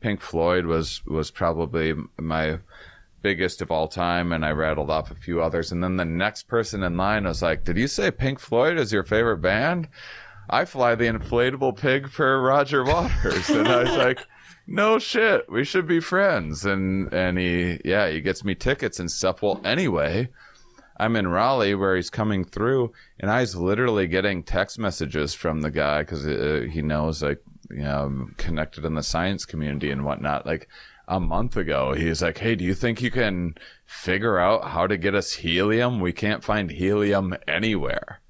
Pink 0.00 0.20
Floyd 0.20 0.66
was 0.66 1.02
was 1.06 1.30
probably 1.30 1.94
my 2.18 2.58
biggest 3.22 3.62
of 3.62 3.70
all 3.70 3.88
time, 3.88 4.30
and 4.30 4.44
I 4.44 4.50
rattled 4.50 4.90
off 4.90 5.10
a 5.10 5.14
few 5.14 5.40
others. 5.40 5.72
And 5.72 5.82
then 5.82 5.96
the 5.96 6.04
next 6.04 6.48
person 6.48 6.82
in 6.82 6.98
line 6.98 7.24
was 7.24 7.40
like, 7.40 7.64
"Did 7.64 7.78
you 7.78 7.88
say 7.88 8.10
Pink 8.10 8.38
Floyd 8.38 8.76
is 8.76 8.92
your 8.92 9.04
favorite 9.04 9.38
band?" 9.38 9.88
I 10.50 10.66
fly 10.66 10.96
the 10.96 11.06
inflatable 11.06 11.78
pig 11.78 12.10
for 12.10 12.42
Roger 12.42 12.84
Waters, 12.84 13.48
and 13.48 13.66
I 13.66 13.82
was 13.84 13.96
like. 13.96 14.20
No 14.72 15.00
shit, 15.00 15.50
we 15.50 15.64
should 15.64 15.88
be 15.88 15.98
friends. 15.98 16.64
And 16.64 17.12
and 17.12 17.36
he 17.36 17.80
yeah, 17.84 18.08
he 18.08 18.20
gets 18.20 18.44
me 18.44 18.54
tickets 18.54 19.00
and 19.00 19.10
stuff. 19.10 19.42
Well, 19.42 19.60
anyway, 19.64 20.28
I'm 21.00 21.16
in 21.16 21.28
Raleigh 21.28 21.74
where 21.74 21.96
he's 21.96 22.10
coming 22.10 22.44
through, 22.44 22.92
and 23.18 23.30
I 23.30 23.40
was 23.40 23.56
literally 23.56 24.06
getting 24.06 24.42
text 24.42 24.78
messages 24.78 25.34
from 25.34 25.62
the 25.62 25.70
guy 25.70 26.02
because 26.02 26.26
uh, 26.26 26.66
he 26.70 26.82
knows 26.82 27.22
like 27.22 27.42
you 27.70 27.82
know 27.82 28.04
I'm 28.04 28.34
connected 28.36 28.84
in 28.84 28.94
the 28.94 29.02
science 29.02 29.46
community 29.46 29.90
and 29.90 30.04
whatnot. 30.04 30.44
Like 30.44 30.68
a 31.08 31.18
month 31.18 31.56
ago, 31.56 31.94
he's 31.94 32.22
like, 32.22 32.38
"Hey, 32.38 32.54
do 32.54 32.64
you 32.64 32.74
think 32.74 33.00
you 33.00 33.10
can 33.10 33.54
figure 33.86 34.38
out 34.38 34.68
how 34.68 34.86
to 34.86 34.96
get 34.96 35.14
us 35.14 35.32
helium? 35.32 36.00
We 36.00 36.12
can't 36.12 36.44
find 36.44 36.70
helium 36.70 37.34
anywhere." 37.48 38.20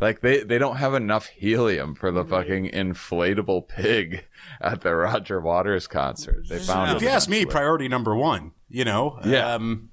Like 0.00 0.20
they, 0.20 0.44
they 0.44 0.58
don't 0.58 0.76
have 0.76 0.94
enough 0.94 1.26
helium 1.26 1.94
for 1.94 2.12
the 2.12 2.24
fucking 2.24 2.70
inflatable 2.70 3.66
pig 3.66 4.26
at 4.60 4.82
the 4.82 4.94
Roger 4.94 5.40
Waters 5.40 5.88
concert. 5.88 6.46
They 6.48 6.58
found 6.60 6.94
if 6.96 7.02
you 7.02 7.08
ask 7.08 7.28
me, 7.28 7.44
priority 7.44 7.88
number 7.88 8.14
one 8.14 8.52
You 8.68 8.84
know. 8.84 9.18
Yeah. 9.24 9.54
Um, 9.54 9.90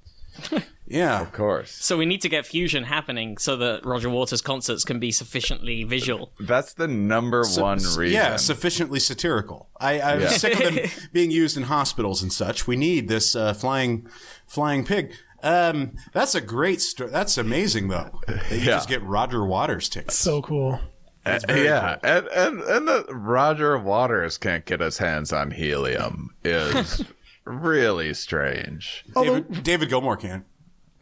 yeah. 0.87 1.21
Of 1.21 1.31
course. 1.33 1.71
So 1.71 1.97
we 1.97 2.05
need 2.05 2.21
to 2.21 2.29
get 2.29 2.45
fusion 2.45 2.83
happening 2.83 3.37
so 3.37 3.55
that 3.57 3.85
Roger 3.85 4.09
Waters 4.09 4.41
concerts 4.41 4.83
can 4.83 4.99
be 4.99 5.11
sufficiently 5.11 5.83
visual. 5.83 6.31
That's 6.39 6.73
the 6.73 6.87
number 6.87 7.43
one 7.57 7.77
reason. 7.79 8.07
Yeah, 8.11 8.35
sufficiently 8.37 8.99
satirical. 8.99 9.69
I, 9.79 9.99
I'm 10.01 10.21
Yeah. 10.21 10.27
sick 10.29 10.59
of 10.59 10.73
them 10.75 10.89
being 11.13 11.31
used 11.31 11.57
in 11.57 11.63
hospitals 11.63 12.21
and 12.21 12.31
such. 12.31 12.67
We 12.67 12.75
need 12.75 13.07
this 13.07 13.35
uh, 13.35 13.53
flying 13.53 14.07
flying 14.47 14.85
pig. 14.85 15.13
Um, 15.43 15.95
that's 16.13 16.33
a 16.33 16.41
great 16.41 16.81
story. 16.81 17.09
That's 17.11 17.37
amazing, 17.37 17.89
though. 17.89 18.19
That 18.27 18.49
you 18.51 18.57
Yeah. 18.57 18.65
just 18.65 18.89
get 18.89 19.03
Roger 19.03 19.45
Waters 19.45 19.89
tickets. 19.89 20.15
So 20.15 20.41
cool. 20.41 20.79
That's 21.23 21.43
very 21.45 21.63
yeah, 21.65 21.97
cool. 22.03 22.11
and 22.11 22.27
and 22.27 22.61
and 22.61 22.87
the 22.87 23.05
Roger 23.09 23.77
Waters 23.79 24.37
can't 24.37 24.63
get 24.65 24.79
his 24.79 24.99
hands 24.99 25.33
on 25.33 25.49
helium 25.51 26.35
is 26.43 27.03
really 27.45 28.13
strange. 28.13 29.03
David, 29.15 29.63
David 29.63 29.89
Gilmour 29.89 30.17
can. 30.19 30.45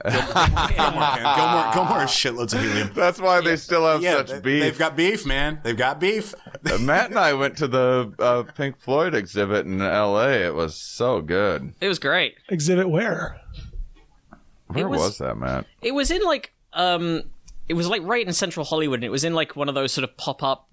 Gilmour, 0.03 0.67
Gilmour 0.75 1.15
can. 1.15 1.35
Gilmour, 1.37 1.73
Gilmour 1.73 1.99
has 2.01 2.09
shitloads 2.09 2.53
of 2.53 2.61
helium. 2.61 2.91
That's 2.93 3.19
why 3.19 3.39
they 3.41 3.55
still 3.55 3.85
have 3.87 4.01
Yeah, 4.01 4.17
such 4.17 4.29
they, 4.31 4.39
beef. 4.41 4.63
they've 4.63 4.77
got 4.77 4.95
beef, 4.97 5.25
man. 5.25 5.59
They've 5.63 5.77
got 5.77 5.99
beef. 5.99 6.33
Matt 6.79 7.09
and 7.11 7.19
I 7.19 7.33
went 7.33 7.57
to 7.57 7.67
the 7.67 8.13
uh, 8.19 8.43
Pink 8.53 8.79
Floyd 8.79 9.15
exhibit 9.15 9.65
in 9.65 9.81
L.A. 9.81 10.45
It 10.45 10.53
was 10.55 10.75
so 10.75 11.21
good. 11.21 11.73
It 11.79 11.87
was 11.87 11.99
great. 11.99 12.35
Exhibit 12.49 12.89
where? 12.89 13.39
Where 14.67 14.89
was- 14.89 14.99
was, 14.99 15.17
that, 15.19 15.37
Matt? 15.37 15.65
It 15.81 15.93
was 15.93 16.11
in 16.11 16.21
like 16.23 16.53
um, 16.73 17.23
it 17.69 17.75
was 17.75 17.87
like 17.87 18.01
right 18.03 18.25
in 18.25 18.33
central 18.33 18.65
Hollywood, 18.65 18.99
and 18.99 19.05
it 19.05 19.09
was 19.11 19.23
in 19.23 19.33
like 19.33 19.55
one 19.55 19.69
of 19.69 19.75
those 19.75 19.91
sort 19.93 20.03
of 20.03 20.17
pop 20.17 20.43
up 20.43 20.67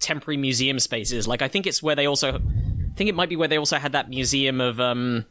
temporary 0.00 0.36
museum 0.38 0.78
spaces. 0.78 1.28
Like 1.28 1.42
I 1.42 1.48
think 1.48 1.66
it's 1.66 1.82
where 1.82 1.94
they 1.94 2.06
also, 2.06 2.32
I 2.36 2.96
think 2.96 3.08
it 3.10 3.14
might 3.14 3.28
be 3.28 3.36
where 3.36 3.48
they 3.48 3.58
also 3.58 3.76
had 3.76 3.92
that 3.92 4.08
museum 4.08 4.60
of 4.60 4.80
um, 4.80 5.24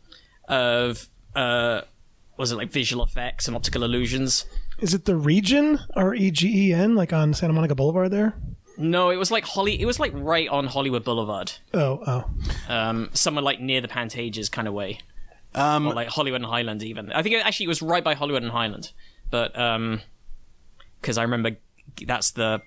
of 0.47 1.08
uh, 1.36 1.82
was 2.38 2.51
it 2.51 2.55
like 2.57 2.71
visual 2.71 3.03
effects 3.03 3.47
and 3.47 3.55
optical 3.55 3.84
illusions? 3.84 4.45
Is 4.79 4.93
it 4.93 5.05
the 5.05 5.15
region? 5.15 5.79
R 5.95 6.13
E 6.15 6.31
G 6.31 6.69
E 6.69 6.73
N, 6.73 6.95
like 6.95 7.13
on 7.13 7.34
Santa 7.34 7.53
Monica 7.53 7.75
Boulevard 7.75 8.11
there? 8.11 8.34
No, 8.77 9.11
it 9.11 9.17
was 9.17 9.29
like 9.29 9.45
Holly. 9.45 9.79
It 9.79 9.86
was 9.86 9.99
like 9.99 10.11
right 10.15 10.49
on 10.49 10.65
Hollywood 10.65 11.03
Boulevard, 11.03 11.51
Oh, 11.75 12.01
oh. 12.07 12.73
um, 12.73 13.09
somewhere 13.13 13.43
like 13.43 13.59
near 13.61 13.81
the 13.81 13.88
Pantages 13.88 14.51
kind 14.51 14.67
of 14.67 14.73
way, 14.73 14.97
Um, 15.53 15.86
or 15.88 15.93
like 15.93 16.07
Hollywood 16.07 16.41
and 16.41 16.49
Highland 16.49 16.81
even. 16.81 17.11
I 17.11 17.21
think 17.21 17.36
it, 17.36 17.45
actually 17.45 17.65
it 17.65 17.69
was 17.69 17.84
right 17.84 18.03
by 18.03 18.15
Hollywood 18.15 18.41
and 18.41 18.51
Highland, 18.51 18.91
but 19.29 19.57
um, 19.59 20.01
because 20.99 21.19
I 21.19 21.21
remember 21.21 21.51
that's 22.07 22.31
the 22.31 22.61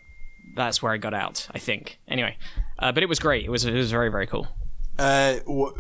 that's 0.55 0.81
where 0.81 0.93
I 0.93 0.97
got 0.97 1.13
out. 1.13 1.49
I 1.53 1.59
think 1.59 1.99
anyway, 2.07 2.37
uh, 2.79 2.93
but 2.93 3.03
it 3.03 3.09
was 3.09 3.19
great. 3.19 3.45
It 3.45 3.51
was 3.51 3.65
it 3.65 3.73
was 3.75 3.91
very 3.91 4.09
very 4.11 4.29
cool. 4.29 4.47
Uh, 4.97 5.39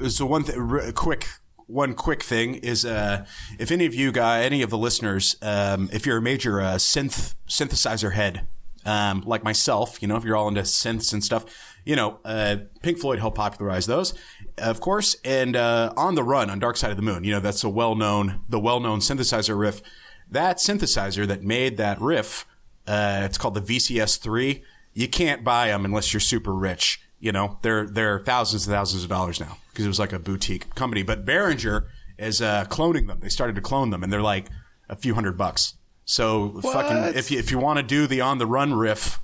so 0.08 0.26
one 0.26 0.42
th- 0.42 0.58
r- 0.58 0.90
quick 0.92 1.28
one 1.66 1.94
quick 1.94 2.22
thing 2.22 2.56
is 2.56 2.84
uh, 2.84 3.26
if 3.58 3.70
any 3.70 3.86
of 3.86 3.94
you 3.94 4.12
guys, 4.12 4.44
any 4.44 4.62
of 4.62 4.70
the 4.70 4.78
listeners, 4.78 5.36
um, 5.42 5.88
if 5.92 6.06
you're 6.06 6.18
a 6.18 6.22
major 6.22 6.60
uh, 6.60 6.74
synth 6.74 7.34
synthesizer 7.48 8.12
head, 8.12 8.46
um, 8.84 9.22
like 9.26 9.42
myself, 9.42 10.00
you 10.00 10.06
know, 10.06 10.16
if 10.16 10.24
you're 10.24 10.36
all 10.36 10.48
into 10.48 10.60
synths 10.62 11.12
and 11.12 11.24
stuff, 11.24 11.44
you 11.84 11.96
know, 11.96 12.20
uh, 12.24 12.56
Pink 12.82 12.98
Floyd 12.98 13.18
helped 13.18 13.36
popularize 13.36 13.86
those, 13.86 14.14
of 14.58 14.80
course, 14.80 15.16
and 15.24 15.56
uh, 15.56 15.92
on 15.96 16.14
the 16.14 16.22
run 16.22 16.50
on 16.50 16.58
Dark 16.60 16.76
Side 16.76 16.90
of 16.90 16.96
the 16.96 17.02
Moon, 17.02 17.24
you 17.24 17.32
know, 17.32 17.40
that's 17.40 17.64
a 17.64 17.68
well 17.68 17.96
known 17.96 18.40
the 18.48 18.60
well 18.60 18.80
known 18.80 19.00
synthesizer 19.00 19.58
riff. 19.58 19.82
That 20.30 20.58
synthesizer 20.58 21.26
that 21.26 21.42
made 21.42 21.76
that 21.76 22.00
riff, 22.00 22.46
uh, 22.86 23.22
it's 23.24 23.38
called 23.38 23.54
the 23.54 23.60
VCS 23.60 24.20
three. 24.20 24.62
You 24.94 25.08
can't 25.08 25.44
buy 25.44 25.68
them 25.68 25.84
unless 25.84 26.12
you're 26.12 26.20
super 26.20 26.54
rich. 26.54 27.00
You 27.18 27.32
know, 27.32 27.58
they're 27.62 27.86
they're 27.86 28.18
thousands 28.20 28.66
and 28.66 28.74
thousands 28.74 29.02
of 29.02 29.08
dollars 29.08 29.40
now 29.40 29.58
because 29.70 29.84
it 29.84 29.88
was 29.88 29.98
like 29.98 30.12
a 30.12 30.18
boutique 30.18 30.74
company. 30.74 31.02
But 31.02 31.24
Behringer 31.24 31.86
is 32.18 32.42
uh, 32.42 32.64
cloning 32.66 33.06
them. 33.06 33.20
They 33.20 33.28
started 33.28 33.56
to 33.56 33.62
clone 33.62 33.90
them, 33.90 34.02
and 34.02 34.12
they're 34.12 34.20
like 34.22 34.48
a 34.88 34.96
few 34.96 35.14
hundred 35.14 35.36
bucks. 35.36 35.74
So 36.04 36.60
fucking 36.60 37.18
if 37.18 37.30
you 37.30 37.38
if 37.38 37.50
you 37.50 37.58
want 37.58 37.78
to 37.78 37.82
do 37.82 38.06
the 38.06 38.20
on 38.20 38.38
the 38.38 38.46
run 38.46 38.74
riff 38.74 39.18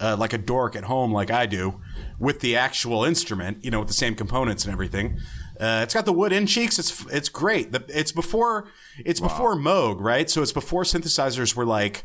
uh, 0.00 0.16
like 0.18 0.32
a 0.32 0.38
dork 0.38 0.76
at 0.76 0.84
home, 0.84 1.12
like 1.12 1.30
I 1.30 1.46
do, 1.46 1.80
with 2.18 2.40
the 2.40 2.56
actual 2.56 3.04
instrument, 3.04 3.64
you 3.64 3.70
know, 3.70 3.80
with 3.80 3.88
the 3.88 3.94
same 3.94 4.14
components 4.14 4.64
and 4.64 4.72
everything. 4.72 5.18
Uh, 5.60 5.80
it's 5.84 5.94
got 5.94 6.04
the 6.04 6.12
wood 6.12 6.32
in 6.32 6.46
cheeks. 6.46 6.78
It's 6.78 7.06
it's 7.06 7.28
great. 7.28 7.72
The, 7.72 7.84
it's 7.88 8.12
before 8.12 8.66
it's 8.98 9.20
before 9.20 9.54
Moog, 9.54 10.00
right? 10.00 10.28
So 10.28 10.42
it's 10.42 10.52
before 10.52 10.82
synthesizers 10.82 11.54
were 11.54 11.64
like 11.64 12.04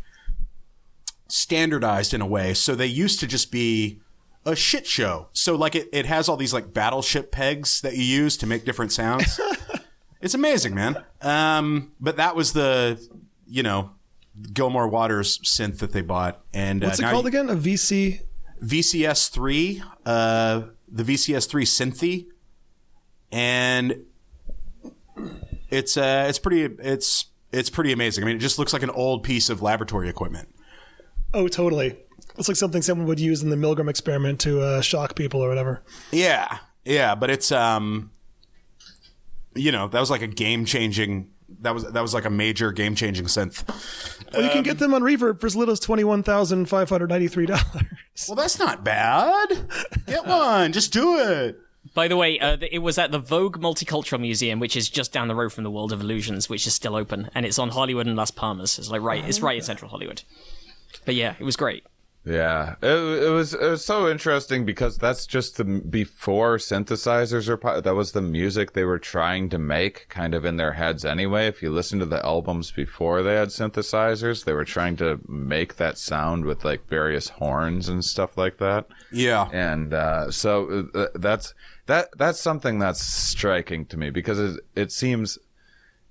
standardized 1.28 2.14
in 2.14 2.22
a 2.22 2.28
way. 2.28 2.54
So 2.54 2.76
they 2.76 2.86
used 2.86 3.20
to 3.22 3.28
just 3.28 3.52
be 3.52 4.02
a 4.46 4.56
shit 4.56 4.88
show. 4.88 5.28
So 5.34 5.56
like 5.56 5.76
it, 5.76 5.90
it 5.92 6.06
has 6.06 6.30
all 6.30 6.38
these 6.38 6.54
like 6.54 6.74
battleship 6.74 7.32
pegs 7.32 7.82
that 7.82 7.96
you 7.96 8.04
use 8.04 8.38
to 8.38 8.48
make 8.48 8.66
different 8.66 8.92
sounds. 8.92 9.40
it's 10.22 10.34
amazing, 10.34 10.74
man. 10.76 11.04
Um, 11.22 11.92
but 12.00 12.18
that 12.18 12.36
was 12.36 12.54
the, 12.54 13.00
you 13.48 13.64
know, 13.64 13.92
Gilmour 14.54 14.88
Waters 14.90 15.40
synth 15.40 15.80
that 15.80 15.92
they 15.92 16.02
bought. 16.02 16.42
And 16.54 16.82
What's 16.84 17.02
uh, 17.02 17.08
it 17.08 17.12
called 17.12 17.26
you- 17.26 17.30
again? 17.30 17.50
A 17.50 17.56
VC? 17.56 18.22
VCS 18.64 19.30
three, 19.30 19.82
uh, 20.06 20.64
the 20.92 21.04
VCS 21.04 21.48
three 21.48 21.64
Synthi, 21.64 22.28
and 23.32 24.04
it's 25.70 25.96
uh, 25.98 26.26
it's 26.28 26.40
pretty 26.40 26.64
it's 26.84 27.28
it's 27.52 27.70
pretty 27.70 27.92
amazing. 27.92 28.24
I 28.24 28.28
mean, 28.28 28.36
it 28.36 28.40
just 28.40 28.60
looks 28.60 28.74
like 28.74 28.84
an 28.84 28.90
old 28.90 29.24
piece 29.24 29.50
of 29.50 29.62
laboratory 29.62 30.10
equipment. 30.10 30.54
Oh, 31.34 31.48
totally. 31.48 31.98
It's 32.40 32.48
like 32.48 32.58
something 32.58 32.82
someone 32.82 33.06
would 33.08 33.20
use 33.20 33.44
in 33.44 33.50
the 33.50 33.58
Milgram 33.58 33.90
experiment 33.90 34.40
to 34.42 34.62
uh, 34.62 34.82
shock 34.82 35.16
people 35.16 35.42
or 35.42 35.50
whatever. 35.50 35.84
Yeah, 36.12 36.60
yeah, 36.86 37.14
but 37.14 37.30
it's 37.30 37.52
um, 37.52 38.12
you 39.56 39.72
know, 39.72 39.88
that 39.90 40.00
was 40.00 40.10
like 40.10 40.22
a 40.22 40.28
game 40.28 40.66
changing. 40.66 41.32
That 41.62 41.74
was 41.74 41.84
that 41.84 42.02
was 42.02 42.14
like 42.14 42.26
a 42.26 42.30
major 42.30 42.72
game 42.72 42.96
changing 42.96 43.26
synth. 43.26 43.68
Well, 44.34 44.44
you 44.44 44.50
can 44.50 44.64
get 44.64 44.80
them 44.80 44.94
on 44.94 45.02
Reverb 45.02 45.42
for 45.42 45.48
as 45.48 45.56
little 45.56 45.74
as 45.74 45.80
twenty 45.80 46.04
one 46.04 46.24
thousand 46.24 46.68
five 46.68 46.90
hundred 46.90 47.10
ninety 47.10 47.28
three 47.28 47.46
dollars. 47.46 47.66
Well, 48.28 48.36
that's 48.36 48.60
not 48.60 48.84
bad. 48.84 49.48
Get 50.08 50.26
one, 50.26 50.72
just 50.72 50.94
do 50.94 51.18
it. 51.20 51.58
By 51.94 52.08
the 52.08 52.18
way, 52.18 52.40
uh, 52.40 52.58
it 52.72 52.80
was 52.80 52.98
at 52.98 53.12
the 53.12 53.20
Vogue 53.20 53.60
Multicultural 53.60 54.20
Museum, 54.20 54.60
which 54.60 54.76
is 54.76 54.90
just 54.90 55.12
down 55.12 55.28
the 55.28 55.36
road 55.36 55.52
from 55.52 55.64
the 55.64 55.72
World 55.72 55.92
of 55.92 56.02
Illusions, 56.02 56.50
which 56.50 56.68
is 56.68 56.74
still 56.74 56.96
open, 56.96 57.30
and 57.34 57.46
it's 57.46 57.58
on 57.58 57.70
Hollywood 57.70 58.08
and 58.08 58.16
Las 58.16 58.32
Palmas. 58.32 58.78
It's 58.78 58.90
like 58.90 59.02
right, 59.02 59.28
it's 59.28 59.42
right 59.42 59.58
in 59.58 59.64
Central 59.64 59.90
Hollywood. 59.90 60.22
But 61.06 61.16
yeah, 61.16 61.36
it 61.40 61.44
was 61.44 61.56
great. 61.56 61.86
Yeah, 62.30 62.76
it, 62.82 63.24
it 63.24 63.30
was 63.32 63.56
it 63.56 63.68
was 63.68 63.84
so 63.84 64.08
interesting 64.08 64.64
because 64.64 65.00
that's 65.00 65.26
just 65.26 65.58
the 65.58 65.64
before 65.64 66.58
synthesizers 66.58 67.50
are 67.50 67.82
that 67.82 67.96
was 67.96 68.12
the 68.12 68.22
music 68.22 68.74
they 68.74 68.84
were 68.84 69.00
trying 69.00 69.50
to 69.50 69.58
make 69.58 70.08
kind 70.10 70.36
of 70.36 70.46
in 70.46 70.58
their 70.58 70.74
heads 70.74 71.04
anyway. 71.04 71.48
If 71.48 71.64
you 71.64 71.72
listen 71.72 71.98
to 72.00 72.06
the 72.06 72.24
albums 72.24 72.72
before 72.72 73.24
they 73.24 73.34
had 73.34 73.48
synthesizers, 73.48 74.46
they 74.46 74.54
were 74.54 74.66
trying 74.66 74.96
to 74.98 75.20
make 75.28 75.78
that 75.78 75.98
sound 75.98 76.46
with 76.46 76.64
like 76.64 76.88
various 76.88 77.30
horns 77.30 77.90
and 77.90 78.06
stuff 78.06 78.38
like 78.38 78.58
that. 78.60 78.86
Yeah, 79.12 79.50
And 79.52 79.92
uh, 79.92 80.30
so 80.30 80.88
uh, 80.94 81.08
that's 81.16 81.56
that 81.88 82.10
that's 82.16 82.40
something 82.40 82.78
that's 82.78 83.02
striking 83.02 83.88
to 83.88 83.98
me 83.98 84.12
because 84.12 84.40
it, 84.40 84.60
it 84.76 84.92
seems 84.92 85.40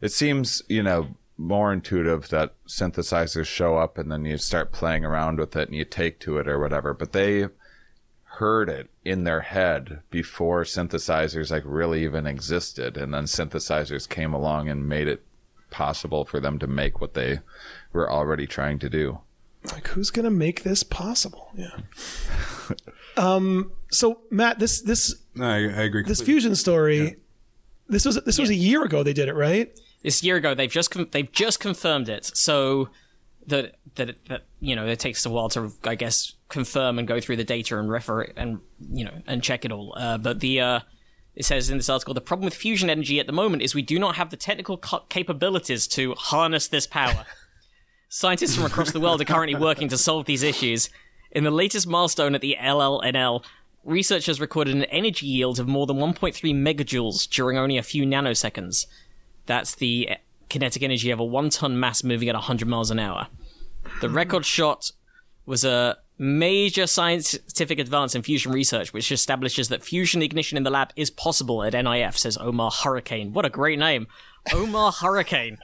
it 0.00 0.10
seems 0.10 0.62
you 0.68 0.82
know 0.82 1.14
more 1.38 1.72
intuitive 1.72 2.28
that 2.28 2.52
synthesizers 2.66 3.46
show 3.46 3.78
up 3.78 3.96
and 3.96 4.10
then 4.10 4.24
you 4.24 4.36
start 4.36 4.72
playing 4.72 5.04
around 5.04 5.38
with 5.38 5.54
it 5.56 5.68
and 5.68 5.76
you 5.76 5.84
take 5.84 6.18
to 6.18 6.36
it 6.38 6.48
or 6.48 6.58
whatever 6.58 6.92
but 6.92 7.12
they 7.12 7.46
heard 8.24 8.68
it 8.68 8.90
in 9.04 9.22
their 9.24 9.40
head 9.42 10.00
before 10.10 10.64
synthesizers 10.64 11.50
like 11.52 11.62
really 11.64 12.02
even 12.02 12.26
existed 12.26 12.96
and 12.96 13.14
then 13.14 13.24
synthesizers 13.24 14.08
came 14.08 14.34
along 14.34 14.68
and 14.68 14.88
made 14.88 15.06
it 15.06 15.24
possible 15.70 16.24
for 16.24 16.40
them 16.40 16.58
to 16.58 16.66
make 16.66 17.00
what 17.00 17.14
they 17.14 17.38
were 17.92 18.10
already 18.10 18.46
trying 18.46 18.78
to 18.80 18.88
do 18.90 19.18
Like, 19.72 19.88
who's 19.88 20.10
gonna 20.10 20.30
make 20.30 20.62
this 20.64 20.82
possible? 20.82 21.50
Yeah. 21.56 21.76
um. 23.16 23.72
So, 23.90 24.20
Matt, 24.30 24.58
this 24.58 24.80
this 24.80 25.14
I, 25.40 25.44
I 25.44 25.82
agree. 25.82 26.02
this 26.04 26.18
completely. 26.18 26.24
fusion 26.24 26.54
story. 26.56 27.16
This 27.88 28.04
was 28.04 28.16
this 28.24 28.38
was 28.38 28.50
a 28.50 28.54
year 28.54 28.82
ago 28.84 29.02
they 29.02 29.12
did 29.12 29.28
it, 29.28 29.34
right? 29.34 29.72
This 30.02 30.22
year 30.22 30.36
ago, 30.36 30.54
they've 30.54 30.70
just 30.70 30.90
con- 30.90 31.08
they've 31.10 31.30
just 31.30 31.60
confirmed 31.60 32.08
it. 32.08 32.30
So 32.34 32.88
that 33.48 33.76
that 33.96 34.24
that 34.26 34.44
you 34.60 34.76
know 34.76 34.86
it 34.86 34.98
takes 34.98 35.24
a 35.26 35.30
while 35.30 35.48
to 35.50 35.72
I 35.84 35.94
guess 35.94 36.34
confirm 36.48 36.98
and 36.98 37.08
go 37.08 37.20
through 37.20 37.36
the 37.36 37.44
data 37.44 37.78
and 37.78 37.90
refer 37.90 38.22
it 38.22 38.34
and 38.36 38.60
you 38.92 39.04
know 39.04 39.22
and 39.26 39.42
check 39.42 39.64
it 39.64 39.72
all. 39.72 39.94
Uh, 39.96 40.18
but 40.18 40.40
the 40.40 40.60
uh, 40.60 40.80
it 41.34 41.44
says 41.44 41.70
in 41.70 41.78
this 41.78 41.88
article 41.88 42.14
the 42.14 42.20
problem 42.20 42.44
with 42.44 42.54
fusion 42.54 42.88
energy 42.88 43.18
at 43.18 43.26
the 43.26 43.32
moment 43.32 43.62
is 43.62 43.74
we 43.74 43.82
do 43.82 43.98
not 43.98 44.16
have 44.16 44.30
the 44.30 44.36
technical 44.36 44.76
ca- 44.76 45.04
capabilities 45.08 45.86
to 45.88 46.14
harness 46.14 46.68
this 46.68 46.86
power. 46.86 47.24
Scientists 48.08 48.54
from 48.54 48.64
across 48.64 48.92
the 48.92 49.00
world 49.00 49.20
are 49.20 49.26
currently 49.26 49.58
working 49.58 49.88
to 49.88 49.98
solve 49.98 50.24
these 50.24 50.42
issues. 50.42 50.88
In 51.30 51.44
the 51.44 51.50
latest 51.50 51.86
milestone 51.86 52.34
at 52.34 52.40
the 52.40 52.56
LLNL, 52.58 53.44
researchers 53.84 54.40
recorded 54.40 54.74
an 54.74 54.84
energy 54.84 55.26
yield 55.26 55.60
of 55.60 55.68
more 55.68 55.86
than 55.86 55.98
1.3 55.98 56.32
megajoules 56.54 57.28
during 57.28 57.58
only 57.58 57.76
a 57.76 57.82
few 57.82 58.04
nanoseconds. 58.04 58.86
That's 59.48 59.74
the 59.76 60.10
kinetic 60.50 60.82
energy 60.82 61.10
of 61.10 61.18
a 61.18 61.24
one 61.24 61.50
ton 61.50 61.80
mass 61.80 62.04
moving 62.04 62.28
at 62.28 62.34
100 62.34 62.68
miles 62.68 62.90
an 62.90 63.00
hour. 63.00 63.26
The 64.00 64.08
hmm. 64.08 64.14
record 64.14 64.46
shot 64.46 64.92
was 65.46 65.64
a 65.64 65.96
major 66.18 66.86
scientific 66.86 67.78
advance 67.78 68.14
in 68.14 68.22
fusion 68.22 68.52
research, 68.52 68.92
which 68.92 69.10
establishes 69.10 69.68
that 69.70 69.82
fusion 69.82 70.20
ignition 70.20 70.58
in 70.58 70.64
the 70.64 70.70
lab 70.70 70.92
is 70.96 71.10
possible 71.10 71.62
at 71.62 71.72
NIF, 71.72 72.18
says 72.18 72.36
Omar 72.36 72.70
Hurricane. 72.70 73.32
What 73.32 73.46
a 73.46 73.50
great 73.50 73.78
name. 73.78 74.06
Omar 74.52 74.92
Hurricane. 75.00 75.58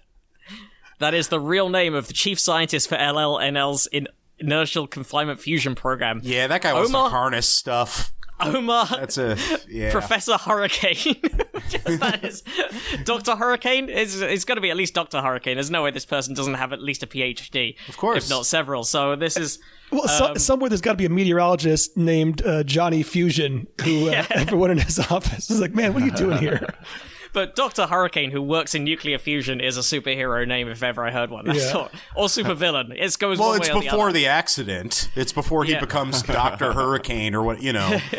That 1.01 1.13
is 1.13 1.29
the 1.29 1.41
real 1.41 1.69
name 1.69 1.95
of 1.95 2.07
the 2.07 2.15
chief 2.15 2.41
scientist 2.41 2.89
for 2.89 2.97
LLNL's 2.97 3.87
in 3.89 4.09
inertial 4.39 4.87
confinement 4.87 5.41
fusion 5.41 5.75
program. 5.75 6.21
Yeah, 6.23 6.47
that 6.47 6.63
guy 6.63 6.73
wants 6.73 6.89
Omar- 6.89 7.11
to 7.11 7.11
harness 7.11 7.49
stuff. 7.49 8.15
Omar 8.41 8.87
That's 8.87 9.19
a 9.19 9.37
yeah. 9.69 9.91
Professor 9.93 10.39
Hurricane. 10.39 11.21
Just 11.69 12.01
that 12.01 12.25
is 12.25 12.43
Doctor 13.05 13.37
Hurricane. 13.37 13.89
It's, 13.89 14.17
it's 14.21 14.45
got 14.45 14.55
to 14.55 14.61
be 14.61 14.71
at 14.71 14.77
least 14.77 14.95
Doctor 14.95 15.21
Hurricane. 15.21 15.57
There's 15.57 15.71
no 15.71 15.83
way 15.83 15.91
this 15.91 16.05
person 16.07 16.35
doesn't 16.35 16.55
have 16.55 16.73
at 16.73 16.81
least 16.83 17.03
a 17.03 17.07
PhD. 17.07 17.77
Of 17.89 17.97
course. 17.97 18.25
if 18.25 18.31
not 18.31 18.47
several. 18.47 18.85
So 18.85 19.17
this 19.17 19.37
is 19.37 19.59
Well, 19.91 20.09
so, 20.09 20.27
Um, 20.29 20.39
somewhere 20.39 20.69
there's 20.69 20.81
got 20.81 20.93
to 20.93 20.99
be 20.99 21.05
a 21.05 21.11
meteorologist 21.11 21.97
named 21.97 22.45
uh, 22.45 22.63
Johnny 22.65 23.03
Fusion 23.03 23.67
who 23.83 24.09
uh, 24.11 24.25
everyone 24.31 24.71
in 24.71 24.79
his 24.79 24.99
office 24.99 25.51
is 25.51 25.61
like, 25.61 25.75
man, 25.75 25.95
what 25.95 26.03
are 26.03 26.07
you 26.07 26.13
doing 26.13 26.39
here? 26.39 26.75
But 27.35 27.55
Doctor 27.55 27.87
Hurricane, 27.87 28.31
who 28.31 28.41
works 28.41 28.75
in 28.75 28.85
nuclear 28.85 29.19
fusion, 29.19 29.61
is 29.61 29.77
a 29.77 29.81
superhero 29.81 30.49
name 30.49 30.69
if 30.69 30.83
ever 30.83 31.05
I 31.05 31.11
heard 31.11 31.29
one. 31.31 31.45
That's 31.45 31.65
Yeah. 31.67 31.73
all. 31.77 31.91
Or 32.17 32.27
supervillain. 32.29 32.93
It 32.99 33.19
goes 33.19 33.39
well, 33.39 33.49
one 33.51 33.59
it's 33.59 33.69
way 33.69 33.75
or 33.75 33.81
the 33.83 33.87
before 33.91 34.09
other. 34.09 34.13
the, 34.19 34.27
accident. 34.29 35.11
It's 35.17 35.33
before 35.33 35.65
he 35.65 35.73
Yeah. 35.73 35.81
becomes 35.81 36.23
Doctor 36.41 36.73
Hurricane 36.73 37.35
or 37.35 37.43
what 37.43 37.63
you 37.63 37.73
know. 37.75 37.99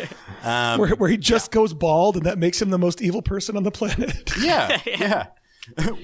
Um, 0.44 0.78
where, 0.78 0.90
where 0.94 1.10
he 1.10 1.16
just 1.16 1.50
goes 1.50 1.74
bald 1.74 2.16
and 2.16 2.24
that 2.26 2.38
makes 2.38 2.62
him 2.62 2.70
the 2.70 2.78
most 2.78 3.02
evil 3.02 3.20
person 3.20 3.56
on 3.56 3.64
the 3.64 3.72
planet. 3.72 4.30
Yeah, 4.40 4.80
yeah. 4.86 5.26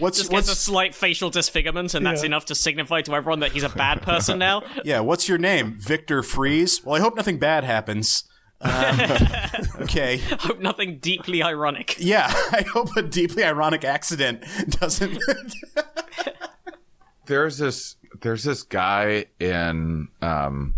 What's 0.01 0.19
Just 0.19 0.31
gets 0.33 0.49
a 0.51 0.57
slight 0.57 0.93
facial 0.97 1.31
disfigurement, 1.31 1.95
and 1.95 2.05
that's 2.05 2.23
Yeah. 2.23 2.27
enough 2.27 2.47
to 2.47 2.55
signify 2.57 3.03
to 3.03 3.15
everyone 3.15 3.39
that 3.41 3.53
he's 3.53 3.63
a 3.63 3.69
bad 3.69 4.03
person 4.03 4.41
now. 4.41 4.63
yeah? 4.85 4.99
What's 4.99 5.29
your 5.29 5.39
name? 5.39 5.77
Victor 5.79 6.25
Freeze. 6.25 6.85
Well, 6.85 6.97
I 6.97 7.01
hope 7.01 7.15
nothing 7.15 7.39
bad 7.39 7.63
happens. 7.63 8.25
Um, 8.63 9.01
okay. 9.83 10.19
Hope 10.41 10.61
nothing 10.61 10.99
deeply 10.99 11.43
ironic. 11.43 11.97
Yeah, 11.99 12.27
I 12.53 12.65
hope 12.73 12.97
a 12.97 13.03
deeply 13.03 13.45
ironic 13.45 13.85
accident 13.85 14.45
doesn't. 14.69 15.19
there's 17.27 17.59
this 17.59 17.97
there's 18.21 18.45
this 18.45 18.63
guy 18.63 19.27
in 19.41 20.09
um 20.21 20.75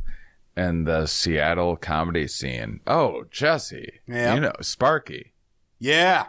in 0.56 0.84
the 0.84 1.06
Seattle 1.06 1.76
comedy 1.76 2.28
scene. 2.28 2.80
Oh, 2.86 3.24
Jesse. 3.30 4.00
Yeah. 4.06 4.34
You 4.34 4.40
know, 4.40 4.52
Sparky. 4.60 5.32
yeah, 5.78 6.26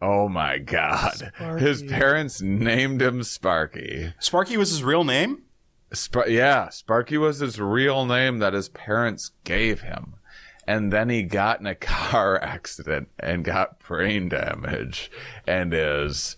Oh 0.00 0.28
my 0.28 0.58
god. 0.58 1.32
His 1.58 1.82
parents 1.82 2.40
named 2.40 3.02
him 3.02 3.22
Sparky. 3.24 4.14
Sparky 4.20 4.56
was 4.56 4.70
his 4.70 4.84
real 4.84 5.02
name. 5.02 5.42
Sp- 5.90 6.28
yeah, 6.28 6.68
Sparky 6.68 7.18
was 7.18 7.40
his 7.40 7.60
real 7.60 8.06
name 8.06 8.38
that 8.38 8.52
his 8.52 8.68
parents 8.68 9.32
gave 9.44 9.80
him. 9.80 10.14
And 10.68 10.92
then 10.92 11.08
he 11.08 11.22
got 11.22 11.60
in 11.60 11.66
a 11.66 11.74
car 11.74 12.38
accident 12.42 13.08
and 13.18 13.42
got 13.42 13.78
brain 13.80 14.28
damage 14.28 15.10
and 15.46 15.72
is 15.72 16.36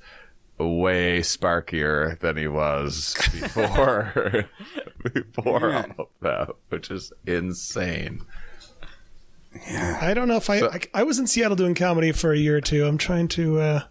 way 0.56 1.18
sparkier 1.20 2.16
than 2.20 2.36
he 2.36 2.46
was 2.46 3.14
before 3.32 4.44
before 5.12 5.74
all 5.74 5.94
of 5.98 6.06
that, 6.20 6.50
which 6.68 6.90
is 6.92 7.12
insane. 7.26 8.20
I 9.68 10.14
don't 10.14 10.28
know 10.28 10.36
if 10.36 10.48
I, 10.48 10.60
I 10.60 10.80
I 10.94 11.02
was 11.02 11.18
in 11.18 11.26
Seattle 11.26 11.56
doing 11.56 11.74
comedy 11.74 12.12
for 12.12 12.32
a 12.32 12.38
year 12.38 12.56
or 12.58 12.60
two. 12.60 12.86
I'm 12.86 12.98
trying 12.98 13.26
to. 13.28 13.58
Uh, 13.58 13.82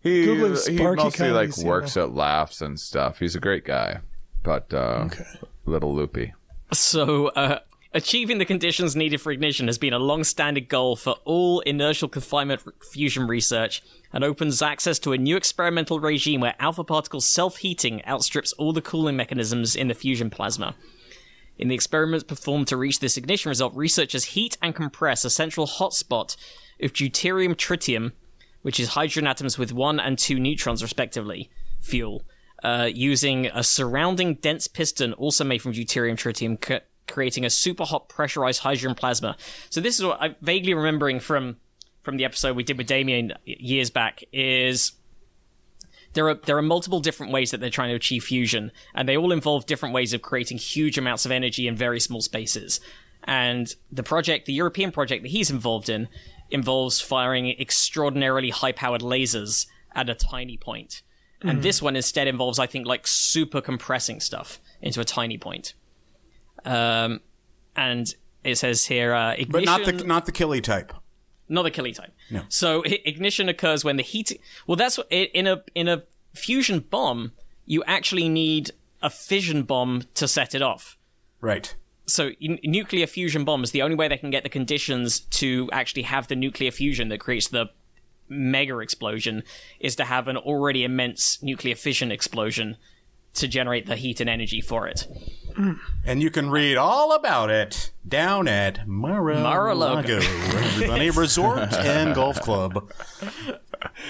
He, 0.00 0.24
Googling 0.24 0.66
he 0.68 0.82
mostly 0.82 1.30
like 1.30 1.52
Seattle. 1.52 1.68
works 1.70 1.96
at 1.98 2.14
laughs 2.14 2.62
and 2.62 2.80
stuff. 2.80 3.18
He's 3.18 3.34
a 3.36 3.40
great 3.40 3.64
guy, 3.66 3.98
but 4.42 4.72
uh, 4.72 5.08
Okay. 5.12 5.24
little 5.66 5.94
loopy. 5.94 6.32
So, 6.72 7.26
uh, 7.28 7.58
achieving 7.94 8.38
the 8.38 8.44
conditions 8.44 8.96
needed 8.96 9.20
for 9.20 9.32
ignition 9.32 9.66
has 9.66 9.78
been 9.78 9.92
a 9.92 9.98
long-standing 9.98 10.66
goal 10.68 10.96
for 10.96 11.16
all 11.24 11.60
inertial 11.60 12.08
confinement 12.08 12.62
fusion 12.82 13.26
research 13.26 13.82
and 14.12 14.24
opens 14.24 14.62
access 14.62 14.98
to 14.98 15.12
a 15.12 15.18
new 15.18 15.36
experimental 15.36 16.00
regime 16.00 16.40
where 16.40 16.54
alpha 16.58 16.84
particle 16.84 17.20
self-heating 17.20 18.04
outstrips 18.06 18.52
all 18.54 18.72
the 18.72 18.82
cooling 18.82 19.16
mechanisms 19.16 19.76
in 19.76 19.88
the 19.88 19.94
fusion 19.94 20.30
plasma. 20.30 20.74
In 21.58 21.68
the 21.68 21.74
experiments 21.74 22.24
performed 22.24 22.68
to 22.68 22.76
reach 22.76 23.00
this 23.00 23.16
ignition 23.16 23.48
result, 23.48 23.74
researchers 23.74 24.24
heat 24.24 24.58
and 24.60 24.74
compress 24.74 25.24
a 25.24 25.30
central 25.30 25.66
hotspot 25.66 26.36
of 26.82 26.92
deuterium 26.92 27.54
tritium, 27.54 28.12
which 28.62 28.78
is 28.78 28.90
hydrogen 28.90 29.26
atoms 29.26 29.58
with 29.58 29.72
one 29.72 29.98
and 29.98 30.18
two 30.18 30.38
neutrons, 30.38 30.82
respectively, 30.82 31.50
fuel, 31.80 32.24
uh, 32.62 32.88
using 32.92 33.46
a 33.46 33.62
surrounding 33.62 34.34
dense 34.34 34.68
piston 34.68 35.12
also 35.14 35.44
made 35.44 35.62
from 35.62 35.72
deuterium 35.72 36.16
tritium, 36.16 36.82
creating 37.06 37.44
a 37.44 37.50
super 37.50 37.84
hot 37.84 38.08
pressurized 38.08 38.62
hydrogen 38.62 38.94
plasma. 38.94 39.36
So 39.70 39.80
this 39.80 39.98
is 39.98 40.04
what 40.04 40.18
I'm 40.20 40.36
vaguely 40.40 40.74
remembering 40.74 41.20
from 41.20 41.56
from 42.02 42.16
the 42.16 42.24
episode 42.24 42.56
we 42.56 42.62
did 42.62 42.78
with 42.78 42.86
Damien 42.86 43.32
years 43.44 43.90
back. 43.90 44.22
Is 44.32 44.92
there 46.14 46.28
are 46.28 46.34
there 46.34 46.56
are 46.56 46.62
multiple 46.62 47.00
different 47.00 47.32
ways 47.32 47.50
that 47.50 47.60
they're 47.60 47.70
trying 47.70 47.90
to 47.90 47.96
achieve 47.96 48.24
fusion, 48.24 48.72
and 48.94 49.08
they 49.08 49.16
all 49.16 49.32
involve 49.32 49.66
different 49.66 49.94
ways 49.94 50.12
of 50.12 50.22
creating 50.22 50.58
huge 50.58 50.98
amounts 50.98 51.26
of 51.26 51.32
energy 51.32 51.68
in 51.68 51.76
very 51.76 52.00
small 52.00 52.20
spaces. 52.20 52.80
And 53.24 53.74
the 53.90 54.04
project, 54.04 54.46
the 54.46 54.52
European 54.52 54.92
project 54.92 55.22
that 55.22 55.30
he's 55.30 55.50
involved 55.50 55.88
in, 55.88 56.08
involves 56.50 57.00
firing 57.00 57.48
extraordinarily 57.48 58.50
high-powered 58.50 59.00
lasers 59.00 59.66
at 59.94 60.08
a 60.08 60.14
tiny 60.14 60.56
point. 60.56 61.02
And 61.42 61.58
hmm. 61.58 61.62
this 61.62 61.82
one 61.82 61.96
instead 61.96 62.28
involves, 62.28 62.58
I 62.58 62.66
think, 62.66 62.86
like 62.86 63.06
super 63.06 63.60
compressing 63.60 64.20
stuff 64.20 64.60
into 64.80 65.00
a 65.00 65.04
tiny 65.04 65.38
point. 65.38 65.74
Um, 66.66 67.20
and 67.74 68.12
it 68.44 68.56
says 68.56 68.84
here, 68.86 69.14
uh, 69.14 69.32
ignition 69.32 69.50
But 69.52 69.64
not 69.64 69.84
the 69.84 69.92
not 70.04 70.26
the 70.26 70.32
killy 70.32 70.60
type. 70.60 70.92
not 71.48 71.62
the 71.62 71.70
killing 71.70 71.94
time. 71.94 72.12
So 72.48 72.82
i- 72.84 73.00
ignition 73.04 73.48
occurs 73.48 73.84
when 73.84 73.96
the 73.96 74.02
heat. 74.02 74.38
Well, 74.66 74.76
that's 74.76 74.98
what 74.98 75.06
in 75.10 75.46
a 75.46 75.62
in 75.74 75.88
a 75.88 76.02
fusion 76.34 76.80
bomb. 76.80 77.32
You 77.64 77.82
actually 77.84 78.28
need 78.28 78.70
a 79.02 79.10
fission 79.10 79.62
bomb 79.64 80.02
to 80.14 80.26
set 80.28 80.54
it 80.54 80.62
off. 80.62 80.96
Right. 81.40 81.74
So 82.06 82.30
in, 82.40 82.58
nuclear 82.62 83.06
fusion 83.06 83.44
bombs, 83.44 83.72
the 83.72 83.82
only 83.82 83.96
way 83.96 84.06
they 84.08 84.16
can 84.16 84.30
get 84.30 84.42
the 84.44 84.48
conditions 84.48 85.20
to 85.40 85.68
actually 85.72 86.02
have 86.02 86.28
the 86.28 86.36
nuclear 86.36 86.70
fusion 86.70 87.08
that 87.08 87.18
creates 87.18 87.48
the 87.48 87.66
mega 88.28 88.78
explosion 88.78 89.42
is 89.80 89.96
to 89.96 90.04
have 90.04 90.28
an 90.28 90.36
already 90.36 90.84
immense 90.84 91.42
nuclear 91.42 91.74
fission 91.74 92.12
explosion 92.12 92.76
to 93.34 93.48
generate 93.48 93.86
the 93.86 93.96
heat 93.96 94.20
and 94.20 94.30
energy 94.30 94.60
for 94.60 94.86
it. 94.86 95.06
Mm. 95.56 95.78
And 96.04 96.22
you 96.22 96.30
can 96.30 96.50
read 96.50 96.76
all 96.76 97.14
about 97.14 97.50
it 97.50 97.90
down 98.06 98.46
at 98.46 98.86
Mar-a-Lago, 98.86 99.42
Mar-a-Lago. 99.42 100.18
everybody, 100.18 101.10
resort 101.18 101.72
and 101.74 102.14
golf 102.14 102.40
club. 102.40 102.92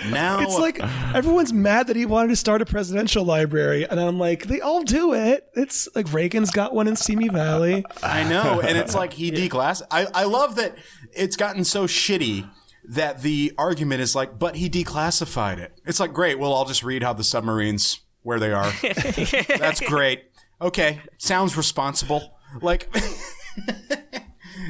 Now 0.09 0.41
it's 0.41 0.59
like 0.59 0.81
everyone's 1.15 1.53
mad 1.53 1.87
that 1.87 1.97
he 1.97 2.07
wanted 2.07 2.29
to 2.29 2.37
start 2.37 2.63
a 2.63 2.67
presidential 2.67 3.25
library, 3.25 3.89
and 3.89 4.01
I'm 4.01 4.19
like, 4.19 4.45
they 4.45 4.61
all 4.61 4.83
do 4.83 5.15
it. 5.15 5.49
It's 5.55 5.89
like 5.95 6.13
Reagan's 6.13 6.51
got 6.51 6.75
one 6.75 6.89
in 6.89 6.97
Simi 6.97 7.29
Valley. 7.29 7.85
I 8.03 8.25
know, 8.25 8.61
and 8.61 8.77
it's 8.77 8.95
like 8.95 9.13
he 9.13 9.31
declass. 9.31 9.83
I 9.91 10.07
I 10.15 10.25
love 10.25 10.57
that 10.57 10.77
it's 11.13 11.37
gotten 11.37 11.65
so 11.65 11.87
shitty 11.87 12.49
that 12.89 13.23
the 13.23 13.53
argument 13.59 14.01
is 14.01 14.15
like, 14.15 14.39
but 14.39 14.57
he 14.57 14.71
declassified 14.71 15.59
it. 15.59 15.73
It's 15.85 15.99
like, 15.99 16.13
great. 16.13 16.39
Well, 16.39 16.55
I'll 16.55 16.65
just 16.65 16.85
read 16.85 17.03
how 17.03 17.13
the 17.13 17.25
submarines 17.25 18.01
where 18.23 18.39
they 18.39 18.53
are. 18.53 18.73
That's 19.59 19.81
great. 19.81 20.31
Okay, 20.61 21.01
sounds 21.19 21.57
responsible. 21.57 22.39
Like, 22.63 22.89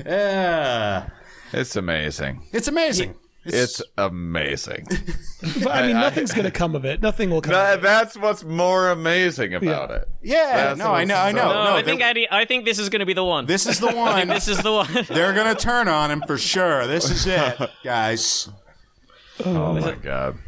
yeah, 0.05 1.09
It's 1.53 1.77
amazing. 1.77 2.43
it's 2.53 2.69
amazing. 2.69 3.15
It's 3.49 3.81
amazing. 3.97 4.89
But 5.63 5.69
I 5.71 5.87
mean, 5.87 5.93
nothing's 5.95 6.33
going 6.33 6.47
to 6.47 6.51
come 6.51 6.75
of 6.75 6.85
it. 6.85 7.01
Nothing 7.01 7.31
will 7.31 7.41
come. 7.41 7.55
of 7.55 7.59
That- 7.61 7.79
it. 7.79 7.83
that's 7.83 8.17
what's 8.17 8.43
more 8.43 8.89
amazing 8.91 9.55
about 9.55 9.93
it. 9.93 10.09
yeah. 10.21 10.51
That's 10.75 10.79
No, 10.81 10.93
I 10.93 11.05
know. 11.05 11.15
I 11.17 11.31
know. 11.31 11.45
No, 11.53 11.65
no, 11.65 11.77
I 11.77 11.83
think 11.85 12.01
they- 12.01 12.05
Eddie, 12.07 12.27
I 12.29 12.45
think 12.45 12.65
this 12.65 12.81
is 12.81 12.89
going 12.89 13.01
to 13.01 13.07
be 13.07 13.13
the 13.13 13.23
one. 13.25 13.47
this 13.47 13.67
is 13.67 13.79
the 13.79 13.87
one. 13.95 14.27
this 14.27 14.49
is 14.49 14.59
the 14.59 14.73
one. 14.73 14.89
They're 15.09 15.33
gonna 15.33 15.55
turn 15.55 15.87
on 15.87 16.11
him 16.11 16.25
for 16.27 16.37
sure. 16.37 16.89
This 16.89 17.09
is 17.09 17.25
it, 17.29 17.71
guys. 17.85 18.49
Oh 19.45 19.75
my 19.75 19.93
god. 19.93 20.39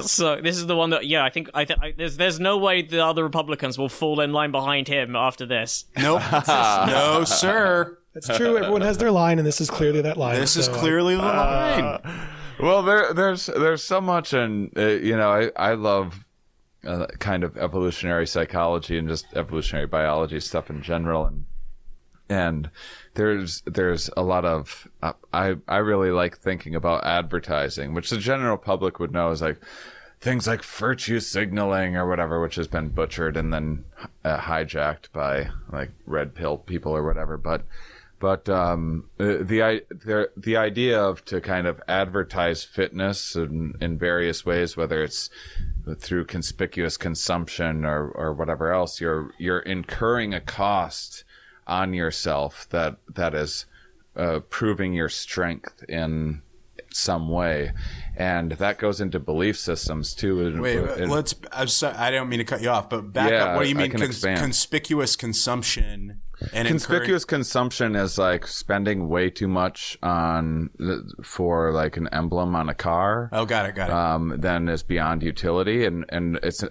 So 0.00 0.40
this 0.40 0.56
is 0.56 0.66
the 0.66 0.76
one 0.76 0.90
that 0.90 1.06
yeah 1.06 1.24
I 1.24 1.30
think 1.30 1.50
I, 1.54 1.64
th- 1.64 1.78
I 1.80 1.92
there's 1.96 2.16
there's 2.16 2.40
no 2.40 2.58
way 2.58 2.82
the 2.82 3.04
other 3.04 3.22
Republicans 3.22 3.78
will 3.78 3.88
fall 3.88 4.20
in 4.20 4.32
line 4.32 4.50
behind 4.50 4.88
him 4.88 5.16
after 5.16 5.46
this. 5.46 5.84
Nope. 5.96 6.22
no, 6.48 7.24
sir. 7.24 7.98
That's 8.14 8.36
true. 8.36 8.56
Everyone 8.58 8.80
has 8.80 8.98
their 8.98 9.10
line, 9.10 9.38
and 9.38 9.46
this 9.46 9.60
is 9.60 9.70
clearly 9.70 10.00
that 10.02 10.16
line. 10.16 10.40
This 10.40 10.56
is 10.56 10.66
so, 10.66 10.72
uh, 10.72 10.78
clearly 10.78 11.14
the 11.14 11.22
line. 11.22 12.00
Well, 12.60 12.82
there, 12.82 13.14
there's, 13.14 13.46
there's 13.46 13.84
so 13.84 14.00
much, 14.00 14.32
and 14.32 14.76
uh, 14.76 14.86
you 14.86 15.16
know, 15.16 15.30
I, 15.30 15.50
I 15.70 15.74
love 15.74 16.24
uh, 16.84 17.06
kind 17.18 17.44
of 17.44 17.56
evolutionary 17.56 18.26
psychology 18.26 18.98
and 18.98 19.08
just 19.08 19.26
evolutionary 19.34 19.86
biology 19.86 20.40
stuff 20.40 20.70
in 20.70 20.82
general, 20.82 21.26
and 21.26 21.44
and 22.28 22.70
there's, 23.18 23.62
there's 23.66 24.08
a 24.16 24.22
lot 24.22 24.46
of, 24.46 24.88
uh, 25.02 25.12
I, 25.32 25.56
I 25.68 25.78
really 25.78 26.10
like 26.10 26.38
thinking 26.38 26.74
about 26.74 27.04
advertising, 27.04 27.92
which 27.92 28.08
the 28.10 28.16
general 28.18 28.56
public 28.56 28.98
would 28.98 29.12
know 29.12 29.30
is 29.30 29.42
like, 29.42 29.60
things 30.20 30.46
like 30.46 30.64
virtue 30.64 31.20
signaling 31.20 31.96
or 31.96 32.08
whatever, 32.08 32.40
which 32.40 32.56
has 32.56 32.68
been 32.68 32.88
butchered 32.88 33.36
and 33.36 33.52
then 33.52 33.84
uh, 34.24 34.38
hijacked 34.38 35.12
by 35.12 35.48
like 35.70 35.90
red 36.06 36.34
pill 36.34 36.58
people 36.58 36.92
or 36.92 37.04
whatever. 37.04 37.36
But 37.36 37.62
but 38.20 38.48
um, 38.48 39.08
the 39.18 39.82
the 39.90 40.30
the 40.36 40.56
idea 40.56 41.00
of 41.00 41.24
to 41.26 41.40
kind 41.40 41.68
of 41.68 41.80
advertise 41.86 42.64
fitness 42.64 43.36
in, 43.36 43.74
in 43.80 43.96
various 43.96 44.44
ways, 44.44 44.76
whether 44.76 45.02
it's 45.04 45.30
through 45.98 46.24
conspicuous 46.24 46.96
consumption 46.96 47.84
or 47.84 48.08
or 48.08 48.32
whatever 48.32 48.72
else, 48.72 49.00
you're 49.00 49.30
you're 49.38 49.60
incurring 49.60 50.34
a 50.34 50.40
cost 50.40 51.22
on 51.68 51.94
yourself 51.94 52.66
that 52.70 52.96
that 53.14 53.34
is 53.34 53.66
uh, 54.16 54.40
proving 54.50 54.92
your 54.94 55.08
strength 55.08 55.84
in 55.88 56.42
some 56.90 57.28
way, 57.28 57.72
and 58.16 58.52
that 58.52 58.78
goes 58.78 59.00
into 59.00 59.20
belief 59.20 59.58
systems 59.58 60.14
too. 60.14 60.60
Wait, 60.60 60.80
let's. 61.08 61.34
I'm 61.52 61.68
sorry, 61.68 61.94
I 61.96 62.10
don't 62.10 62.28
mean 62.28 62.38
to 62.38 62.44
cut 62.44 62.62
you 62.62 62.70
off, 62.70 62.88
but 62.88 63.12
back 63.12 63.30
Yeah, 63.30 63.44
up. 63.44 63.56
What 63.56 63.64
do 63.64 63.68
you 63.68 63.74
mean 63.74 63.90
cons- 63.92 64.22
conspicuous 64.22 65.14
consumption 65.14 66.22
and 66.52 66.68
conspicuous 66.68 67.24
consumption 67.24 67.96
is 67.96 68.18
like 68.18 68.46
spending 68.46 69.08
way 69.08 69.30
too 69.30 69.48
much 69.48 69.98
on 70.02 70.70
for 71.22 71.72
like 71.72 71.96
an 71.96 72.08
emblem 72.12 72.54
on 72.54 72.68
a 72.68 72.74
car. 72.74 73.28
Oh, 73.32 73.44
got 73.44 73.66
it, 73.66 73.74
got 73.74 73.90
it. 73.90 73.94
um, 73.94 74.34
then 74.38 74.68
is 74.68 74.82
beyond 74.82 75.22
utility, 75.22 75.84
and 75.84 76.04
and 76.08 76.38
it's 76.42 76.62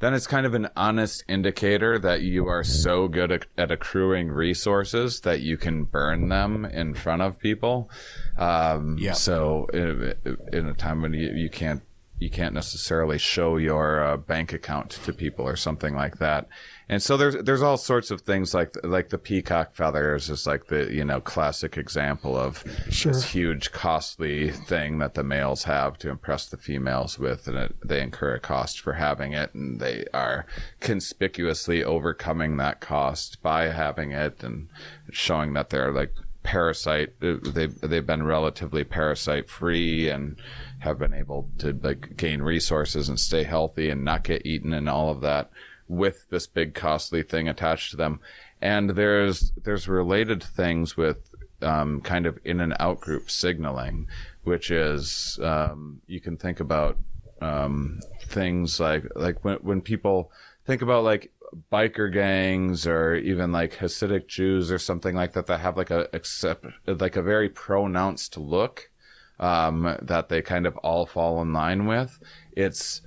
then 0.00 0.14
it's 0.14 0.26
kind 0.26 0.44
of 0.46 0.54
an 0.54 0.68
honest 0.76 1.24
indicator 1.28 1.98
that 1.98 2.22
you 2.22 2.46
are 2.46 2.62
so 2.64 3.08
good 3.08 3.32
at, 3.32 3.46
at 3.56 3.70
accruing 3.70 4.28
resources 4.28 5.20
that 5.20 5.40
you 5.40 5.56
can 5.56 5.84
burn 5.84 6.28
them 6.28 6.64
in 6.64 6.94
front 6.94 7.22
of 7.22 7.38
people. 7.38 7.90
Um, 8.36 8.96
Yeah. 8.98 9.12
So 9.12 9.66
in, 9.72 10.14
in 10.52 10.66
a 10.68 10.74
time 10.74 11.02
when 11.02 11.14
you, 11.14 11.30
you 11.34 11.48
can't 11.48 11.82
you 12.18 12.30
can't 12.30 12.54
necessarily 12.54 13.18
show 13.18 13.56
your 13.56 14.02
uh, 14.04 14.16
bank 14.16 14.52
account 14.52 14.90
to 14.90 15.12
people 15.12 15.46
or 15.46 15.56
something 15.56 15.94
like 15.96 16.18
that. 16.18 16.46
And 16.88 17.02
so 17.02 17.16
there's 17.16 17.36
there's 17.36 17.62
all 17.62 17.76
sorts 17.78 18.10
of 18.10 18.20
things 18.20 18.52
like 18.52 18.76
like 18.84 19.08
the 19.08 19.18
peacock 19.18 19.74
feathers 19.74 20.28
is 20.28 20.46
like 20.46 20.66
the 20.66 20.92
you 20.92 21.04
know 21.04 21.20
classic 21.20 21.76
example 21.78 22.36
of 22.36 22.62
Sure. 22.90 23.12
this 23.12 23.24
huge 23.30 23.72
costly 23.72 24.50
thing 24.50 24.98
that 24.98 25.14
the 25.14 25.22
males 25.24 25.64
have 25.64 25.96
to 25.98 26.10
impress 26.10 26.46
the 26.46 26.58
females 26.58 27.18
with 27.18 27.48
and 27.48 27.56
it, 27.56 27.76
they 27.82 28.02
incur 28.02 28.34
a 28.34 28.40
cost 28.40 28.80
for 28.80 28.94
having 28.94 29.32
it 29.32 29.54
and 29.54 29.80
they 29.80 30.04
are 30.12 30.44
conspicuously 30.80 31.82
overcoming 31.82 32.56
that 32.58 32.80
cost 32.80 33.42
by 33.42 33.68
having 33.68 34.12
it 34.12 34.42
and 34.44 34.68
showing 35.10 35.54
that 35.54 35.70
they're 35.70 35.90
like 35.92 36.12
parasite 36.42 37.14
uh, 37.22 37.36
they've 37.42 37.80
they've 37.80 38.06
been 38.06 38.22
relatively 38.22 38.84
parasite 38.84 39.48
free 39.48 40.08
and 40.10 40.36
have 40.80 40.98
been 40.98 41.14
able 41.14 41.48
to 41.56 41.72
like 41.82 42.16
gain 42.16 42.42
resources 42.42 43.08
and 43.08 43.18
stay 43.18 43.42
healthy 43.42 43.88
and 43.88 44.04
not 44.04 44.22
get 44.22 44.44
eaten 44.44 44.74
and 44.74 44.88
all 44.88 45.10
of 45.10 45.22
that 45.22 45.50
with 45.88 46.26
this 46.30 46.46
big 46.46 46.74
costly 46.74 47.22
thing 47.22 47.48
attached 47.48 47.90
to 47.90 47.96
them 47.96 48.20
and 48.60 48.90
there's 48.90 49.52
there's 49.62 49.88
related 49.88 50.42
things 50.42 50.96
with 50.96 51.30
um, 51.62 52.00
kind 52.00 52.26
of 52.26 52.38
in 52.44 52.60
and 52.60 52.74
out 52.78 53.00
group 53.00 53.30
signaling 53.30 54.06
which 54.44 54.70
is 54.70 55.38
um, 55.42 56.00
you 56.06 56.20
can 56.20 56.36
think 56.36 56.60
about 56.60 56.98
um, 57.40 58.00
things 58.26 58.80
like 58.80 59.04
like 59.14 59.44
when 59.44 59.56
when 59.56 59.80
people 59.80 60.30
think 60.64 60.82
about 60.82 61.04
like 61.04 61.30
biker 61.72 62.12
gangs 62.12 62.86
or 62.86 63.14
even 63.14 63.52
like 63.52 63.76
Hasidic 63.76 64.26
Jews 64.26 64.72
or 64.72 64.78
something 64.78 65.14
like 65.14 65.32
that 65.32 65.46
that 65.46 65.60
have 65.60 65.76
like 65.76 65.90
a 65.90 66.08
accept 66.12 66.66
like 66.86 67.16
a 67.16 67.22
very 67.22 67.48
pronounced 67.48 68.36
look 68.36 68.90
um, 69.38 69.96
that 70.00 70.28
they 70.28 70.42
kind 70.42 70.66
of 70.66 70.76
all 70.78 71.06
fall 71.06 71.40
in 71.42 71.52
line 71.52 71.86
with. 71.86 72.18
It's 72.52 73.02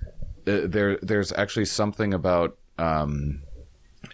uh, 0.48 0.62
there. 0.66 0.98
There's 1.02 1.32
actually 1.34 1.66
something 1.66 2.14
about 2.14 2.58
um, 2.78 3.42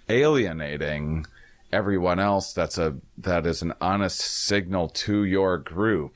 alienating 0.09 1.25
everyone 1.71 2.19
else. 2.19 2.53
That's 2.53 2.77
a 2.77 2.97
that 3.17 3.45
is 3.45 3.61
an 3.61 3.73
honest 3.81 4.19
signal 4.19 4.89
to 4.89 5.23
your 5.23 5.57
group 5.57 6.15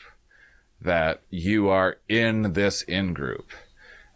that 0.81 1.21
you 1.29 1.69
are 1.69 1.97
in 2.07 2.53
this 2.53 2.83
in 2.83 3.13
group 3.13 3.51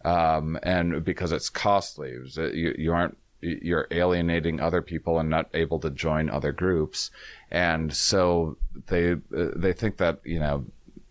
um, 0.04 0.58
and 0.62 1.04
because 1.04 1.32
it's 1.32 1.48
costly, 1.48 2.16
you, 2.36 2.74
you 2.76 2.92
aren't 2.92 3.16
you're 3.40 3.88
alienating 3.90 4.60
other 4.60 4.80
people 4.80 5.18
and 5.18 5.28
not 5.28 5.48
able 5.52 5.80
to 5.80 5.90
join 5.90 6.30
other 6.30 6.52
groups, 6.52 7.10
and 7.50 7.92
so 7.92 8.56
they 8.86 9.16
they 9.30 9.72
think 9.72 9.96
that 9.96 10.20
you 10.24 10.38
know 10.38 10.64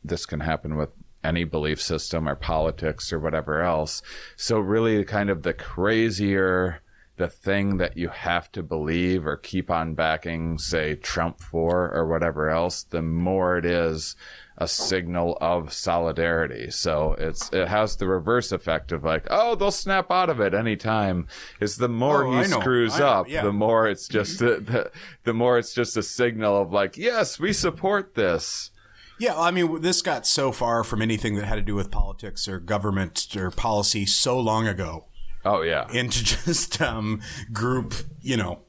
this 0.03 0.25
can 0.25 0.39
happen 0.39 0.77
with 0.77 0.89
any 1.23 1.43
belief 1.43 1.81
system 1.81 2.27
or 2.27 2.35
politics 2.35 3.13
or 3.13 3.19
whatever 3.19 3.61
else. 3.61 4.01
So 4.35 4.59
really, 4.59 5.03
kind 5.03 5.29
of 5.29 5.43
the 5.43 5.53
crazier 5.53 6.81
the 7.21 7.27
thing 7.27 7.77
that 7.77 7.95
you 7.95 8.09
have 8.09 8.51
to 8.51 8.63
believe 8.63 9.27
or 9.27 9.37
keep 9.37 9.69
on 9.69 9.93
backing, 9.93 10.57
say 10.57 10.95
Trump 10.95 11.39
for 11.39 11.93
or 11.93 12.07
whatever 12.07 12.49
else, 12.49 12.81
the 12.81 13.03
more 13.03 13.57
it 13.59 13.65
is 13.65 14.15
a 14.57 14.67
signal 14.67 15.37
of 15.39 15.71
solidarity. 15.71 16.71
So 16.71 17.13
it's 17.19 17.53
it 17.53 17.67
has 17.67 17.97
the 17.97 18.07
reverse 18.07 18.51
effect 18.51 18.91
of 18.91 19.03
like, 19.03 19.27
oh, 19.29 19.53
they'll 19.53 19.69
snap 19.69 20.09
out 20.09 20.31
of 20.31 20.39
it 20.39 20.55
anytime. 20.55 21.27
Is 21.59 21.77
the 21.77 21.87
more 21.87 22.25
Oh, 22.25 22.39
he 22.39 22.45
screws 22.45 22.99
up, 22.99 23.29
yeah. 23.29 23.43
the 23.43 23.53
more 23.53 23.87
it's 23.87 24.07
just 24.07 24.39
the, 24.39 24.59
the 24.59 24.91
the 25.23 25.33
more 25.35 25.59
it's 25.59 25.75
just 25.75 25.95
a 25.95 26.01
signal 26.01 26.59
of 26.59 26.73
like, 26.73 26.97
yes, 26.97 27.39
we 27.39 27.53
support 27.53 28.15
this. 28.15 28.71
Yeah, 29.19 29.39
I 29.39 29.51
mean, 29.51 29.81
this 29.81 30.01
got 30.01 30.25
so 30.25 30.51
far 30.51 30.83
from 30.83 31.03
anything 31.03 31.35
that 31.35 31.45
had 31.45 31.55
to 31.57 31.61
do 31.61 31.75
with 31.75 31.91
politics 31.91 32.47
or 32.47 32.57
government 32.57 33.27
or 33.35 33.51
policy 33.51 34.07
so 34.07 34.39
long 34.39 34.67
ago 34.67 35.05
Oh 35.43 35.61
yeah, 35.61 35.91
into 35.91 36.23
just 36.45 36.81
um, 36.81 37.21
group, 37.51 37.93
you 38.21 38.37
know, 38.37 38.59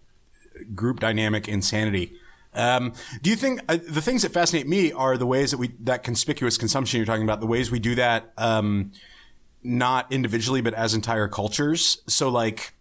group 0.75 1.01
dynamic 1.01 1.49
insanity. 1.49 2.15
Um, 2.55 2.93
do 3.23 3.31
you 3.31 3.37
think 3.37 3.61
uh, 3.69 3.79
the 3.89 4.03
things 4.03 4.23
that 4.23 4.33
fascinate 4.33 4.69
me 4.69 4.93
are 4.93 5.17
the 5.17 5.27
ways 5.27 5.51
that 5.53 5.59
we 5.59 5.73
that 5.81 6.03
conspicuous 6.03 6.59
consumption 6.59 6.99
you're 6.99 7.07
talking 7.07 7.25
about, 7.25 7.41
the 7.41 7.47
ways 7.47 7.71
we 7.71 7.79
do 7.79 7.95
that, 7.95 8.33
um, 8.37 8.93
not 9.63 10.11
individually 10.13 10.61
but 10.61 10.75
as 10.75 10.95
entire 10.95 11.29
cultures? 11.29 11.99
So 12.07 12.29
like. 12.29 12.75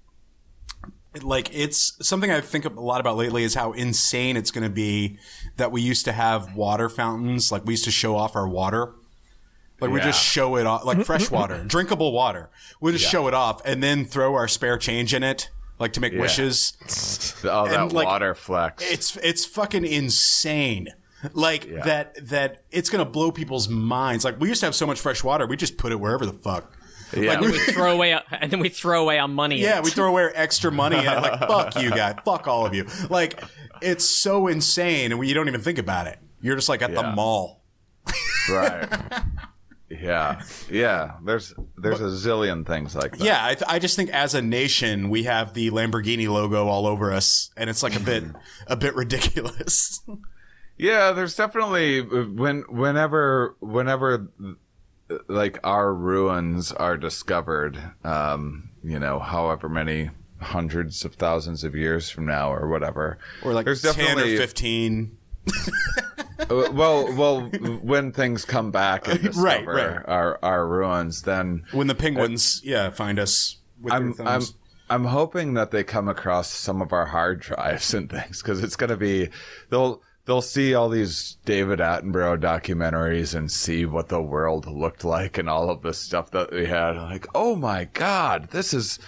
Like 1.22 1.54
it's 1.54 1.98
something 2.08 2.32
I 2.32 2.40
think 2.40 2.64
a 2.64 2.70
lot 2.70 3.02
about 3.02 3.18
lately 3.18 3.44
is 3.44 3.54
how 3.54 3.74
insane 3.74 4.38
it's 4.38 4.50
going 4.50 4.64
to 4.64 4.74
be 4.74 5.18
that 5.58 5.70
we 5.70 5.82
used 5.82 6.06
to 6.06 6.14
have 6.14 6.56
water 6.56 6.88
fountains. 6.88 7.52
Like 7.52 7.66
we 7.66 7.74
used 7.74 7.84
to 7.84 7.92
show 7.92 8.16
off 8.16 8.34
our 8.34 8.48
water. 8.48 8.94
Like 9.82 9.90
we 9.90 10.00
just 10.00 10.24
show 10.24 10.58
it 10.58 10.68
off, 10.68 10.86
like 10.86 10.98
mm-hmm. 10.98 11.04
fresh 11.06 11.32
water, 11.32 11.56
mm-hmm. 11.56 11.68
drinkable 11.68 12.12
water. 12.12 12.52
We 12.80 12.92
just 12.92 13.10
show 13.10 13.28
it 13.28 13.34
off 13.34 13.64
and 13.66 13.82
then 13.82 14.06
throw 14.06 14.36
our 14.36 14.48
spare 14.48 14.78
change 14.78 15.14
in 15.16 15.24
it, 15.24 15.50
like 15.80 15.94
to 15.94 16.00
make 16.00 16.14
wishes. 16.14 16.78
oh 17.44 17.68
that 17.68 17.80
And, 17.80 17.92
like, 17.92 18.06
water 18.06 18.36
flex. 18.36 18.84
It's 18.90 19.18
it's 19.18 19.44
fucking 19.44 19.84
insane. 19.84 20.90
Like 21.34 21.68
that 21.84 22.28
that 22.30 22.64
it's 22.70 22.92
gonna 22.92 23.06
blow 23.06 23.32
people's 23.32 23.68
minds. 23.70 24.24
Like 24.24 24.40
we 24.40 24.50
used 24.50 24.60
to 24.60 24.68
have 24.68 24.76
so 24.76 24.86
much 24.86 25.00
fresh 25.00 25.24
water, 25.24 25.48
we 25.48 25.58
just 25.58 25.78
put 25.78 25.92
it 25.92 26.00
wherever 26.00 26.28
the 26.28 26.34
fuck. 26.34 26.78
yeah, 27.18 27.42
we 27.42 27.58
throw 27.58 27.92
away, 27.92 28.18
and 28.32 28.52
then 28.52 28.60
we 28.60 28.70
throw 28.70 29.02
away 29.02 29.18
our 29.18 29.28
money. 29.28 29.60
Yeah, 29.60 29.82
we 29.82 29.90
throw 29.90 30.08
away 30.10 30.24
our 30.24 30.32
extra 30.36 30.72
money 30.72 30.98
and 30.98 31.22
like 31.22 31.40
fuck 31.48 31.82
you 31.82 31.90
guys, 31.90 32.16
fuck 32.24 32.48
all 32.48 32.68
of 32.68 32.76
you. 32.76 32.86
Like 33.10 33.44
it's 33.82 34.06
so 34.06 34.48
insane, 34.48 35.12
and 35.12 35.20
we, 35.20 35.28
you 35.28 35.34
don't 35.34 35.48
even 35.48 35.62
think 35.62 35.80
about 35.80 36.06
it. 36.06 36.20
You're 36.40 36.56
just 36.56 36.70
like 36.70 36.84
at 36.84 36.94
the 36.94 37.04
mall. 37.04 37.64
right. 38.50 38.88
Yeah, 40.00 40.42
yeah. 40.70 41.14
There's 41.26 41.54
there's 41.78 42.00
a 42.00 42.06
zillion 42.06 42.66
things 42.66 42.96
like 42.96 43.18
that. 43.18 43.26
Yeah, 43.26 43.46
I, 43.46 43.56
th- 43.56 43.66
I 43.68 43.80
just 43.80 43.96
think 43.96 44.10
as 44.12 44.34
a 44.34 44.42
nation 44.42 45.10
we 45.10 45.24
have 45.24 45.54
the 45.54 45.70
Lamborghini 45.72 46.30
logo 46.30 46.68
all 46.68 46.88
over 46.88 47.12
us, 47.12 47.52
and 47.58 47.70
it's 47.70 47.84
like 47.84 47.96
a 47.96 48.00
bit 48.00 48.24
a 48.68 48.76
bit 48.76 48.96
ridiculous. 48.96 50.00
Yeah, 50.78 51.12
there's 51.12 51.36
definitely 51.36 52.02
when 52.02 52.64
whenever 52.70 53.56
whenever 53.60 54.30
like 55.28 55.60
our 55.64 55.94
ruins 55.94 56.72
are 56.72 56.98
discovered, 56.98 57.78
um, 58.04 58.70
you 58.84 59.00
know, 59.00 59.20
however 59.20 59.68
many 59.68 60.10
hundreds 60.40 61.06
of 61.06 61.16
thousands 61.16 61.64
of 61.64 61.76
years 61.76 62.10
from 62.10 62.26
now 62.26 62.52
or 62.54 62.68
whatever, 62.70 63.18
or 63.44 63.54
like 63.54 63.66
there's 63.66 63.82
ten 63.82 63.94
definitely 63.94 64.36
or 64.36 64.38
fifteen. 64.38 65.18
Uh, 66.50 66.70
well, 66.74 67.14
well, 67.16 67.42
when 67.82 68.12
things 68.12 68.46
come 68.46 68.72
back 68.72 69.08
and 69.08 69.22
discover 69.22 69.46
Right, 69.46 69.96
right. 69.96 70.06
our 70.08 70.40
our 70.44 70.68
ruins, 70.68 71.22
then 71.24 71.64
When 71.72 71.88
the 71.88 71.96
penguins, 71.96 72.62
yeah, 72.64 72.90
find 72.90 73.20
us 73.20 73.58
with 73.82 73.94
I'm 73.94 74.16
I'm. 74.26 74.42
I'm 74.90 75.06
hoping 75.06 75.54
that 75.54 75.72
they 75.72 75.86
come 75.86 76.10
across 76.10 76.50
some 76.50 76.82
of 76.82 76.92
our 76.92 77.06
hard 77.06 77.40
drives 77.40 77.94
and 77.94 78.10
things 78.10 78.42
because 78.42 78.62
it's 78.62 78.76
going 78.76 78.90
to 78.90 78.98
be 78.98 79.30
they'll 79.70 80.02
they'll 80.26 80.42
see 80.42 80.74
all 80.76 80.90
these 80.90 81.38
David 81.46 81.80
Attenborough 81.80 82.38
documentaries 82.38 83.34
and 83.34 83.50
see 83.50 83.86
what 83.86 84.10
the 84.10 84.22
world 84.22 84.66
looked 84.66 85.06
like 85.06 85.38
and 85.38 85.50
all 85.50 85.70
of 85.70 85.82
the 85.82 85.94
stuff 85.94 86.32
that 86.32 86.52
we 86.52 86.66
had 86.66 86.98
like 86.98 87.26
oh 87.34 87.56
my 87.56 87.86
god 87.86 88.50
this 88.52 88.74
is 88.74 89.00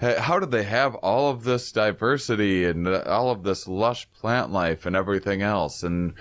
How 0.00 0.38
did 0.38 0.50
they 0.52 0.62
have 0.64 0.94
all 0.96 1.30
of 1.30 1.42
this 1.44 1.72
diversity 1.72 2.64
and 2.64 2.86
uh, 2.86 3.02
all 3.06 3.30
of 3.30 3.42
this 3.42 3.66
lush 3.66 4.06
plant 4.12 4.52
life 4.52 4.86
and 4.86 4.94
everything 4.96 5.40
else? 5.42 5.82
And 5.82 6.14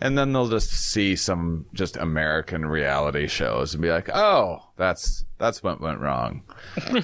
and 0.00 0.16
then 0.18 0.32
they'll 0.32 0.48
just 0.48 0.70
see 0.70 1.14
some 1.16 1.66
just 1.74 1.96
American 1.96 2.66
reality 2.66 3.26
shows 3.28 3.74
and 3.74 3.82
be 3.82 3.90
like, 3.90 4.08
"Oh, 4.14 4.70
that's 4.76 5.24
that's 5.38 5.62
what 5.62 5.80
went 5.80 6.00
wrong. 6.00 6.42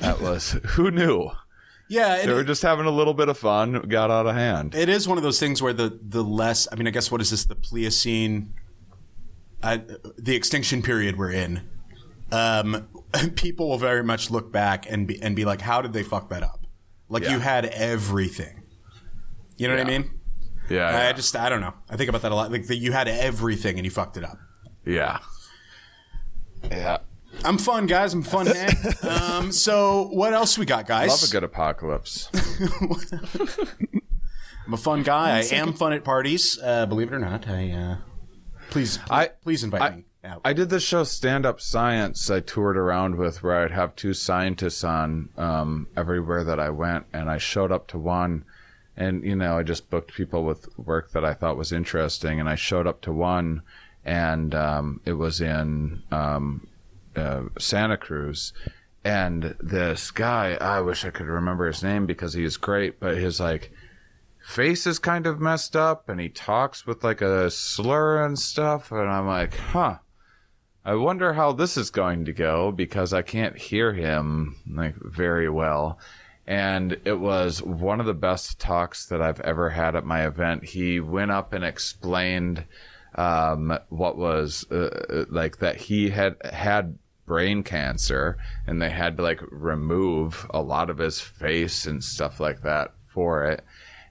that 0.01 0.21
was 0.21 0.53
who 0.71 0.91
knew." 0.91 1.31
Yeah, 1.89 2.17
They 2.17 2.33
it, 2.33 2.35
were 2.35 2.43
just 2.43 2.63
having 2.63 2.87
a 2.87 2.91
little 2.91 3.15
bit 3.15 3.29
of 3.29 3.39
fun, 3.39 3.83
got 3.89 4.11
out 4.11 4.27
of 4.27 4.35
hand. 4.35 4.75
it 4.75 4.89
is 4.89 5.07
one 5.07 5.19
of 5.19 5.23
those 5.25 5.39
things 5.39 5.63
where 5.63 5.73
the 5.73 5.99
the 6.03 6.25
less. 6.25 6.67
I 6.73 6.75
mean, 6.75 6.89
I 6.89 6.91
guess 6.91 7.11
what 7.13 7.21
is 7.21 7.31
this? 7.31 7.45
The 7.45 7.55
Pliocene, 7.55 8.53
uh, 9.63 9.79
the 10.19 10.35
extinction 10.35 10.83
period 10.83 11.17
we're 11.17 11.31
in. 11.31 11.69
Um, 12.33 12.89
people 13.37 13.69
will 13.69 13.79
very 13.79 14.03
much 14.03 14.31
look 14.33 14.51
back 14.51 14.91
and 14.91 15.07
be 15.07 15.23
and 15.23 15.37
be 15.37 15.45
like, 15.45 15.61
"How 15.61 15.81
did 15.81 15.93
they 15.93 16.03
fuck 16.03 16.29
that 16.31 16.43
up?" 16.43 16.67
Like 17.09 17.23
Yeah. 17.23 17.35
you 17.35 17.39
had 17.39 17.67
everything. 17.67 18.63
You 19.57 19.69
know 19.69 19.77
what 19.77 19.87
I 19.87 19.89
mean? 19.89 20.11
Yeah, 20.69 20.87
I 20.89 20.93
yeah. 20.93 21.13
just 21.13 21.37
I 21.37 21.49
don't 21.49 21.61
know. 21.61 21.75
I 21.89 21.97
think 21.97 22.09
about 22.09 22.23
that 22.23 22.33
a 22.33 22.35
lot. 22.35 22.51
Like 22.51 22.67
that 22.67 22.77
you 22.77 22.93
had 22.93 23.09
everything 23.09 23.77
and 23.79 23.85
you 23.85 23.91
fucked 23.91 24.17
it 24.17 24.25
up. 24.25 24.39
yeah. 24.85 25.21
Yeah. 26.71 26.99
I'm 27.45 27.59
fun, 27.59 27.87
guys. 27.87 28.15
I'm 28.15 28.23
fun. 28.23 28.47
man. 28.47 28.71
um, 29.03 29.53
so 29.53 30.09
what 30.13 30.33
else 30.33 30.57
we 30.59 30.65
got, 30.65 30.87
guys? 30.87 31.11
Love 31.11 31.23
a 31.29 31.33
good 31.33 31.45
apocalypse. 31.45 32.31
I'm 34.67 34.75
a 34.75 34.77
fun 34.77 35.03
guy. 35.03 35.39
I 35.39 35.43
am 35.55 35.73
fun 35.75 35.93
at 35.93 36.03
parties. 36.03 36.59
Uh, 36.63 36.87
believe 36.87 37.13
it 37.13 37.15
or 37.15 37.19
not, 37.19 37.47
I 37.49 37.71
uh, 37.71 37.97
please, 38.71 38.99
I- 39.11 39.29
please 39.45 39.63
invite 39.63 39.83
I- 39.83 39.91
me 39.97 40.05
out. 40.25 40.41
I 40.45 40.53
did 40.55 40.71
this 40.71 40.83
show, 40.83 41.05
Stand 41.05 41.47
Up 41.47 41.61
Science, 41.61 42.29
I 42.31 42.41
toured 42.41 42.77
around 42.77 43.15
with 43.17 43.43
where 43.45 43.63
I'd 43.65 43.71
have 43.71 43.95
two 43.95 44.13
scientists 44.13 44.83
on 44.83 45.29
um, 45.37 45.87
everywhere 45.97 46.43
that 46.43 46.59
I 46.59 46.71
went. 46.71 47.07
And 47.13 47.31
I 47.31 47.39
showed 47.39 47.71
up 47.71 47.87
to 47.89 47.99
one, 47.99 48.45
and, 48.97 49.25
you 49.25 49.37
know, 49.37 49.59
I 49.59 49.63
just 49.63 49.91
booked 49.91 50.15
people 50.15 50.45
with 50.45 50.69
work 50.79 51.13
that 51.13 51.25
I 51.25 51.35
thought 51.35 51.57
was 51.57 51.73
interesting. 51.73 52.41
And 52.41 52.49
I 52.49 52.55
showed 52.55 52.87
up 52.87 53.01
to 53.03 53.13
one, 53.13 53.63
and 54.05 54.55
um, 54.55 55.01
it 55.05 55.15
was 55.15 55.41
in 55.41 56.03
um, 56.11 56.67
uh, 57.15 57.43
Santa 57.59 57.97
Cruz. 57.97 58.53
And 59.05 59.55
this 59.61 60.11
guy, 60.11 60.55
I 60.61 60.81
wish 60.81 61.05
I 61.05 61.11
could 61.11 61.27
remember 61.27 61.67
his 61.67 61.83
name 61.83 62.07
because 62.07 62.35
he 62.35 62.49
great, 62.57 62.99
but 62.99 63.17
his 63.17 63.39
like, 63.39 63.71
face 64.47 64.87
is 64.87 65.01
kind 65.01 65.27
of 65.27 65.41
messed 65.41 65.75
up 65.75 66.09
and 66.09 66.21
he 66.21 66.29
talks 66.29 66.87
with 66.87 67.03
like 67.03 67.21
a 67.21 67.51
slur 67.51 68.25
and 68.25 68.39
stuff 68.39 68.93
and 68.93 69.11
i'm 69.11 69.27
like 69.27 69.57
huh 69.57 69.97
i 70.85 70.95
wonder 70.95 71.33
how 71.33 71.51
this 71.51 71.77
is 71.77 71.91
going 71.91 72.25
to 72.25 72.33
go 72.33 72.71
because 72.71 73.13
i 73.13 73.23
can't 73.23 73.59
hear 73.59 73.93
him 73.93 74.55
like 74.71 74.95
very 75.03 75.51
well 75.51 75.99
and 76.47 76.99
it 77.05 77.19
was 77.19 77.63
one 77.63 77.99
of 78.01 78.07
the 78.07 78.15
best 78.15 78.59
talks 78.61 79.07
that 79.07 79.21
i've 79.21 79.41
ever 79.41 79.71
had 79.71 79.97
at 79.97 80.05
my 80.05 80.27
event. 80.27 80.65
He 80.65 81.01
went 81.01 81.31
up 81.31 81.53
and 81.53 81.65
explained 81.65 82.65
um, 83.17 83.79
what 83.89 84.17
was 84.17 84.71
uh, 84.71 85.25
like 85.29 85.59
that 85.59 85.77
he 85.77 86.11
had 86.11 86.37
had 86.45 86.99
brain 87.27 87.63
cancer 87.63 88.39
and 88.67 88.81
they 88.81 88.91
had 88.91 89.17
to 89.17 89.23
like 89.23 89.41
remove 89.51 90.47
a 90.51 90.61
lot 90.61 90.91
of 90.91 90.99
his 90.99 91.21
face 91.21 91.87
and 91.87 92.05
stuff 92.05 92.39
like 92.39 92.63
that 92.63 92.93
for 93.09 93.45
it 93.47 93.65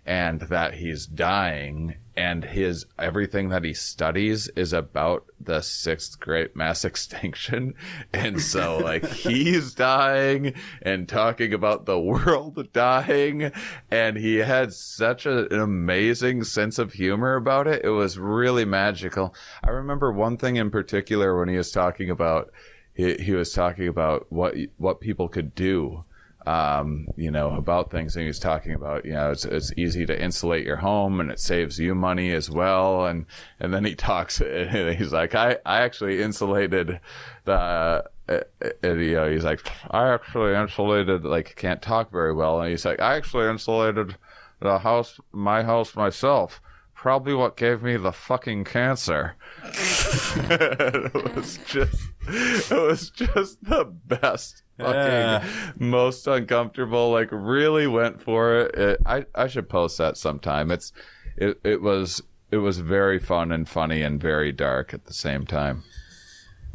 and 0.06 0.42
that 0.42 0.76
he's 0.76 1.08
dying 1.08 1.96
and 2.18 2.46
his 2.46 2.86
everything 2.98 3.50
that 3.50 3.64
he 3.64 3.74
studies 3.74 4.48
is 4.50 4.72
about 4.72 5.26
the 5.40 5.62
sixth 5.62 6.20
great 6.20 6.56
mass 6.56 6.86
extinction. 6.86 7.74
And 8.14 8.42
so 8.42 8.78
like 8.78 9.06
he's 9.10 9.74
dying 9.74 10.54
and 10.82 11.10
talking 11.10 11.54
about 11.54 11.86
the 11.86 12.00
world 12.00 12.72
dying 12.74 13.52
and 13.92 14.18
he 14.18 14.38
had 14.38 14.74
such 14.74 15.26
a, 15.26 15.52
an 15.54 15.60
amazing 15.60 16.44
sense 16.44 16.80
of 16.80 16.94
humor 16.94 17.36
about 17.36 17.68
it. 17.68 17.84
It 17.84 17.90
was 17.90 18.18
really 18.18 18.66
magical. 18.66 19.34
I 19.64 19.70
remember 19.72 20.12
one 20.12 20.38
thing 20.38 20.56
in 20.56 20.70
particular 20.72 21.38
when 21.38 21.50
he 21.50 21.58
was 21.58 21.72
talking 21.72 22.10
about 22.10 22.52
he, 22.94 23.16
he 23.16 23.34
was 23.34 23.52
talking 23.52 23.88
about 23.88 24.28
what 24.32 24.56
what 24.78 25.02
people 25.02 25.28
could 25.28 25.54
do 25.54 26.06
um, 26.46 27.08
you 27.16 27.32
know, 27.32 27.56
about 27.56 27.92
things. 27.92 28.16
And 28.16 28.22
he 28.22 28.28
was 28.28 28.40
talking 28.40 28.74
about, 28.74 29.06
you 29.06 29.14
know, 29.14 29.32
it's, 29.32 29.46
it's 29.46 29.72
easy 29.78 30.06
to 30.06 30.22
insulate 30.22 30.66
your 30.66 30.78
home 30.78 31.20
and 31.20 31.32
it 31.32 31.40
saves 31.40 31.80
you 31.80 31.96
money 31.96 32.32
as 32.32 32.50
well. 32.50 33.06
And, 33.06 33.26
and 33.60 33.74
then 33.74 33.86
he 33.86 33.96
talks, 33.96 34.42
and 34.42 34.96
he's 34.98 35.12
like, 35.12 35.34
I, 35.36 35.58
I 35.66 35.82
actually 35.82 36.22
insulated 36.22 37.00
the, 37.46 37.54
uh, 37.54 38.02
and, 38.28 39.02
you 39.02 39.16
know, 39.16 39.32
he's 39.32 39.44
like, 39.44 39.72
I 39.90 40.14
actually 40.14 40.56
insulated, 40.56 41.26
like, 41.26 41.56
can't 41.56 41.82
talk 41.82 42.12
very 42.12 42.34
well. 42.34 42.62
And 42.62 42.70
he's 42.70 42.86
like, 42.86 43.00
I 43.00 43.16
actually 43.16 43.50
insulated 43.50 44.18
the 44.60 44.80
house, 44.80 45.20
my 45.32 45.64
house 45.64 45.96
myself. 45.96 46.62
Probably 46.94 47.36
what 47.36 47.56
gave 47.56 47.84
me 47.84 47.98
the 47.98 48.12
fucking 48.12 48.64
cancer. 48.64 49.36
it 49.64 51.36
was 51.36 51.60
just, 51.68 52.02
it 52.28 52.72
was 52.72 53.12
just 53.12 53.64
the 53.64 53.86
best 53.86 54.64
fucking 54.78 54.96
Yeah. 54.96 55.48
most 55.78 56.28
uncomfortable 56.28 57.12
like 57.12 57.30
really 57.32 57.88
went 57.88 58.22
for 58.22 58.56
it. 58.62 58.76
it 58.76 59.00
i 59.06 59.26
i 59.36 59.48
should 59.48 59.70
post 59.70 59.98
that 59.98 60.18
sometime 60.18 60.72
it's 60.72 60.92
it 61.38 61.60
it 61.64 61.82
was 61.82 62.22
it 62.52 62.58
was 62.58 62.80
very 62.80 63.20
fun 63.20 63.52
and 63.52 63.68
funny 63.68 64.02
and 64.02 64.22
very 64.22 64.52
dark 64.52 64.94
at 64.94 65.06
the 65.06 65.14
same 65.14 65.46
time 65.46 65.84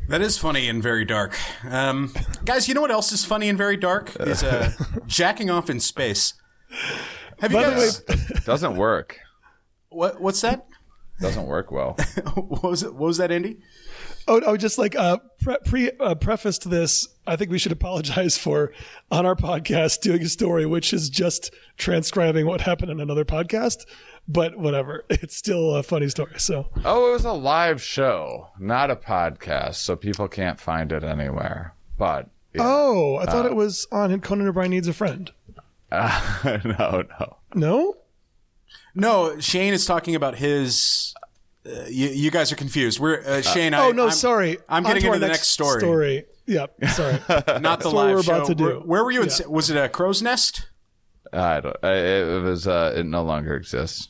that 0.08 0.20
is 0.22 0.36
funny 0.38 0.68
and 0.68 0.82
very 0.82 1.04
dark. 1.04 1.38
Um, 1.62 2.12
guys, 2.44 2.66
you 2.66 2.74
know 2.74 2.80
what 2.80 2.90
else 2.90 3.12
is 3.12 3.24
funny 3.24 3.48
and 3.48 3.56
very 3.56 3.76
dark? 3.76 4.16
Is 4.18 4.42
uh, 4.42 4.72
jacking 5.06 5.50
off 5.50 5.70
in 5.70 5.78
space. 5.78 6.34
Have 7.38 7.52
you 7.52 7.60
guys? 7.60 8.00
doesn't 8.44 8.74
work 8.76 9.18
what, 9.90 10.20
what's 10.20 10.40
that? 10.40 10.66
doesn't 11.20 11.46
work 11.46 11.70
well 11.70 11.96
what 12.34 12.62
was 12.62 12.82
it? 12.82 12.92
What 12.94 13.06
was 13.08 13.18
that, 13.18 13.30
Andy? 13.30 13.58
Oh, 14.30 14.40
oh, 14.46 14.56
just 14.56 14.78
like 14.78 14.94
uh, 14.94 15.18
pre, 15.42 15.56
pre 15.64 15.90
uh, 15.98 16.14
preface 16.14 16.56
to 16.58 16.68
this, 16.68 17.08
I 17.26 17.34
think 17.34 17.50
we 17.50 17.58
should 17.58 17.72
apologize 17.72 18.38
for 18.38 18.72
on 19.10 19.26
our 19.26 19.34
podcast 19.34 20.02
doing 20.02 20.22
a 20.22 20.28
story 20.28 20.66
which 20.66 20.92
is 20.92 21.10
just 21.10 21.52
transcribing 21.76 22.46
what 22.46 22.60
happened 22.60 22.92
in 22.92 23.00
another 23.00 23.24
podcast. 23.24 23.86
But 24.28 24.56
whatever, 24.56 25.04
it's 25.10 25.36
still 25.36 25.74
a 25.74 25.82
funny 25.82 26.08
story. 26.08 26.38
So 26.38 26.68
oh 26.84 27.08
it 27.08 27.12
was 27.12 27.24
a 27.24 27.32
live 27.32 27.82
show 27.82 28.50
not 28.60 28.88
a 28.88 28.94
podcast 28.94 29.74
so 29.74 29.96
people 29.96 30.28
can't 30.28 30.60
find 30.60 30.92
it 30.92 31.02
anywhere 31.02 31.74
but 31.98 32.30
yeah. 32.54 32.62
Oh, 32.64 33.16
I 33.16 33.26
thought 33.26 33.46
it 33.46 33.56
was 33.56 33.88
on 33.90 34.20
Conan 34.20 34.46
O'Brien 34.46 34.70
Needs 34.70 34.86
a 34.86 34.92
Friend. 34.92 35.30
no 35.92 36.62
no 36.64 37.36
No? 37.54 37.96
No, 38.94 39.38
Shane 39.40 39.72
is 39.72 39.86
talking 39.86 40.14
about 40.14 40.36
his. 40.36 41.14
Uh, 41.66 41.84
you, 41.88 42.08
you 42.08 42.30
guys 42.30 42.50
are 42.52 42.56
confused. 42.56 42.98
We're 42.98 43.20
uh, 43.20 43.42
Shane. 43.42 43.74
I, 43.74 43.86
oh, 43.86 43.92
no, 43.92 44.04
I'm- 44.04 44.12
sorry. 44.12 44.58
I'm 44.68 44.82
getting 44.82 45.02
to 45.02 45.08
into 45.08 45.18
the 45.18 45.28
next 45.28 45.48
story, 45.48 45.80
Story. 45.80 46.24
Yep, 46.46 46.84
sorry. 46.88 47.18
not 47.60 47.80
the 47.80 47.90
what 47.90 48.06
live 48.06 48.16
we're 48.16 48.22
show. 48.22 48.34
about 48.36 48.46
to 48.46 48.54
do. 48.54 48.64
Where, 48.64 48.76
where 48.80 49.04
were 49.04 49.10
you? 49.10 49.22
In, 49.22 49.28
Was 49.48 49.70
it 49.70 49.76
a 49.76 49.88
crow's 49.88 50.22
nest? 50.22 50.68
I 51.32 51.60
don't. 51.60 51.76
I, 51.82 51.92
it 51.94 52.42
was. 52.42 52.66
Uh, 52.66 52.94
it 52.96 53.04
no 53.04 53.22
longer 53.22 53.54
exists. 53.54 54.08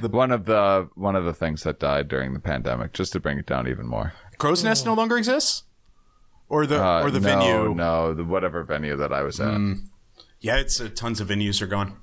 one 0.00 0.30
of 0.30 0.44
the 0.46 0.88
one 0.94 1.16
of 1.16 1.24
the 1.24 1.34
things 1.34 1.62
that 1.64 1.78
died 1.80 2.08
during 2.08 2.32
the 2.32 2.40
pandemic, 2.40 2.92
just 2.92 3.12
to 3.14 3.20
bring 3.20 3.38
it 3.38 3.46
down 3.46 3.68
even 3.68 3.86
more. 3.86 4.14
Crow's 4.38 4.62
nest 4.64 4.86
no 4.86 4.94
longer 4.94 5.18
exists, 5.18 5.64
or 6.48 6.64
the 6.66 6.82
Uh, 6.82 7.02
or 7.02 7.10
the 7.10 7.20
no, 7.20 7.28
venue. 7.28 7.74
No, 7.74 8.14
the 8.14 8.24
whatever 8.24 8.62
venue 8.62 8.96
that 8.96 9.12
I 9.12 9.22
was 9.22 9.40
at. 9.40 9.60
Yeah, 10.40 10.56
it's 10.56 10.80
uh, 10.80 10.88
tons 10.94 11.20
of 11.20 11.28
venues 11.28 11.60
are 11.60 11.66
gone. 11.66 11.96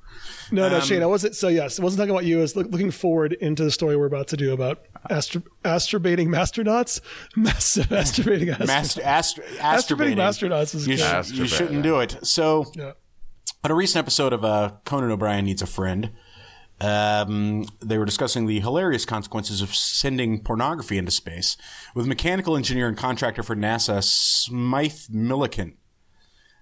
No, 0.52 0.66
Um, 0.66 0.72
no, 0.74 0.80
Shane, 0.82 1.02
I 1.02 1.06
wasn't. 1.06 1.36
So, 1.36 1.48
yes, 1.48 1.80
I 1.80 1.84
wasn't 1.84 2.00
talking 2.00 2.12
about 2.12 2.26
you. 2.26 2.40
I 2.40 2.42
was 2.42 2.56
look, 2.56 2.68
looking 2.72 2.92
forward 2.92 3.34
into 3.34 3.64
the 3.64 3.72
story 3.72 3.96
we're 3.96 4.06
about 4.06 4.28
to 4.30 4.38
do 4.38 4.52
about 4.54 4.84
astro, 5.10 5.42
asturbating 5.64 6.28
masternauts. 6.28 7.00
Mas- 7.36 7.78
masturbating 7.78 8.54
astronauts. 8.56 8.68
Master, 8.68 9.02
astro, 9.04 9.44
Masturbating 9.58 10.16
asturbating. 10.18 10.50
astronauts 10.52 10.76
is 10.76 10.88
You, 10.88 10.98
good. 10.98 11.26
sh- 11.26 11.32
you 11.32 11.48
shouldn't 11.48 11.84
do 11.84 12.00
it. 12.02 12.18
So, 12.24 12.72
Yeah. 12.76 12.92
on 13.64 13.72
a 13.72 13.76
recent 13.76 14.04
episode 14.04 14.34
of 14.34 14.44
uh, 14.44 14.72
Conan 14.86 15.10
O'Brien 15.12 15.46
Needs 15.46 15.62
a 15.62 15.68
Friend, 15.68 16.12
um, 16.82 17.66
they 17.80 17.98
were 17.98 18.06
discussing 18.06 18.48
the 18.48 18.60
hilarious 18.60 19.06
consequences 19.06 19.62
of 19.62 19.74
sending 19.76 20.42
pornography 20.44 20.98
into 20.98 21.12
space 21.12 21.56
with 21.94 22.08
mechanical 22.08 22.58
engineer 22.58 22.88
and 22.88 22.98
contractor 22.98 23.44
for 23.44 23.56
NASA, 23.56 24.04
Smythe 24.04 25.10
Milliken. 25.12 25.78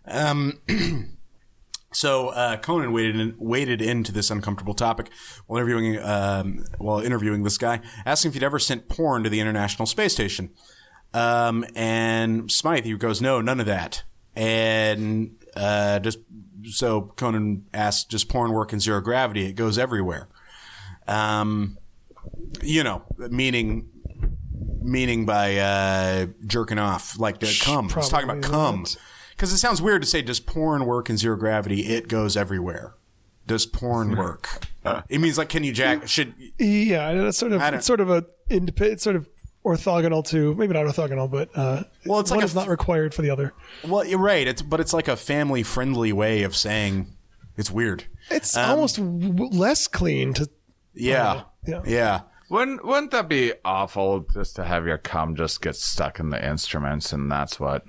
Um, 0.05 0.59
so 1.91 2.29
uh, 2.29 2.57
Conan 2.57 2.91
waded 2.91 3.19
in, 3.19 3.35
waded 3.37 3.81
into 3.81 4.11
this 4.11 4.29
uncomfortable 4.29 4.73
topic 4.73 5.09
while 5.47 5.57
interviewing 5.57 5.99
um, 5.99 6.63
while 6.77 6.99
interviewing 6.99 7.43
this 7.43 7.57
guy, 7.57 7.81
asking 8.05 8.29
if 8.29 8.35
he'd 8.35 8.43
ever 8.43 8.59
sent 8.59 8.87
porn 8.87 9.23
to 9.23 9.29
the 9.29 9.39
International 9.39 9.85
Space 9.85 10.13
Station. 10.13 10.51
Um, 11.13 11.65
and 11.75 12.51
Smythe 12.51 12.85
he 12.85 12.95
goes, 12.95 13.21
"No, 13.21 13.41
none 13.41 13.59
of 13.59 13.65
that." 13.65 14.03
And 14.35 15.35
uh, 15.55 15.99
just 15.99 16.19
so 16.65 17.13
Conan 17.15 17.65
asked, 17.73 18.11
"Does 18.11 18.23
porn 18.23 18.51
work 18.51 18.71
in 18.73 18.79
zero 18.79 19.01
gravity? 19.01 19.45
It 19.45 19.53
goes 19.53 19.77
everywhere." 19.77 20.29
Um, 21.07 21.79
you 22.61 22.83
know, 22.83 23.03
meaning 23.17 23.89
meaning 24.81 25.25
by 25.25 25.57
uh, 25.57 26.27
jerking 26.45 26.77
off, 26.77 27.19
like 27.19 27.39
the 27.39 27.59
cum. 27.61 27.89
He's 27.89 28.09
talking 28.09 28.29
about 28.29 28.43
cum. 28.43 28.85
Because 29.39 29.53
it 29.53 29.57
sounds 29.59 29.81
weird 29.81 30.01
to 30.01 30.07
say, 30.07 30.21
does 30.21 30.41
porn 30.41 30.85
work 30.85 31.09
in 31.09 31.15
zero 31.15 31.37
gravity? 31.37 31.85
It 31.85 32.09
goes 32.09 32.35
everywhere. 32.35 32.95
Does 33.47 33.65
porn 33.65 34.17
work? 34.17 34.49
it 35.07 35.19
means 35.21 35.37
like, 35.37 35.47
can 35.47 35.63
you 35.63 35.71
jack? 35.71 36.09
Should 36.09 36.33
Yeah, 36.57 37.09
and 37.09 37.21
it's 37.25 37.37
sort 37.37 37.53
of 37.53 37.61
it's 37.73 37.85
sort 37.85 38.01
of 38.01 38.09
a 38.09 38.25
independent, 38.49 38.95
it's 38.95 39.03
sort 39.03 39.15
of 39.15 39.29
orthogonal 39.65 40.25
to 40.27 40.53
maybe 40.55 40.73
not 40.73 40.85
orthogonal, 40.85 41.31
but 41.31 41.49
uh, 41.55 41.83
Well, 42.05 42.19
it's 42.19 42.31
one 42.31 42.39
like 42.39 42.43
a 42.43 42.47
is 42.47 42.53
not 42.55 42.67
required 42.67 43.13
for 43.13 43.21
the 43.21 43.29
other. 43.29 43.53
well, 43.87 44.03
you're 44.03 44.19
right. 44.19 44.45
It's 44.45 44.61
but 44.61 44.81
it's 44.81 44.91
like 44.93 45.07
a 45.07 45.15
family 45.15 45.63
friendly 45.63 46.11
way 46.11 46.43
of 46.43 46.53
saying 46.53 47.07
it's 47.55 47.71
weird. 47.71 48.03
It's 48.29 48.57
Um, 48.57 48.71
almost 48.71 48.97
w- 48.97 49.45
less 49.57 49.87
clean 49.87 50.33
to. 50.33 50.49
Yeah, 50.93 51.43
yeah. 51.65 51.81
yeah. 51.85 52.21
Wouldn't 52.49 52.83
wouldn't 52.83 53.11
that 53.11 53.29
be 53.29 53.53
awful 53.63 54.27
just 54.33 54.57
to 54.57 54.65
have 54.65 54.85
your 54.85 54.97
cum 54.97 55.37
just 55.37 55.61
get 55.61 55.77
stuck 55.77 56.19
in 56.19 56.29
the 56.29 56.45
instruments 56.45 57.13
and 57.13 57.31
that's 57.31 57.57
what 57.57 57.85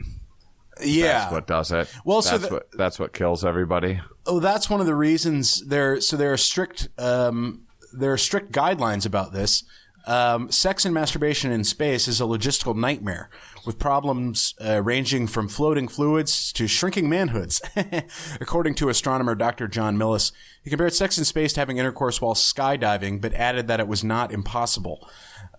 Yeah. 0.82 1.20
that's 1.20 1.32
what 1.32 1.46
does 1.46 1.72
it? 1.72 1.92
Well, 2.04 2.22
so 2.22 2.38
that's 2.38 2.48
the- 2.48 2.54
what 2.54 2.68
that's 2.72 2.98
what 2.98 3.12
kills 3.12 3.44
everybody. 3.44 4.00
Oh, 4.26 4.40
that's 4.40 4.68
one 4.70 4.80
of 4.80 4.86
the 4.86 4.94
reasons 4.94 5.66
there. 5.66 6.00
So 6.00 6.16
there 6.16 6.32
are 6.32 6.36
strict 6.36 6.88
um, 6.98 7.62
there 7.92 8.12
are 8.12 8.18
strict 8.18 8.52
guidelines 8.52 9.06
about 9.06 9.32
this. 9.32 9.64
Um, 10.06 10.50
sex 10.50 10.86
and 10.86 10.94
masturbation 10.94 11.52
in 11.52 11.62
space 11.62 12.08
is 12.08 12.22
a 12.22 12.24
logistical 12.24 12.74
nightmare 12.74 13.28
with 13.66 13.78
problems 13.78 14.54
uh, 14.64 14.82
ranging 14.82 15.26
from 15.26 15.46
floating 15.46 15.88
fluids 15.88 16.52
to 16.54 16.66
shrinking 16.66 17.08
manhoods. 17.10 17.60
According 18.40 18.76
to 18.76 18.88
astronomer 18.88 19.34
Dr. 19.34 19.68
John 19.68 19.98
Millis, 19.98 20.32
he 20.62 20.70
compared 20.70 20.94
sex 20.94 21.18
in 21.18 21.24
space 21.26 21.52
to 21.52 21.60
having 21.60 21.76
intercourse 21.76 22.20
while 22.20 22.34
skydiving, 22.34 23.20
but 23.20 23.34
added 23.34 23.68
that 23.68 23.78
it 23.78 23.88
was 23.88 24.02
not 24.02 24.32
impossible. 24.32 25.06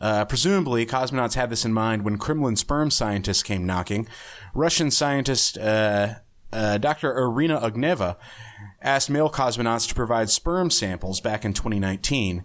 Uh, 0.01 0.26
presumably, 0.26 0.88
cosmonauts 0.88 1.36
had 1.36 1.51
this 1.51 1.63
in 1.63 1.72
mind 1.72 2.03
when 2.03 2.17
Kremlin 2.17 2.55
sperm 2.55 2.89
scientists 2.89 3.43
came 3.43 3.67
knocking. 3.67 4.07
Russian 4.54 4.91
scientist 4.91 5.58
uh, 5.58 6.16
uh, 6.54 6.78
Dr. 6.78 7.18
Irina 7.18 7.60
Ogneva 7.62 8.18
asked 8.82 9.10
male 9.10 9.30
cosmonauts 9.30 9.88
to 9.88 9.95
provide 9.95 10.30
sperm 10.30 10.70
samples 10.70 11.22
back 11.22 11.45
in 11.45 11.54
2019. 11.54 12.43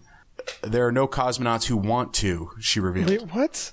There 0.62 0.86
are 0.86 0.92
no 0.92 1.08
cosmonauts 1.08 1.66
who 1.66 1.76
want 1.76 2.14
to, 2.14 2.50
she 2.60 2.78
revealed. 2.78 3.10
Wait, 3.10 3.22
what? 3.34 3.72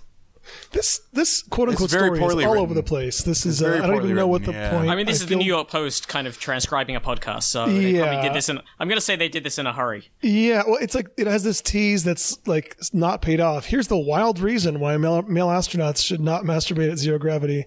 This 0.72 1.00
this 1.14 1.42
quote 1.42 1.70
unquote 1.70 1.90
story 1.90 2.18
is 2.18 2.22
all 2.22 2.36
written. 2.36 2.58
over 2.58 2.74
the 2.74 2.84
place. 2.84 3.22
This 3.22 3.46
is 3.46 3.64
uh, 3.64 3.68
I 3.68 3.78
don't 3.78 3.92
poorly 3.92 4.04
even 4.06 4.16
know 4.18 4.28
what 4.28 4.44
the 4.44 4.52
yeah. 4.52 4.72
point. 4.72 4.90
I 4.90 4.96
mean, 4.96 5.06
this 5.06 5.22
is 5.22 5.28
the 5.28 5.38
New 5.38 5.46
York 5.46 5.70
Post 5.70 6.10
kind 6.10 6.28
of 6.28 6.38
transcribing 6.38 6.98
a 6.98 7.02
podcast, 7.02 7.44
so 7.44 7.66
they 7.66 7.92
Yeah. 7.92 8.02
probably 8.08 8.28
did 8.28 8.34
this 8.36 8.50
in. 8.50 8.60
I'm 8.78 8.90
going 8.90 8.98
to 8.98 9.02
say 9.06 9.16
they 9.16 9.30
did 9.30 9.46
this 9.46 9.58
in 9.58 9.68
a 9.68 9.72
hurry. 9.72 10.12
Yeah, 10.22 10.64
well, 10.68 10.80
it's 10.82 10.96
like 10.96 11.08
it 11.18 11.28
has 11.28 11.44
this 11.46 11.62
tease 11.62 12.04
that's 12.04 12.46
like 12.46 12.78
not 12.92 13.22
paid 13.22 13.40
off. 13.40 13.66
Here's 13.68 13.88
the 13.88 13.98
wild 13.98 14.40
reason 14.40 14.82
why 14.82 14.98
male, 14.98 15.22
male 15.22 15.48
astronauts 15.48 16.04
should 16.06 16.20
not 16.20 16.44
masturbate 16.44 16.92
at 16.92 16.98
zero 16.98 17.18
gravity. 17.20 17.66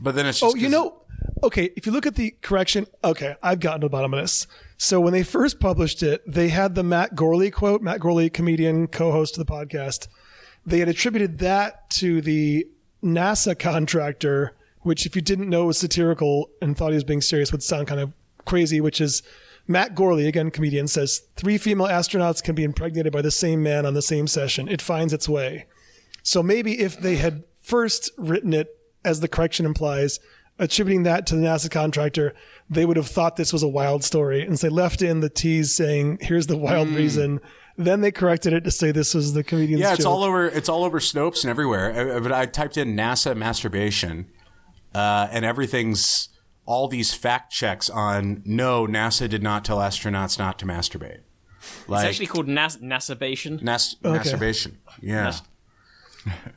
But 0.00 0.14
then 0.14 0.26
it's 0.26 0.42
oh, 0.42 0.48
just 0.48 0.56
Oh, 0.56 0.60
you 0.60 0.68
know, 0.68 1.02
okay, 1.42 1.70
if 1.76 1.86
you 1.86 1.92
look 1.92 2.06
at 2.06 2.14
the 2.14 2.34
correction, 2.42 2.86
okay, 3.04 3.36
I've 3.42 3.60
gotten 3.60 3.80
to 3.82 3.86
the 3.86 3.90
bottom 3.90 4.14
of 4.14 4.20
this. 4.20 4.46
So 4.78 5.00
when 5.00 5.12
they 5.12 5.22
first 5.22 5.60
published 5.60 6.02
it, 6.02 6.22
they 6.26 6.48
had 6.48 6.74
the 6.74 6.82
Matt 6.82 7.14
Gourley 7.14 7.52
quote, 7.52 7.82
Matt 7.82 8.00
Gourley, 8.00 8.32
comedian, 8.32 8.86
co-host 8.86 9.38
of 9.38 9.46
the 9.46 9.52
podcast. 9.52 10.08
They 10.64 10.78
had 10.78 10.88
attributed 10.88 11.38
that 11.38 11.90
to 11.90 12.20
the 12.20 12.66
NASA 13.02 13.58
contractor, 13.58 14.56
which 14.80 15.06
if 15.06 15.14
you 15.14 15.22
didn't 15.22 15.48
know 15.48 15.66
was 15.66 15.78
satirical 15.78 16.50
and 16.60 16.76
thought 16.76 16.90
he 16.90 16.94
was 16.94 17.04
being 17.04 17.20
serious 17.20 17.52
would 17.52 17.62
sound 17.62 17.88
kind 17.88 18.00
of 18.00 18.12
crazy, 18.44 18.80
which 18.80 19.00
is 19.00 19.22
Matt 19.66 19.94
Gourley, 19.94 20.26
again, 20.26 20.50
comedian, 20.50 20.88
says 20.88 21.22
three 21.36 21.58
female 21.58 21.86
astronauts 21.86 22.42
can 22.42 22.54
be 22.54 22.64
impregnated 22.64 23.12
by 23.12 23.22
the 23.22 23.30
same 23.30 23.62
man 23.62 23.86
on 23.86 23.94
the 23.94 24.02
same 24.02 24.26
session. 24.26 24.68
It 24.68 24.82
finds 24.82 25.12
its 25.12 25.28
way. 25.28 25.66
So 26.22 26.42
maybe 26.42 26.80
if 26.80 26.98
they 26.98 27.16
had 27.16 27.44
first 27.62 28.10
written 28.16 28.52
it, 28.52 28.76
as 29.04 29.20
the 29.20 29.28
correction 29.28 29.66
implies, 29.66 30.20
attributing 30.58 31.04
that 31.04 31.26
to 31.26 31.36
the 31.36 31.42
NASA 31.42 31.70
contractor, 31.70 32.34
they 32.68 32.84
would 32.84 32.96
have 32.96 33.06
thought 33.08 33.36
this 33.36 33.52
was 33.52 33.62
a 33.62 33.68
wild 33.68 34.04
story. 34.04 34.42
And 34.44 34.58
so 34.58 34.66
they 34.68 34.72
left 34.72 35.00
in 35.02 35.20
the 35.20 35.30
tease 35.30 35.74
saying, 35.74 36.18
here's 36.20 36.46
the 36.46 36.56
wild 36.56 36.88
reason. 36.88 37.40
Then 37.78 38.02
they 38.02 38.10
corrected 38.10 38.52
it 38.52 38.64
to 38.64 38.70
say 38.70 38.92
this 38.92 39.14
was 39.14 39.32
the 39.32 39.42
comedian's 39.42 39.80
Yeah, 39.80 39.94
it's 39.94 40.02
joke. 40.04 40.12
all 40.12 40.22
over. 40.24 40.46
It's 40.46 40.68
all 40.68 40.84
over 40.84 40.98
Snopes 41.00 41.42
and 41.44 41.50
everywhere. 41.50 42.16
Uh, 42.16 42.20
But 42.20 42.32
I 42.32 42.44
typed 42.44 42.76
in 42.76 42.94
NASA 42.94 43.34
masturbation, 43.34 44.26
uh, 44.94 45.28
and 45.30 45.44
everything's 45.46 46.28
all 46.66 46.88
these 46.88 47.14
fact 47.14 47.50
checks 47.52 47.88
on 47.88 48.42
no. 48.44 48.86
NASA 48.86 49.28
did 49.30 49.42
not 49.42 49.64
tell 49.64 49.78
astronauts 49.78 50.38
not 50.38 50.58
to 50.58 50.66
masturbate. 50.66 51.20
Like 51.88 52.04
It's 52.06 52.10
actually 52.10 52.26
called 52.26 52.48
nas- 52.48 52.76
nasabation. 52.82 53.62
nas- 53.62 53.96
masturbation. 54.02 54.78
Yeah. 55.00 55.32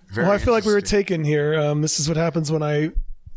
Very 0.09 0.27
well, 0.27 0.35
I 0.35 0.37
feel 0.37 0.53
like 0.53 0.65
we 0.65 0.73
were 0.73 0.81
taken 0.81 1.23
here. 1.23 1.59
Um, 1.59 1.81
this 1.81 1.99
is 1.99 2.07
what 2.07 2.17
happens 2.17 2.51
when 2.51 2.61
I, 2.63 2.91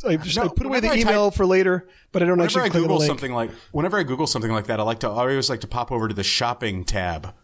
I, 0.07 0.17
just, 0.17 0.37
No, 0.37 0.45
I 0.45 0.49
put 0.49 0.67
away 0.67 0.81
the 0.81 0.89
whenever 0.89 0.93
I 0.93 1.03
type- 1.03 1.11
email 1.13 1.31
for 1.31 1.47
later, 1.47 1.89
but 2.13 2.23
I 2.23 2.27
don't 2.27 2.39
Whenever 2.39 2.61
I 2.61 2.65
actually 2.65 2.81
on 2.81 2.83
the 2.83 2.89
Google 2.89 3.07
something 3.07 3.33
like 3.33 3.51
whenever 3.73 3.99
I 3.99 4.03
Google 4.03 4.27
something 4.27 4.51
like 4.51 4.67
that, 4.67 4.81
I 4.81 4.83
like 4.83 5.01
to 5.01 5.09
I 5.09 5.21
always 5.21 5.49
like 5.49 5.61
to 5.61 5.67
pop 5.67 5.91
over 5.93 6.09
to 6.09 6.15
the 6.15 6.25
shopping 6.25 6.85
tab 6.85 7.35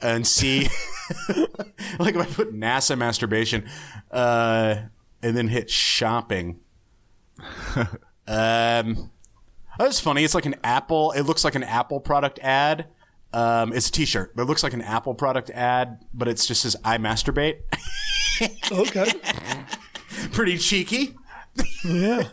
and 0.00 0.26
see 0.26 0.68
like 1.98 2.14
if 2.14 2.20
I 2.20 2.26
put 2.26 2.54
NASA 2.54 2.98
masturbation 2.98 3.68
uh, 4.10 4.76
and 5.22 5.36
then 5.36 5.48
hit 5.48 5.70
shopping. 5.70 6.60
um, 8.26 9.10
that's 9.78 10.00
funny. 10.00 10.24
It's 10.24 10.34
like 10.34 10.46
an 10.46 10.56
Apple. 10.62 11.12
It 11.12 11.22
looks 11.22 11.44
like 11.44 11.54
an 11.54 11.62
Apple 11.64 12.00
product 12.00 12.38
ad. 12.40 12.88
Um, 13.32 13.72
it's 13.72 13.88
a 13.88 13.92
T-shirt, 13.92 14.36
but 14.36 14.42
it 14.42 14.44
looks 14.44 14.62
like 14.62 14.74
an 14.74 14.82
Apple 14.82 15.14
product 15.14 15.48
ad, 15.50 16.04
but 16.12 16.28
it's 16.28 16.46
just 16.46 16.62
says 16.62 16.76
"I 16.84 16.98
masturbate." 16.98 17.60
Okay. 18.70 19.12
Pretty 20.32 20.58
cheeky. 20.58 21.14
yeah. 21.84 22.28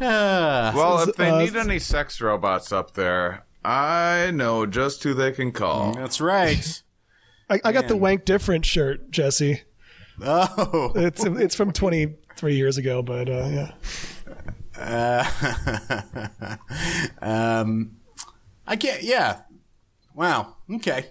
Uh, 0.00 0.72
Well, 0.74 1.08
if 1.08 1.16
they 1.16 1.30
uh, 1.30 1.38
need 1.38 1.56
any 1.56 1.78
sex 1.78 2.20
robots 2.20 2.72
up 2.72 2.94
there, 2.94 3.44
I 3.64 4.30
know 4.32 4.66
just 4.66 5.02
who 5.02 5.14
they 5.14 5.32
can 5.32 5.52
call. 5.52 5.92
that's 5.92 6.20
right. 6.20 6.82
I, 7.50 7.60
I 7.64 7.72
got 7.72 7.86
the 7.88 7.96
wank 7.96 8.24
different 8.24 8.64
shirt, 8.64 9.10
Jesse. 9.10 9.62
Oh. 10.20 10.92
It's 10.96 11.24
it's 11.24 11.54
from 11.54 11.72
23 11.72 12.54
years 12.56 12.78
ago, 12.78 13.02
but 13.02 13.28
uh, 13.28 13.48
yeah. 13.48 13.72
um, 17.22 17.96
I 18.66 18.76
can't. 18.76 19.02
Yeah. 19.02 19.42
Wow. 20.14 20.56
Okay. 20.74 21.06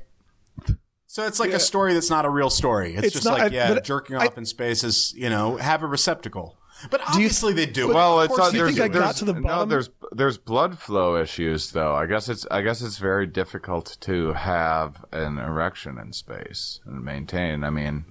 So 1.15 1.25
it's 1.25 1.39
like 1.39 1.51
a 1.53 1.61
story 1.61 1.93
that's 1.93 2.09
not 2.09 2.25
a 2.25 2.29
real 2.29 2.49
story. 2.49 2.93
It's, 2.93 3.05
It's 3.07 3.13
just 3.13 3.25
not- 3.25 3.39
like 3.39 3.53
yeah, 3.53 3.73
but 3.73 3.85
jerking 3.85 4.17
I- 4.17 4.25
off 4.25 4.37
in 4.37 4.43
space 4.43 4.83
is 4.83 5.13
you 5.15 5.29
know 5.29 5.55
have 5.55 5.81
a 5.81 5.87
receptacle. 5.87 6.57
But 6.91 6.99
obviously 7.07 7.53
they 7.53 7.65
do. 7.67 7.93
Well, 7.93 8.19
Of 8.19 8.25
it's 8.25 8.35
course 8.35 8.51
you 8.51 8.59
there's, 8.59 8.71
think 8.77 8.81
I 8.81 8.87
got 8.89 8.99
there's 8.99 9.19
to 9.19 9.25
the 9.25 9.33
no 9.39 9.63
there's 9.63 9.89
there's 10.11 10.37
blood 10.37 10.77
flow 10.77 11.15
issues 11.15 11.71
though. 11.71 11.95
I 11.95 12.05
guess 12.05 12.27
it's 12.27 12.45
I 12.51 12.61
guess 12.63 12.81
it's 12.81 12.97
very 12.97 13.27
difficult 13.27 13.95
to 14.01 14.33
have 14.33 15.05
an 15.13 15.37
erection 15.37 15.97
in 15.97 16.11
space 16.11 16.81
and 16.85 17.01
maintain. 17.05 17.63
I 17.63 17.69
mean, 17.69 18.03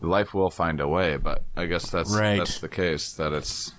life 0.00 0.32
will 0.32 0.50
find 0.50 0.80
a 0.80 0.86
way, 0.86 1.16
but 1.16 1.42
I 1.56 1.66
guess 1.66 1.90
that's 1.90 2.14
Right. 2.14 2.38
that's 2.38 2.60
the 2.60 2.68
case 2.68 3.14
that 3.14 3.32
it's 3.32 3.72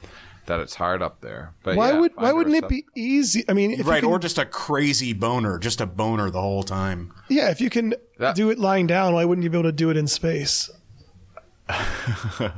that 0.49 0.59
it's 0.59 0.75
hard 0.75 1.01
up 1.01 1.21
there. 1.21 1.53
But 1.63 1.77
Why 1.77 1.91
yeah, 1.93 1.99
would 1.99 2.11
why 2.15 2.33
wouldn't 2.33 2.55
it 2.57 2.67
be 2.67 2.85
easy? 2.95 3.45
I 3.47 3.53
mean, 3.53 3.71
if 3.71 3.87
right, 3.87 4.03
you 4.03 4.09
or 4.09 4.19
just 4.19 4.37
a 4.37 4.45
crazy 4.45 5.13
boner, 5.13 5.57
just 5.57 5.79
a 5.79 5.85
boner 5.85 6.29
the 6.29 6.41
whole 6.41 6.63
time. 6.63 7.13
yeah, 7.29 7.49
if 7.49 7.61
you 7.61 7.69
can 7.69 7.93
That- 8.17 8.35
do 8.35 8.49
it 8.49 8.59
lying 8.59 8.85
down, 8.87 9.13
why 9.13 9.23
wouldn't 9.25 9.43
you 9.43 9.49
be 9.49 9.57
able 9.57 9.69
to 9.69 9.71
do 9.75 9.89
it 9.89 9.95
in 9.97 10.07
space? 10.07 10.69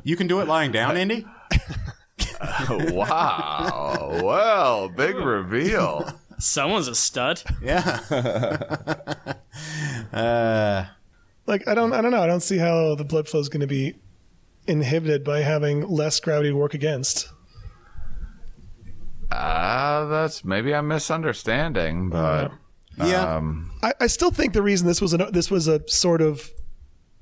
You 0.03 0.15
can 0.15 0.27
do 0.27 0.39
it 0.39 0.47
lying 0.47 0.71
down, 0.71 0.95
Andy. 0.97 1.25
wow. 2.69 4.19
well, 4.23 4.89
big 4.89 5.15
reveal. 5.15 6.09
Someone's 6.39 6.87
a 6.87 6.95
stud. 6.95 7.43
Yeah. 7.61 7.99
uh, 10.13 10.85
Like 11.45 11.67
I 11.67 11.73
don't 11.75 11.93
I 11.93 12.01
don't 12.01 12.11
know. 12.11 12.21
I 12.21 12.27
don't 12.27 12.41
see 12.41 12.57
how 12.57 12.95
the 12.95 13.03
blood 13.03 13.27
flow 13.27 13.39
is 13.39 13.49
going 13.49 13.61
to 13.61 13.67
be 13.67 13.95
inhibited 14.67 15.23
by 15.23 15.41
having 15.41 15.87
less 15.87 16.19
gravity 16.19 16.49
to 16.49 16.55
work 16.55 16.73
against. 16.73 17.29
Ah, 19.31 20.07
that's 20.09 20.43
maybe 20.43 20.73
I'm 20.75 20.87
misunderstanding, 20.87 22.09
but 22.09 22.51
yeah. 22.97 23.35
um, 23.37 23.71
I, 23.81 23.93
I 24.01 24.07
still 24.07 24.31
think 24.31 24.53
the 24.53 24.61
reason 24.61 24.87
this 24.87 25.01
was 25.01 25.13
a 25.13 25.17
this 25.17 25.49
was 25.49 25.67
a 25.67 25.87
sort 25.87 26.21
of 26.21 26.49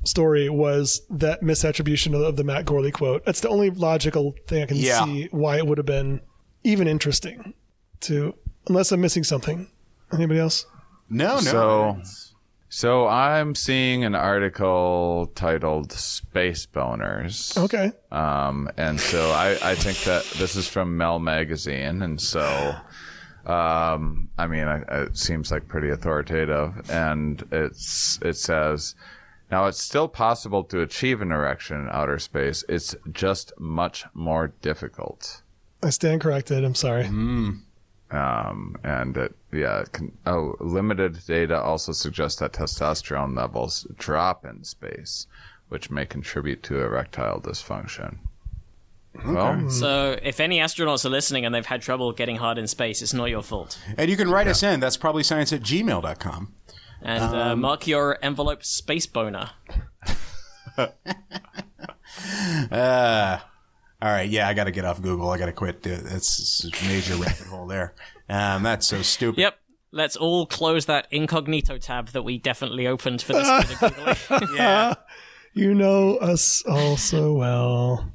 story 0.06 0.50
was 0.50 1.02
that 1.10 1.42
misattribution 1.42 2.16
of, 2.16 2.22
of 2.22 2.36
the 2.38 2.44
Matt 2.44 2.66
Gourley 2.66 2.92
quote. 2.92 3.26
That's 3.26 3.42
the 3.42 3.50
only 3.50 3.70
logical 3.70 4.34
thing 4.48 4.64
I 4.64 4.66
can 4.66 4.78
Yeah. 4.78 5.04
see 5.06 5.28
why 5.32 5.58
it 5.58 5.68
would 5.68 5.78
have 5.78 5.86
been 5.86 6.22
even 6.64 6.88
interesting 6.88 7.54
to 8.02 8.34
unless 8.68 8.92
I'm 8.92 9.02
missing 9.02 9.24
something. 9.24 9.70
Anybody 10.14 10.40
else? 10.40 10.66
no, 11.10 11.36
no. 11.36 11.40
So- 11.42 12.02
So 12.70 13.08
I'm 13.08 13.56
seeing 13.56 14.06
an 14.06 14.14
article 14.16 15.32
titled 15.34 15.92
"Space 15.92 16.68
Boners." 16.68 17.58
Okay. 17.58 17.92
Um, 18.12 18.70
and 18.78 19.00
so 19.00 19.32
I, 19.32 19.58
I 19.62 19.76
think 19.76 20.00
that 20.04 20.24
this 20.38 20.56
is 20.56 20.68
from 20.68 20.96
Mel 20.96 21.18
Magazine, 21.20 22.02
and 22.04 22.22
so 22.22 22.76
um, 23.46 24.30
I 24.38 24.46
mean, 24.46 24.68
I, 24.68 24.84
it 25.06 25.18
seems 25.18 25.52
like 25.52 25.68
pretty 25.68 25.90
authoritative, 25.90 26.90
and 26.90 27.44
it's 27.52 28.20
it 28.22 28.38
says. 28.38 28.96
Now, 29.52 29.66
it's 29.66 29.82
still 29.82 30.08
possible 30.08 30.64
to 30.66 30.82
achieve 30.82 31.24
an 31.24 31.32
erection 31.32 31.82
in 31.82 31.90
outer 31.90 32.20
space. 32.20 32.64
It's 32.70 32.96
just 33.12 33.52
much 33.58 34.06
more 34.14 34.54
difficult. 34.62 35.42
I 35.82 35.90
stand 35.90 36.22
corrected. 36.22 36.64
I'm 36.64 36.76
sorry. 36.76 37.08
Um, 37.08 38.76
and 38.84 39.18
it, 39.18 39.36
yeah, 39.52 39.80
it 39.82 39.92
can, 39.92 40.18
oh, 40.26 40.56
limited 40.60 41.20
data 41.26 41.60
also 41.60 41.92
suggests 41.92 42.40
that 42.40 42.54
testosterone 42.54 43.36
levels 43.36 43.88
drop 43.98 44.46
in 44.46 44.64
space, 44.64 45.28
which 45.70 45.90
may 45.90 46.06
contribute 46.06 46.64
to 46.64 46.80
erectile 46.80 47.42
dysfunction. 47.42 48.20
Well, 49.26 49.70
So, 49.70 50.20
if 50.22 50.40
any 50.40 50.60
astronauts 50.60 51.04
are 51.04 51.10
listening 51.10 51.46
and 51.46 51.54
they've 51.54 51.66
had 51.66 51.82
trouble 51.82 52.12
getting 52.14 52.38
hard 52.38 52.58
in 52.58 52.68
space, 52.68 53.02
it's 53.02 53.14
not 53.14 53.26
your 53.26 53.42
fault. 53.42 53.80
And 53.98 54.10
you 54.10 54.16
can 54.16 54.30
write 54.30 54.48
us 54.48 54.62
in. 54.64 54.80
That's 54.80 54.98
probably 54.98 55.24
science 55.24 55.52
at 55.52 55.62
gmail.com. 55.62 56.54
And 57.02 57.24
uh, 57.24 57.56
mark 57.56 57.88
your 57.88 58.18
envelope 58.22 58.64
space 58.64 59.06
boner. 59.06 59.52
Uh, 62.72 63.40
all 64.02 64.10
right, 64.10 64.30
yeah, 64.30 64.48
I 64.48 64.54
got 64.54 64.66
to 64.66 64.72
get 64.72 64.86
off 64.86 65.02
Google. 65.02 65.30
I 65.30 65.38
got 65.38 65.48
to 65.48 65.54
quit. 65.54 65.86
It's 65.86 66.64
it's 66.66 66.82
a 66.82 66.86
major 66.88 67.16
rabbit 67.16 67.48
hole 67.48 67.68
there. 67.68 67.94
Um, 68.30 68.64
that's 68.64 68.88
so 68.88 69.02
stupid. 69.02 69.40
Yep. 69.42 69.60
Let's 69.92 70.16
all 70.16 70.46
close 70.46 70.86
that 70.86 71.08
incognito 71.10 71.78
tab 71.80 72.10
that 72.10 72.22
we 72.22 72.38
definitely 72.38 72.86
opened 72.86 73.22
for 73.24 73.34
this 73.34 73.80
bit 73.80 74.00
of 74.00 74.50
Yeah. 74.56 74.94
You 75.56 75.74
know 75.74 76.18
us 76.18 76.64
all 76.68 76.96
so 76.96 77.34
well. 77.34 78.12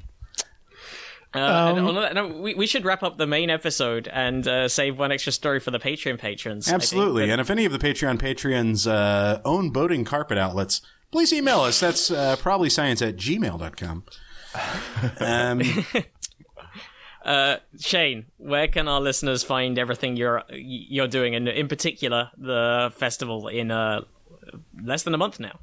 Uh, 1.33 1.73
and 1.75 1.79
on 1.85 1.95
that 1.95 2.15
note, 2.15 2.37
we, 2.37 2.53
we 2.55 2.65
should 2.65 2.85
wrap 2.85 3.03
up 3.03 3.17
the 3.17 3.27
main 3.27 3.49
episode 3.49 4.07
and 4.07 4.47
uh, 4.47 4.69
save 4.69 4.97
one 4.97 5.11
extra 5.11 5.33
story 5.33 5.59
for 5.59 5.69
the 5.69 5.77
Patreon 5.79 6.17
patrons. 6.17 6.65
I 6.67 6.71
think. 6.71 6.81
Absolutely. 6.83 7.23
But- 7.23 7.29
And 7.31 7.41
if 7.41 7.49
any 7.49 7.65
of 7.65 7.73
the 7.73 7.77
Patreon 7.77 8.19
patrons 8.19 8.87
uh, 8.87 9.41
own 9.43 9.69
boating 9.71 10.05
carpet 10.05 10.37
outlets, 10.37 10.79
please 11.11 11.33
email 11.33 11.59
us. 11.59 11.81
That's 11.81 12.09
uh, 12.09 12.37
probably 12.37 12.69
science 12.69 13.01
at 13.01 13.17
gmail.com. 13.17 14.05
Um, 15.19 15.61
Uh, 17.25 17.57
Shane, 17.79 18.27
where 18.37 18.67
can 18.67 18.87
our 18.87 19.01
listeners 19.01 19.43
find 19.43 19.79
everything 19.79 20.15
you're 20.15 20.43
you're 20.51 21.07
doing, 21.07 21.33
and 21.33 21.49
in 21.49 21.67
particular 21.67 22.29
the 22.37 22.93
festival 22.95 23.47
in 23.47 23.71
uh, 23.71 24.01
less 24.83 25.01
than 25.01 25.15
a 25.15 25.17
month 25.17 25.39
now? 25.39 25.59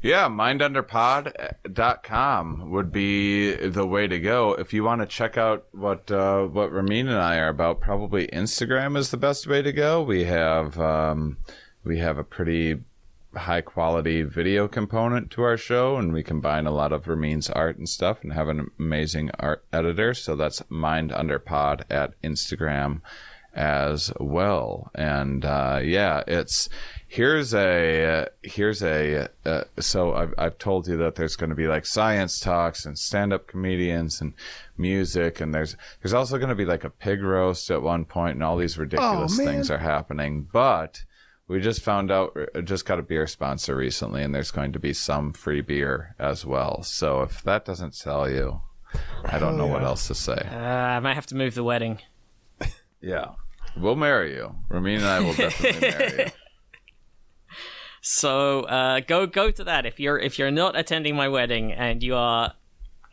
Yeah, 0.00 0.28
mindunderpod.com 0.28 2.70
would 2.70 2.92
be 2.92 3.54
the 3.54 3.86
way 3.86 4.06
to 4.06 4.18
go. 4.18 4.54
If 4.54 4.72
you 4.72 4.84
want 4.84 5.02
to 5.02 5.06
check 5.06 5.36
out 5.36 5.66
what 5.72 6.10
uh, 6.10 6.44
what 6.44 6.72
Ramin 6.72 7.08
and 7.08 7.18
I 7.18 7.40
are 7.40 7.48
about, 7.48 7.82
probably 7.82 8.28
Instagram 8.28 8.96
is 8.96 9.10
the 9.10 9.18
best 9.18 9.46
way 9.46 9.60
to 9.60 9.72
go. 9.72 10.02
We 10.02 10.24
have 10.24 10.80
um, 10.80 11.36
we 11.84 11.98
have 11.98 12.16
a 12.16 12.24
pretty 12.24 12.78
high 13.36 13.60
quality 13.60 14.22
video 14.22 14.68
component 14.68 15.30
to 15.32 15.42
our 15.42 15.56
show, 15.56 15.96
and 15.96 16.12
we 16.12 16.22
combine 16.22 16.66
a 16.66 16.72
lot 16.72 16.92
of 16.92 17.06
Ramin's 17.06 17.50
art 17.50 17.78
and 17.78 17.88
stuff, 17.88 18.22
and 18.22 18.32
have 18.32 18.48
an 18.48 18.70
amazing 18.78 19.30
art 19.38 19.64
editor. 19.72 20.14
So 20.14 20.36
that's 20.36 20.60
mindunderpod 20.62 21.82
at 21.90 22.20
Instagram 22.22 23.00
as 23.56 24.12
well. 24.20 24.90
And 24.94 25.44
uh, 25.44 25.80
yeah, 25.82 26.22
it's 26.26 26.68
here's 27.08 27.54
a 27.54 28.28
here's 28.42 28.82
a 28.82 29.28
uh, 29.44 29.64
so 29.80 30.14
I've 30.14 30.34
I've 30.36 30.58
told 30.58 30.86
you 30.86 30.96
that 30.98 31.14
there's 31.14 31.36
going 31.36 31.50
to 31.50 31.56
be 31.56 31.66
like 31.66 31.86
science 31.86 32.38
talks 32.38 32.84
and 32.84 32.98
stand 32.98 33.32
up 33.32 33.46
comedians 33.46 34.20
and 34.20 34.34
music, 34.76 35.40
and 35.40 35.54
there's 35.54 35.76
there's 36.02 36.14
also 36.14 36.36
going 36.36 36.50
to 36.50 36.54
be 36.54 36.66
like 36.66 36.84
a 36.84 36.90
pig 36.90 37.22
roast 37.22 37.70
at 37.70 37.82
one 37.82 38.04
point, 38.04 38.34
and 38.34 38.44
all 38.44 38.58
these 38.58 38.78
ridiculous 38.78 39.38
man. 39.38 39.46
things 39.46 39.70
are 39.70 39.78
happening, 39.78 40.46
but. 40.52 41.02
We 41.48 41.60
just 41.60 41.80
found 41.82 42.10
out, 42.10 42.36
uh, 42.54 42.60
just 42.60 42.84
got 42.86 42.98
a 42.98 43.02
beer 43.02 43.26
sponsor 43.26 43.76
recently, 43.76 44.22
and 44.22 44.34
there's 44.34 44.50
going 44.50 44.72
to 44.72 44.78
be 44.80 44.92
some 44.92 45.32
free 45.32 45.60
beer 45.60 46.14
as 46.18 46.44
well. 46.44 46.82
So 46.82 47.22
if 47.22 47.42
that 47.44 47.64
doesn't 47.64 47.94
sell 47.94 48.28
you, 48.28 48.62
I 49.24 49.38
don't 49.38 49.56
know 49.56 49.66
what 49.66 49.84
else 49.84 50.08
to 50.08 50.14
say. 50.14 50.48
Uh, 50.50 50.56
I 50.56 50.98
might 51.00 51.14
have 51.14 51.26
to 51.26 51.36
move 51.36 51.54
the 51.54 51.64
wedding. 51.64 52.00
Yeah. 53.02 53.32
We'll 53.76 53.94
marry 53.94 54.34
you. 54.34 54.56
Ramin 54.68 54.96
and 54.96 55.04
I 55.04 55.20
will 55.20 55.34
definitely 55.34 55.80
marry 55.80 56.24
you. 56.24 56.30
So 58.00 58.62
uh, 58.62 59.00
go 59.00 59.26
go 59.26 59.50
to 59.50 59.64
that 59.64 59.84
if 59.84 59.98
you're 59.98 60.16
if 60.16 60.38
you're 60.38 60.52
not 60.52 60.78
attending 60.78 61.16
my 61.16 61.28
wedding 61.28 61.72
and 61.72 62.00
you 62.04 62.14
are 62.14 62.52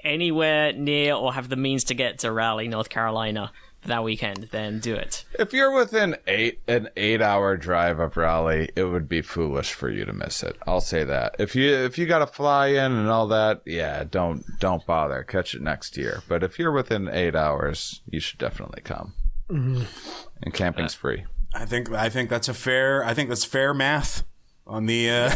anywhere 0.03 0.71
near 0.71 1.15
or 1.15 1.33
have 1.33 1.49
the 1.49 1.55
means 1.55 1.85
to 1.85 1.95
get 1.95 2.19
to 2.19 2.31
Raleigh, 2.31 2.67
North 2.67 2.89
Carolina 2.89 3.51
for 3.51 3.62
that 3.85 4.03
weekend, 4.03 4.49
then 4.51 4.79
do 4.79 4.95
it. 4.95 5.25
If 5.37 5.53
you're 5.53 5.71
within 5.73 6.15
eight 6.27 6.61
an 6.67 6.89
eight 6.97 7.21
hour 7.21 7.57
drive 7.57 7.99
of 7.99 8.15
Raleigh, 8.17 8.69
it 8.75 8.83
would 8.85 9.07
be 9.09 9.21
foolish 9.21 9.73
for 9.73 9.89
you 9.89 10.05
to 10.05 10.13
miss 10.13 10.43
it. 10.43 10.57
I'll 10.67 10.81
say 10.81 11.03
that. 11.03 11.35
If 11.39 11.55
you 11.55 11.73
if 11.73 11.97
you 11.97 12.05
got 12.05 12.19
to 12.19 12.27
fly 12.27 12.67
in 12.67 12.91
and 12.91 13.09
all 13.09 13.27
that, 13.27 13.61
yeah, 13.65 14.03
don't 14.03 14.43
don't 14.59 14.85
bother. 14.85 15.23
Catch 15.23 15.55
it 15.55 15.61
next 15.61 15.97
year. 15.97 16.23
But 16.27 16.43
if 16.43 16.57
you're 16.59 16.71
within 16.71 17.07
eight 17.09 17.35
hours, 17.35 18.01
you 18.09 18.19
should 18.19 18.39
definitely 18.39 18.81
come. 18.81 19.13
And 19.49 20.53
camping's 20.53 20.93
free. 20.93 21.25
I 21.53 21.65
think 21.65 21.91
I 21.91 22.09
think 22.09 22.29
that's 22.29 22.49
a 22.49 22.53
fair. 22.53 23.03
I 23.05 23.13
think 23.13 23.29
that's 23.29 23.45
fair 23.45 23.73
math 23.73 24.23
on 24.65 24.85
the 24.85 25.09
uh, 25.09 25.35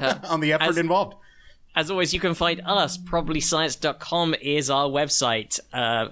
on 0.28 0.40
the 0.40 0.52
effort 0.52 0.70
As- 0.70 0.78
involved. 0.78 1.14
As 1.76 1.92
always, 1.92 2.12
you 2.12 2.18
can 2.18 2.34
find 2.34 2.60
us. 2.64 2.98
Probablyscience.com 2.98 4.34
is 4.40 4.68
our 4.68 4.88
website. 4.88 5.60
Uh, 5.72 6.08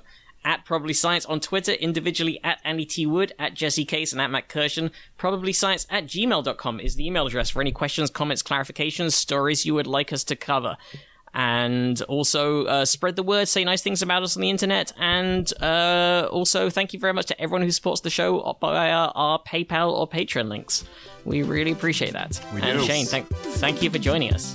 at 0.47 0.65
Probably 0.65 0.95
Science 0.95 1.27
on 1.27 1.41
Twitter, 1.41 1.73
individually 1.73 2.41
at 2.43 2.61
Andy 2.65 2.87
T. 2.87 3.05
Wood, 3.05 3.33
at 3.39 3.53
Jesse 3.53 3.85
Case, 3.85 4.13
and 4.13 4.23
at 4.23 4.31
Matt 4.31 4.49
Kirshen. 4.49 4.93
Probablyscience 5.19 5.87
at 5.91 6.07
gmail.com 6.07 6.81
is 6.81 6.95
the 6.95 7.07
email 7.07 7.27
address 7.27 7.51
for 7.51 7.61
any 7.61 7.73
questions, 7.73 8.09
comments, 8.09 8.43
clarifications, 8.43 9.13
stories 9.13 9.67
you 9.67 9.75
would 9.75 9.89
like 9.89 10.13
us 10.13 10.23
to 10.25 10.37
cover. 10.37 10.77
And 11.35 12.01
also, 12.03 12.65
uh, 12.65 12.85
spread 12.87 13.17
the 13.17 13.23
word, 13.23 13.47
say 13.49 13.63
nice 13.65 13.83
things 13.83 14.01
about 14.01 14.23
us 14.23 14.37
on 14.37 14.41
the 14.41 14.49
internet, 14.49 14.93
and 14.99 15.53
uh, 15.61 16.29
also, 16.31 16.71
thank 16.71 16.95
you 16.95 17.01
very 17.01 17.13
much 17.13 17.27
to 17.27 17.39
everyone 17.39 17.61
who 17.63 17.71
supports 17.71 18.01
the 18.01 18.09
show 18.09 18.57
via 18.59 19.11
our 19.15 19.43
PayPal 19.43 19.93
or 19.93 20.09
Patreon 20.09 20.49
links. 20.49 20.85
We 21.27 21.43
really 21.43 21.73
appreciate 21.73 22.15
that. 22.15 22.41
We 22.55 22.63
and 22.63 22.79
do. 22.79 22.87
Shane, 22.87 23.05
thank, 23.05 23.29
thank 23.29 23.83
you 23.83 23.91
for 23.91 23.99
joining 23.99 24.33
us. 24.33 24.55